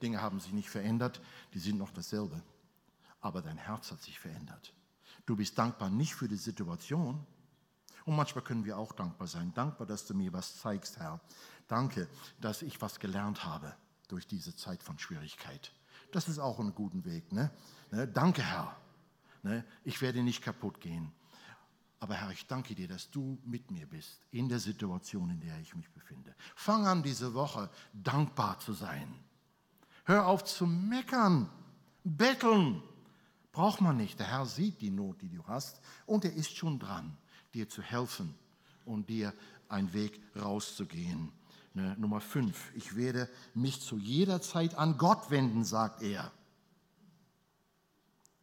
Dinge 0.00 0.20
haben 0.20 0.40
sich 0.40 0.52
nicht 0.52 0.70
verändert, 0.70 1.20
die 1.52 1.58
sind 1.58 1.76
noch 1.76 1.90
dasselbe, 1.90 2.42
aber 3.20 3.42
dein 3.42 3.58
Herz 3.58 3.90
hat 3.90 4.00
sich 4.00 4.18
verändert. 4.18 4.72
Du 5.26 5.36
bist 5.36 5.58
dankbar 5.58 5.90
nicht 5.90 6.14
für 6.14 6.28
die 6.28 6.36
Situation, 6.36 7.26
und 8.04 8.16
manchmal 8.16 8.44
können 8.44 8.64
wir 8.64 8.78
auch 8.78 8.92
dankbar 8.92 9.26
sein. 9.26 9.52
Dankbar, 9.54 9.86
dass 9.86 10.06
du 10.06 10.14
mir 10.14 10.32
was 10.32 10.58
zeigst, 10.58 10.98
Herr. 10.98 11.20
Danke, 11.68 12.08
dass 12.40 12.62
ich 12.62 12.80
was 12.80 12.98
gelernt 12.98 13.44
habe 13.44 13.74
durch 14.08 14.26
diese 14.26 14.54
Zeit 14.56 14.82
von 14.82 14.98
Schwierigkeit. 14.98 15.72
Das 16.12 16.28
ist 16.28 16.38
auch 16.38 16.58
ein 16.58 16.74
guter 16.74 17.04
Weg. 17.04 17.30
Ne? 17.32 17.50
Ne? 17.90 18.08
Danke, 18.08 18.42
Herr. 18.42 18.76
Ne? 19.42 19.64
Ich 19.84 20.00
werde 20.02 20.22
nicht 20.22 20.42
kaputt 20.42 20.80
gehen. 20.80 21.12
Aber 22.00 22.14
Herr, 22.14 22.30
ich 22.30 22.46
danke 22.46 22.74
dir, 22.74 22.88
dass 22.88 23.10
du 23.10 23.38
mit 23.44 23.70
mir 23.70 23.86
bist 23.86 24.22
in 24.30 24.48
der 24.48 24.58
Situation, 24.58 25.30
in 25.30 25.40
der 25.40 25.58
ich 25.60 25.74
mich 25.76 25.90
befinde. 25.90 26.34
Fang 26.54 26.86
an, 26.86 27.02
diese 27.02 27.34
Woche 27.34 27.70
dankbar 27.92 28.58
zu 28.58 28.72
sein. 28.72 29.14
Hör 30.04 30.26
auf 30.26 30.44
zu 30.44 30.66
meckern, 30.66 31.50
betteln. 32.02 32.82
Braucht 33.52 33.82
man 33.82 33.98
nicht. 33.98 34.18
Der 34.18 34.28
Herr 34.28 34.46
sieht 34.46 34.80
die 34.80 34.90
Not, 34.90 35.20
die 35.20 35.28
du 35.28 35.44
hast, 35.46 35.80
und 36.06 36.24
er 36.24 36.32
ist 36.32 36.56
schon 36.56 36.78
dran, 36.78 37.16
dir 37.54 37.68
zu 37.68 37.82
helfen 37.82 38.34
und 38.84 39.08
dir 39.08 39.32
einen 39.68 39.92
Weg 39.92 40.20
rauszugehen. 40.36 41.32
Ne, 41.74 41.96
Nummer 41.98 42.20
fünf, 42.20 42.72
ich 42.74 42.96
werde 42.96 43.28
mich 43.54 43.80
zu 43.80 43.96
jeder 43.96 44.42
Zeit 44.42 44.74
an 44.74 44.98
Gott 44.98 45.30
wenden, 45.30 45.64
sagt 45.64 46.02
er. 46.02 46.32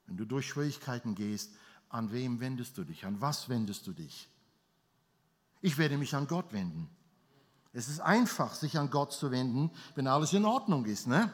Wenn 0.06 0.16
du 0.16 0.26
durch 0.26 0.48
Schwierigkeiten 0.48 1.16
gehst, 1.16 1.52
an 1.90 2.12
wem 2.12 2.40
wendest 2.40 2.78
du 2.78 2.84
dich? 2.84 3.06
An 3.06 3.20
was 3.20 3.50
wendest 3.50 3.86
du 3.88 3.92
dich? 3.92 4.30
Ich 5.62 5.78
werde 5.78 5.98
mich 5.98 6.16
an 6.16 6.28
Gott 6.28 6.54
wenden. 6.54 6.90
Es 7.74 7.90
ist 7.90 8.00
einfach, 8.00 8.56
sich 8.56 8.78
an 8.78 8.90
Gott 8.90 9.12
zu 9.12 9.32
wenden, 9.32 9.72
wenn 9.96 10.08
alles 10.08 10.32
in 10.34 10.46
Ordnung 10.46 10.86
ist. 10.86 11.08
Ne? 11.08 11.32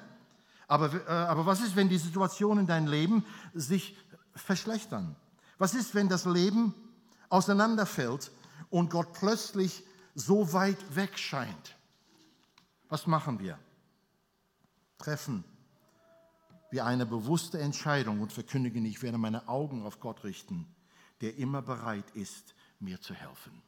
Aber, 0.67 0.91
äh, 1.07 1.11
aber 1.11 1.45
was 1.45 1.61
ist, 1.61 1.75
wenn 1.75 1.89
die 1.89 1.97
Situationen 1.97 2.61
in 2.61 2.67
deinem 2.67 2.87
Leben 2.87 3.25
sich 3.53 3.95
verschlechtern? 4.33 5.15
Was 5.59 5.75
ist, 5.75 5.93
wenn 5.93 6.09
das 6.09 6.25
Leben 6.25 6.73
auseinanderfällt 7.33 8.31
und 8.69 8.89
Gott 8.89 9.13
plötzlich 9.13 9.83
so 10.15 10.53
weit 10.53 10.95
weg 10.95 11.17
scheint? 11.17 11.75
Was 12.89 13.07
machen 13.07 13.39
wir? 13.39 13.57
Treffen 14.97 15.43
wir 16.73 16.85
eine 16.87 17.05
bewusste 17.05 17.59
Entscheidung 17.59 18.19
und 18.19 18.33
verkündigen, 18.33 18.83
ich 18.83 19.03
werde 19.03 19.19
meine 19.19 19.47
Augen 19.47 19.85
auf 19.85 19.99
Gott 19.99 20.23
richten, 20.23 20.65
der 21.21 21.37
immer 21.37 21.61
bereit 21.61 22.09
ist, 22.15 22.55
mir 22.79 22.99
zu 22.99 23.13
helfen. 23.13 23.61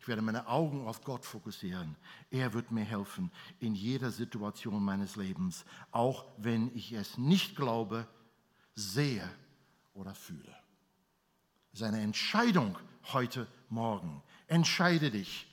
Ich 0.00 0.08
werde 0.08 0.20
meine 0.20 0.48
Augen 0.48 0.88
auf 0.88 1.04
Gott 1.04 1.24
fokussieren. 1.24 1.94
Er 2.28 2.52
wird 2.52 2.72
mir 2.72 2.82
helfen 2.84 3.30
in 3.60 3.76
jeder 3.76 4.10
Situation 4.10 4.82
meines 4.82 5.14
Lebens, 5.14 5.64
auch 5.92 6.24
wenn 6.38 6.74
ich 6.74 6.90
es 6.90 7.18
nicht 7.18 7.54
glaube, 7.54 8.08
sehe 8.74 9.30
oder 9.94 10.16
fühle. 10.16 10.59
Es 11.72 11.80
ist 11.80 11.86
eine 11.86 12.00
Entscheidung 12.00 12.76
heute 13.12 13.46
Morgen. 13.68 14.22
Entscheide 14.48 15.10
dich. 15.10 15.46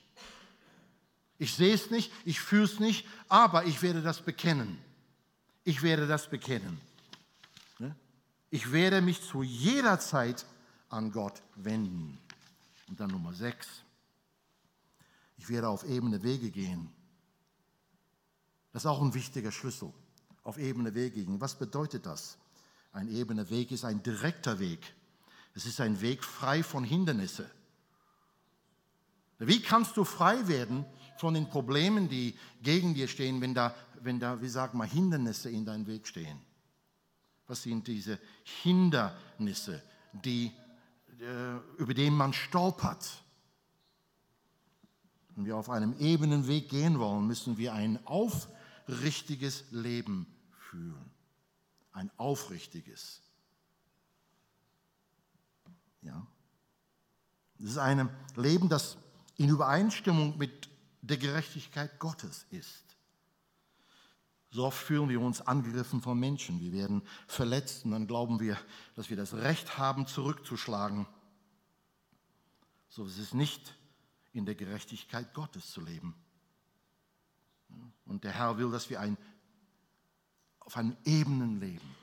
Ich 1.38 1.54
sehe 1.54 1.74
es 1.74 1.90
nicht, 1.90 2.12
ich 2.24 2.40
fühle 2.40 2.64
es 2.64 2.80
nicht, 2.80 3.06
aber 3.28 3.64
ich 3.64 3.80
werde 3.82 4.02
das 4.02 4.20
bekennen. 4.20 4.78
Ich 5.62 5.82
werde 5.82 6.08
das 6.08 6.28
bekennen. 6.28 6.80
Ne? 7.78 7.94
Ich 8.50 8.72
werde 8.72 9.00
mich 9.00 9.22
zu 9.22 9.42
jeder 9.42 10.00
Zeit 10.00 10.44
an 10.88 11.12
Gott 11.12 11.42
wenden. 11.54 12.18
Und 12.88 12.98
dann 12.98 13.10
Nummer 13.10 13.32
sechs. 13.32 13.68
Ich 15.36 15.48
werde 15.48 15.68
auf 15.68 15.84
ebene 15.84 16.22
Wege 16.22 16.50
gehen. 16.50 16.90
Das 18.72 18.82
ist 18.82 18.86
auch 18.86 19.00
ein 19.00 19.14
wichtiger 19.14 19.52
Schlüssel. 19.52 19.92
Auf 20.42 20.58
ebene 20.58 20.94
Wege 20.94 21.24
gehen. 21.24 21.40
Was 21.40 21.56
bedeutet 21.56 22.06
das? 22.06 22.38
Ein 22.92 23.08
ebener 23.08 23.48
Weg 23.50 23.70
ist 23.70 23.84
ein 23.84 24.02
direkter 24.02 24.58
Weg. 24.58 24.94
Es 25.58 25.66
ist 25.66 25.80
ein 25.80 26.00
Weg 26.00 26.22
frei 26.22 26.62
von 26.62 26.84
Hindernissen. 26.84 27.50
Wie 29.40 29.60
kannst 29.60 29.96
du 29.96 30.04
frei 30.04 30.46
werden 30.46 30.86
von 31.16 31.34
den 31.34 31.48
Problemen, 31.48 32.08
die 32.08 32.38
gegen 32.62 32.94
dir 32.94 33.08
stehen, 33.08 33.40
wenn 33.40 33.54
da, 33.54 33.74
wenn 34.00 34.20
da, 34.20 34.40
wie 34.40 34.48
sagen 34.48 34.78
wir, 34.78 34.84
Hindernisse 34.84 35.50
in 35.50 35.64
deinem 35.64 35.88
Weg 35.88 36.06
stehen? 36.06 36.38
Was 37.48 37.64
sind 37.64 37.88
diese 37.88 38.20
Hindernisse, 38.62 39.82
die, 40.12 40.52
äh, 41.18 41.56
über 41.78 41.92
die 41.92 42.08
man 42.08 42.32
stolpert? 42.32 43.20
Wenn 45.34 45.44
wir 45.44 45.56
auf 45.56 45.70
einem 45.70 45.98
ebenen 45.98 46.46
Weg 46.46 46.68
gehen 46.68 47.00
wollen, 47.00 47.26
müssen 47.26 47.58
wir 47.58 47.74
ein 47.74 47.98
aufrichtiges 48.06 49.64
Leben 49.72 50.32
führen. 50.70 51.10
Ein 51.90 52.12
aufrichtiges. 52.16 53.22
Ja. 56.08 56.26
Das 57.58 57.70
ist 57.70 57.78
ein 57.78 58.08
Leben, 58.36 58.68
das 58.68 58.96
in 59.36 59.48
Übereinstimmung 59.50 60.38
mit 60.38 60.68
der 61.02 61.16
Gerechtigkeit 61.16 61.98
Gottes 61.98 62.46
ist. 62.50 62.84
So 64.50 64.64
oft 64.64 64.78
fühlen 64.78 65.10
wir 65.10 65.20
uns 65.20 65.42
angegriffen 65.42 66.00
von 66.00 66.18
Menschen. 66.18 66.60
Wir 66.60 66.72
werden 66.72 67.02
verletzt 67.26 67.84
und 67.84 67.90
dann 67.90 68.06
glauben 68.06 68.40
wir, 68.40 68.56
dass 68.94 69.10
wir 69.10 69.16
das 69.16 69.34
Recht 69.34 69.76
haben, 69.76 70.06
zurückzuschlagen. 70.06 71.06
So 72.88 73.04
ist 73.04 73.18
es 73.18 73.34
nicht 73.34 73.74
in 74.32 74.46
der 74.46 74.54
Gerechtigkeit 74.54 75.34
Gottes 75.34 75.70
zu 75.70 75.82
leben. 75.82 76.14
Und 78.06 78.24
der 78.24 78.32
Herr 78.32 78.56
will, 78.56 78.70
dass 78.70 78.88
wir 78.88 79.00
ein, 79.00 79.18
auf 80.60 80.76
einem 80.78 80.96
ebenen 81.04 81.60
Leben 81.60 81.94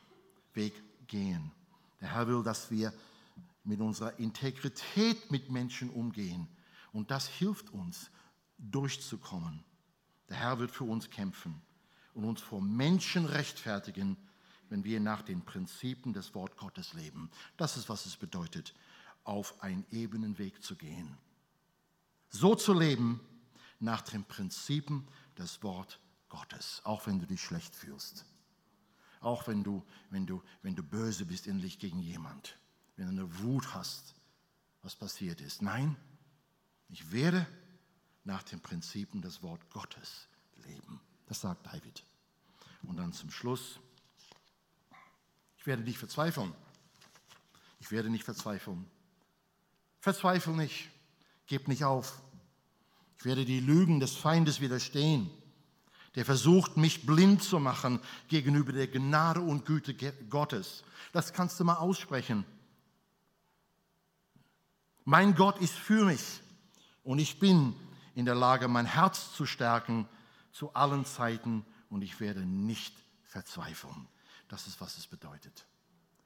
Weg 0.53 0.81
gehen. 1.07 1.51
Der 1.99 2.13
Herr 2.13 2.27
will, 2.27 2.43
dass 2.43 2.69
wir 2.69 2.93
mit 3.65 3.81
unserer 3.81 4.17
Integrität 4.19 5.31
mit 5.31 5.49
Menschen 5.49 5.89
umgehen 5.89 6.47
und 6.93 7.11
das 7.11 7.27
hilft 7.27 7.71
uns, 7.71 8.09
durchzukommen. 8.57 9.63
Der 10.29 10.37
Herr 10.37 10.59
wird 10.59 10.71
für 10.71 10.85
uns 10.85 11.09
kämpfen 11.09 11.61
und 12.13 12.23
uns 12.23 12.41
vor 12.41 12.61
Menschen 12.61 13.25
rechtfertigen, 13.25 14.17
wenn 14.69 14.83
wir 14.83 14.99
nach 14.99 15.21
den 15.21 15.43
Prinzipien 15.43 16.13
des 16.13 16.33
Wort 16.33 16.57
Gottes 16.57 16.93
leben. 16.93 17.29
Das 17.57 17.77
ist, 17.77 17.89
was 17.89 18.05
es 18.05 18.17
bedeutet, 18.17 18.73
auf 19.23 19.61
einen 19.61 19.85
ebenen 19.91 20.37
Weg 20.37 20.63
zu 20.63 20.75
gehen. 20.75 21.17
So 22.29 22.55
zu 22.55 22.73
leben 22.73 23.19
nach 23.79 24.01
den 24.01 24.23
Prinzipien 24.23 25.07
des 25.37 25.61
Wort 25.63 25.99
Gottes, 26.29 26.81
auch 26.83 27.05
wenn 27.07 27.19
du 27.19 27.27
dich 27.27 27.41
schlecht 27.41 27.75
fühlst. 27.75 28.25
Auch 29.19 29.47
wenn 29.47 29.63
du, 29.63 29.83
wenn 30.09 30.25
du, 30.25 30.41
wenn 30.61 30.75
du 30.75 30.83
böse 30.83 31.25
bist 31.25 31.47
innerlich 31.47 31.79
gegen 31.79 31.99
jemand. 31.99 32.57
Wenn 32.95 33.05
du 33.05 33.11
eine 33.23 33.39
Wut 33.39 33.73
hast, 33.73 34.15
was 34.81 34.95
passiert 34.95 35.41
ist. 35.41 35.61
Nein, 35.61 35.95
ich 36.89 37.11
werde 37.11 37.45
nach 38.23 38.43
den 38.43 38.61
Prinzipien 38.61 39.21
des 39.21 39.41
Wort 39.43 39.69
Gottes 39.69 40.27
leben. 40.65 40.99
Das 41.27 41.41
sagt 41.41 41.65
David. 41.65 42.03
Und 42.83 42.97
dann 42.97 43.13
zum 43.13 43.31
Schluss, 43.31 43.79
ich 45.57 45.65
werde 45.65 45.83
nicht 45.83 45.97
verzweifeln. 45.97 46.53
Ich 47.79 47.91
werde 47.91 48.09
nicht 48.09 48.23
verzweifeln. 48.23 48.85
Verzweifle 49.99 50.53
nicht. 50.53 50.89
Gib 51.47 51.67
nicht 51.67 51.83
auf. 51.83 52.21
Ich 53.17 53.25
werde 53.25 53.45
die 53.45 53.59
Lügen 53.59 53.99
des 53.99 54.15
Feindes 54.15 54.61
widerstehen, 54.61 55.29
der 56.15 56.25
versucht, 56.25 56.77
mich 56.77 57.05
blind 57.05 57.43
zu 57.43 57.59
machen 57.59 57.99
gegenüber 58.27 58.71
der 58.71 58.87
Gnade 58.87 59.41
und 59.41 59.65
Güte 59.65 59.95
Gottes. 60.29 60.83
Das 61.11 61.33
kannst 61.33 61.59
du 61.59 61.63
mal 61.63 61.75
aussprechen. 61.75 62.45
Mein 65.07 65.35
Gott 65.35 65.59
ist 65.59 65.75
für 65.75 66.03
mich 66.03 66.41
und 67.03 67.19
ich 67.19 67.39
bin 67.39 67.75
in 68.15 68.25
der 68.25 68.33
Lage, 68.33 68.67
mein 68.67 68.87
Herz 68.87 69.33
zu 69.33 69.45
stärken 69.45 70.09
zu 70.51 70.73
allen 70.73 71.05
Zeiten 71.05 71.63
und 71.91 72.01
ich 72.01 72.19
werde 72.19 72.43
nicht 72.43 72.95
verzweifeln. 73.23 74.07
Das 74.47 74.65
ist, 74.65 74.81
was 74.81 74.97
es 74.97 75.05
bedeutet. 75.05 75.67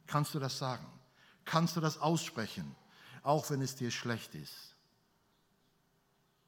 Kannst 0.08 0.34
du 0.34 0.40
das 0.40 0.58
sagen? 0.58 0.86
Kannst 1.44 1.76
du 1.76 1.82
das 1.82 1.98
aussprechen, 1.98 2.74
auch 3.22 3.50
wenn 3.50 3.62
es 3.62 3.76
dir 3.76 3.92
schlecht 3.92 4.34
ist? 4.34 4.76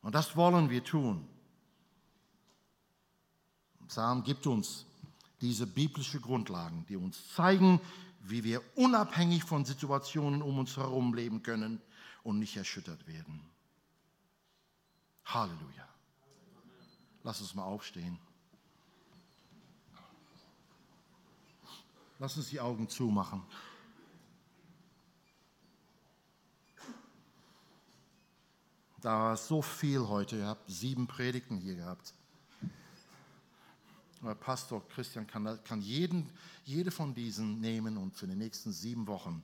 Und 0.01 0.15
das 0.15 0.37
wollen 0.37 0.69
wir 0.69 0.85
tun. 0.85 1.27
Psalm 3.87 4.23
gibt 4.23 4.47
uns 4.47 4.85
diese 5.41 5.67
biblische 5.67 6.21
Grundlagen, 6.21 6.85
die 6.87 6.95
uns 6.95 7.33
zeigen, 7.35 7.81
wie 8.21 8.45
wir 8.45 8.61
unabhängig 8.77 9.43
von 9.43 9.65
Situationen 9.65 10.41
um 10.41 10.59
uns 10.59 10.77
herum 10.77 11.13
leben 11.13 11.43
können 11.43 11.81
und 12.23 12.39
nicht 12.39 12.57
erschüttert 12.57 13.07
werden. 13.07 13.41
Halleluja. 15.25 15.87
Lass 17.23 17.41
uns 17.41 17.53
mal 17.53 17.63
aufstehen. 17.63 18.17
Lass 22.19 22.37
uns 22.37 22.49
die 22.49 22.59
Augen 22.59 22.87
zumachen. 22.87 23.41
Da 29.01 29.17
war 29.17 29.37
so 29.37 29.61
viel 29.63 30.07
heute. 30.07 30.37
Ihr 30.37 30.45
habt 30.45 30.69
sieben 30.69 31.07
Predigten 31.07 31.57
hier 31.57 31.75
gehabt. 31.75 32.13
Aber 34.21 34.35
Pastor 34.35 34.87
Christian 34.89 35.25
kann, 35.25 35.59
kann 35.63 35.81
jeden, 35.81 36.29
jede 36.63 36.91
von 36.91 37.15
diesen 37.15 37.59
nehmen 37.59 37.97
und 37.97 38.15
für 38.15 38.27
die 38.27 38.35
nächsten 38.35 38.71
sieben 38.71 39.07
Wochen 39.07 39.41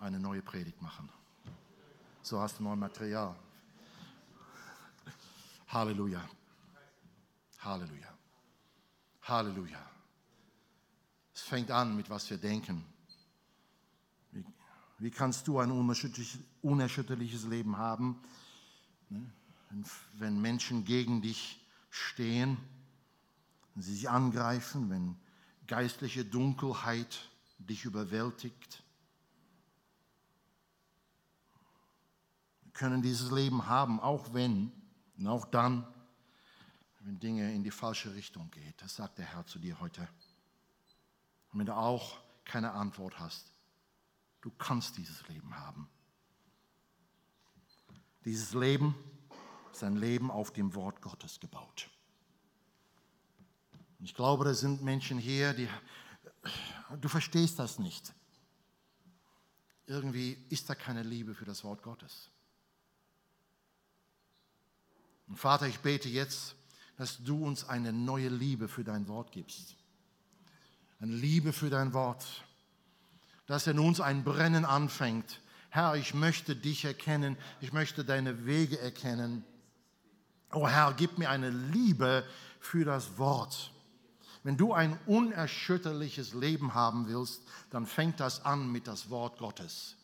eine 0.00 0.18
neue 0.18 0.42
Predigt 0.42 0.82
machen. 0.82 1.08
So 2.22 2.38
hast 2.40 2.58
du 2.58 2.62
neues 2.62 2.78
Material. 2.78 3.34
Halleluja. 5.68 6.22
Halleluja. 7.60 8.08
Halleluja. 9.22 9.90
Es 11.34 11.42
fängt 11.42 11.70
an 11.70 11.96
mit 11.96 12.10
was 12.10 12.28
wir 12.28 12.36
denken. 12.36 12.84
Wie, 14.32 14.44
wie 14.98 15.10
kannst 15.10 15.48
du 15.48 15.58
ein 15.58 15.70
unerschütterliches 15.70 17.44
Leben 17.44 17.78
haben, 17.78 18.20
ne? 19.08 19.32
wenn 20.14 20.40
Menschen 20.40 20.84
gegen 20.84 21.22
dich 21.22 21.64
stehen, 21.88 22.58
wenn 23.74 23.82
sie 23.82 23.94
sich 23.94 24.10
angreifen, 24.10 24.90
wenn 24.90 25.16
geistliche 25.66 26.24
Dunkelheit 26.24 27.30
dich 27.58 27.84
überwältigt? 27.84 28.82
Können 32.80 33.02
dieses 33.02 33.30
Leben 33.30 33.66
haben, 33.66 34.00
auch 34.00 34.32
wenn 34.32 34.72
und 35.18 35.26
auch 35.26 35.44
dann, 35.44 35.86
wenn 37.00 37.20
Dinge 37.20 37.52
in 37.52 37.62
die 37.62 37.70
falsche 37.70 38.14
Richtung 38.14 38.50
gehen. 38.50 38.72
Das 38.78 38.96
sagt 38.96 39.18
der 39.18 39.26
Herr 39.26 39.44
zu 39.44 39.58
dir 39.58 39.78
heute. 39.80 40.00
Und 41.52 41.58
wenn 41.58 41.66
du 41.66 41.76
auch 41.76 42.16
keine 42.42 42.72
Antwort 42.72 43.18
hast, 43.18 43.52
du 44.40 44.50
kannst 44.52 44.96
dieses 44.96 45.28
Leben 45.28 45.54
haben. 45.54 45.90
Dieses 48.24 48.54
Leben 48.54 48.94
ist 49.70 49.84
ein 49.84 49.96
Leben 49.96 50.30
auf 50.30 50.50
dem 50.50 50.74
Wort 50.74 51.02
Gottes 51.02 51.38
gebaut. 51.38 51.90
Und 53.98 54.06
ich 54.06 54.14
glaube, 54.14 54.46
da 54.46 54.54
sind 54.54 54.80
Menschen 54.80 55.18
hier, 55.18 55.52
die, 55.52 55.68
du 56.98 57.08
verstehst 57.10 57.58
das 57.58 57.78
nicht. 57.78 58.14
Irgendwie 59.84 60.32
ist 60.48 60.70
da 60.70 60.74
keine 60.74 61.02
Liebe 61.02 61.34
für 61.34 61.44
das 61.44 61.62
Wort 61.62 61.82
Gottes. 61.82 62.30
Und 65.30 65.36
Vater, 65.36 65.68
ich 65.68 65.78
bete 65.78 66.08
jetzt, 66.08 66.56
dass 66.98 67.22
du 67.22 67.46
uns 67.46 67.66
eine 67.66 67.92
neue 67.92 68.28
Liebe 68.28 68.66
für 68.68 68.82
dein 68.82 69.06
Wort 69.06 69.30
gibst. 69.30 69.76
Eine 71.00 71.14
Liebe 71.14 71.52
für 71.52 71.70
dein 71.70 71.94
Wort. 71.94 72.26
Dass 73.46 73.68
in 73.68 73.78
uns 73.78 74.00
ein 74.00 74.24
Brennen 74.24 74.64
anfängt. 74.64 75.40
Herr, 75.70 75.94
ich 75.94 76.14
möchte 76.14 76.56
dich 76.56 76.84
erkennen. 76.84 77.38
Ich 77.60 77.72
möchte 77.72 78.04
deine 78.04 78.44
Wege 78.44 78.80
erkennen. 78.80 79.44
Oh 80.52 80.68
Herr, 80.68 80.94
gib 80.94 81.16
mir 81.16 81.30
eine 81.30 81.50
Liebe 81.50 82.24
für 82.58 82.84
das 82.84 83.16
Wort. 83.16 83.70
Wenn 84.42 84.56
du 84.56 84.72
ein 84.72 84.98
unerschütterliches 85.06 86.34
Leben 86.34 86.74
haben 86.74 87.06
willst, 87.06 87.42
dann 87.70 87.86
fängt 87.86 88.18
das 88.18 88.44
an 88.44 88.70
mit 88.72 88.88
das 88.88 89.10
Wort 89.10 89.38
Gottes. 89.38 89.96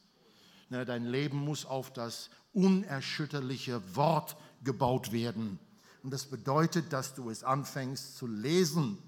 Dein 0.71 1.05
Leben 1.05 1.39
muss 1.39 1.67
auf 1.67 1.93
das 1.93 2.31
unerschütterliche 2.53 3.97
Wort 3.97 4.37
gebaut 4.63 5.13
werden. 5.13 5.59
Und 6.03 6.13
das 6.13 6.27
bedeutet, 6.27 6.93
dass 6.93 7.15
du 7.15 7.31
es 7.31 7.43
anfängst 7.43 8.17
zu 8.17 8.27
lesen, 8.27 8.99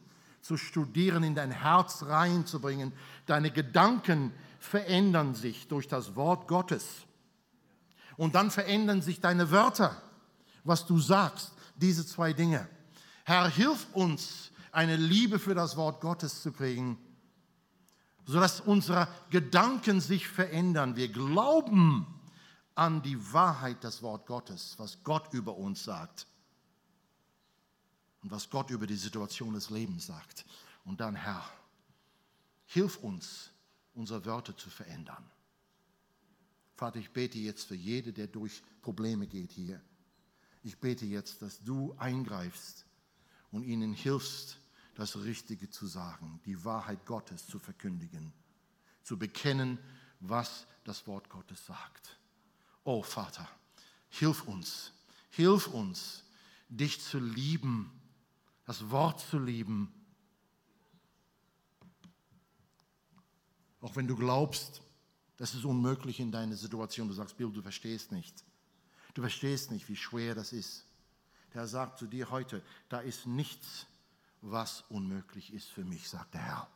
zu 0.40 0.56
studieren, 0.56 1.22
in 1.22 1.34
dein 1.34 1.50
Herz 1.50 2.02
reinzubringen. 2.02 2.92
Deine 3.26 3.50
Gedanken 3.50 4.32
verändern 4.58 5.34
sich 5.34 5.68
durch 5.68 5.86
das 5.88 6.16
Wort 6.16 6.48
Gottes. 6.48 6.84
Und 8.16 8.34
dann 8.34 8.50
verändern 8.50 9.00
sich 9.00 9.20
deine 9.20 9.50
Wörter, 9.50 10.00
was 10.64 10.86
du 10.86 10.98
sagst, 10.98 11.52
diese 11.76 12.04
zwei 12.04 12.32
Dinge. 12.32 12.68
Herr, 13.24 13.48
hilf 13.48 13.86
uns, 13.92 14.50
eine 14.72 14.96
Liebe 14.96 15.38
für 15.38 15.54
das 15.54 15.76
Wort 15.76 16.00
Gottes 16.00 16.42
zu 16.42 16.52
kriegen, 16.52 16.98
sodass 18.26 18.60
unsere 18.60 19.08
Gedanken 19.30 20.00
sich 20.00 20.28
verändern. 20.28 20.96
Wir 20.96 21.08
glauben, 21.08 22.06
an 22.78 23.02
die 23.02 23.32
Wahrheit 23.32 23.82
des 23.82 24.02
Wort 24.02 24.24
Gottes, 24.26 24.74
was 24.78 25.02
Gott 25.02 25.34
über 25.34 25.56
uns 25.56 25.82
sagt 25.82 26.28
und 28.22 28.30
was 28.30 28.48
Gott 28.50 28.70
über 28.70 28.86
die 28.86 28.96
Situation 28.96 29.54
des 29.54 29.70
Lebens 29.70 30.06
sagt. 30.06 30.44
Und 30.84 31.00
dann, 31.00 31.16
Herr, 31.16 31.44
hilf 32.66 32.98
uns, 32.98 33.50
unsere 33.94 34.24
Wörter 34.24 34.56
zu 34.56 34.70
verändern. 34.70 35.28
Vater, 36.76 37.00
ich 37.00 37.10
bete 37.10 37.40
jetzt 37.40 37.66
für 37.66 37.74
jede, 37.74 38.12
der 38.12 38.28
durch 38.28 38.62
Probleme 38.80 39.26
geht 39.26 39.50
hier. 39.50 39.82
Ich 40.62 40.78
bete 40.78 41.04
jetzt, 41.04 41.42
dass 41.42 41.60
du 41.64 41.96
eingreifst 41.98 42.86
und 43.50 43.64
ihnen 43.64 43.92
hilfst, 43.92 44.56
das 44.94 45.16
Richtige 45.16 45.68
zu 45.68 45.88
sagen, 45.88 46.40
die 46.44 46.64
Wahrheit 46.64 47.04
Gottes 47.06 47.44
zu 47.48 47.58
verkündigen, 47.58 48.32
zu 49.02 49.18
bekennen, 49.18 49.80
was 50.20 50.68
das 50.84 51.08
Wort 51.08 51.28
Gottes 51.28 51.66
sagt. 51.66 52.17
Oh 52.90 53.02
Vater, 53.02 53.46
hilf 54.08 54.44
uns, 54.44 54.92
hilf 55.28 55.66
uns, 55.66 56.24
dich 56.70 57.02
zu 57.02 57.18
lieben, 57.18 57.92
das 58.64 58.88
Wort 58.88 59.20
zu 59.20 59.38
lieben. 59.38 59.92
Auch 63.82 63.94
wenn 63.94 64.06
du 64.06 64.16
glaubst, 64.16 64.80
das 65.36 65.52
ist 65.54 65.66
unmöglich 65.66 66.18
in 66.18 66.32
deiner 66.32 66.56
Situation. 66.56 67.08
Du 67.08 67.12
sagst, 67.12 67.36
Bill, 67.36 67.52
du 67.52 67.60
verstehst 67.60 68.10
nicht. 68.10 68.42
Du 69.12 69.20
verstehst 69.20 69.70
nicht, 69.70 69.86
wie 69.90 69.96
schwer 69.96 70.34
das 70.34 70.54
ist. 70.54 70.86
Der 71.52 71.66
sagt 71.66 71.98
zu 71.98 72.06
dir 72.06 72.30
heute, 72.30 72.62
da 72.88 73.00
ist 73.00 73.26
nichts, 73.26 73.84
was 74.40 74.80
unmöglich 74.88 75.52
ist 75.52 75.68
für 75.68 75.84
mich, 75.84 76.08
sagt 76.08 76.32
der 76.32 76.42
Herr. 76.42 76.68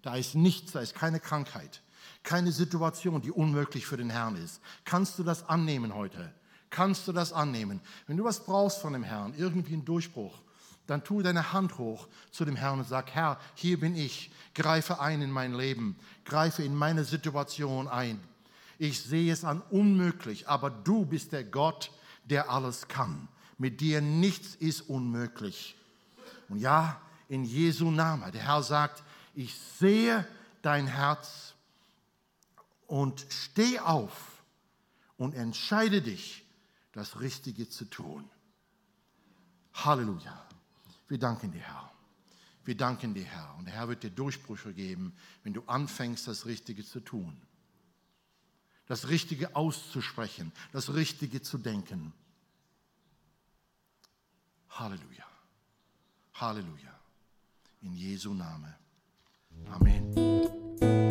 Da 0.00 0.16
ist 0.16 0.34
nichts, 0.34 0.72
da 0.72 0.80
ist 0.80 0.94
keine 0.94 1.20
Krankheit, 1.20 1.82
keine 2.22 2.52
Situation, 2.52 3.20
die 3.20 3.30
unmöglich 3.30 3.86
für 3.86 3.96
den 3.96 4.10
Herrn 4.10 4.36
ist. 4.36 4.60
Kannst 4.84 5.18
du 5.18 5.22
das 5.22 5.48
annehmen 5.48 5.94
heute? 5.94 6.32
Kannst 6.70 7.08
du 7.08 7.12
das 7.12 7.32
annehmen? 7.32 7.80
Wenn 8.06 8.16
du 8.16 8.24
was 8.24 8.44
brauchst 8.44 8.80
von 8.80 8.92
dem 8.92 9.02
Herrn, 9.02 9.34
irgendwie 9.36 9.74
einen 9.74 9.84
Durchbruch, 9.84 10.38
dann 10.86 11.04
tu 11.04 11.22
deine 11.22 11.52
Hand 11.52 11.78
hoch 11.78 12.08
zu 12.30 12.44
dem 12.44 12.56
Herrn 12.56 12.80
und 12.80 12.88
sag, 12.88 13.10
Herr, 13.10 13.38
hier 13.54 13.78
bin 13.78 13.94
ich, 13.96 14.30
greife 14.54 15.00
ein 15.00 15.22
in 15.22 15.30
mein 15.30 15.54
Leben, 15.54 15.96
greife 16.24 16.62
in 16.62 16.74
meine 16.74 17.04
Situation 17.04 17.86
ein. 17.88 18.20
Ich 18.78 19.02
sehe 19.02 19.32
es 19.32 19.44
an 19.44 19.62
unmöglich, 19.70 20.48
aber 20.48 20.70
du 20.70 21.04
bist 21.04 21.32
der 21.32 21.44
Gott, 21.44 21.90
der 22.24 22.50
alles 22.50 22.88
kann. 22.88 23.28
Mit 23.58 23.80
dir 23.80 24.00
nichts 24.00 24.54
ist 24.54 24.82
unmöglich. 24.82 25.76
Und 26.48 26.58
ja, 26.58 27.00
in 27.28 27.44
Jesu 27.44 27.90
Namen. 27.90 28.30
Der 28.32 28.42
Herr 28.42 28.62
sagt, 28.62 29.02
ich 29.34 29.54
sehe 29.54 30.26
dein 30.62 30.86
Herz 30.86 31.54
und 32.90 33.24
steh 33.28 33.78
auf 33.78 34.42
und 35.16 35.32
entscheide 35.36 36.02
dich, 36.02 36.44
das 36.90 37.20
Richtige 37.20 37.68
zu 37.68 37.84
tun. 37.84 38.28
Halleluja. 39.74 40.44
Wir 41.06 41.18
danken 41.18 41.52
dir, 41.52 41.60
Herr. 41.60 41.92
Wir 42.64 42.76
danken 42.76 43.14
dir, 43.14 43.24
Herr. 43.24 43.54
Und 43.58 43.66
der 43.66 43.74
Herr 43.74 43.88
wird 43.88 44.02
dir 44.02 44.10
Durchbrüche 44.10 44.74
geben, 44.74 45.14
wenn 45.44 45.52
du 45.52 45.62
anfängst, 45.66 46.26
das 46.26 46.46
Richtige 46.46 46.84
zu 46.84 46.98
tun. 46.98 47.40
Das 48.86 49.06
Richtige 49.06 49.54
auszusprechen, 49.54 50.50
das 50.72 50.92
Richtige 50.92 51.42
zu 51.42 51.58
denken. 51.58 52.12
Halleluja. 54.68 55.26
Halleluja. 56.34 56.98
In 57.82 57.94
Jesu 57.94 58.34
Name. 58.34 58.76
Amen. 59.66 61.09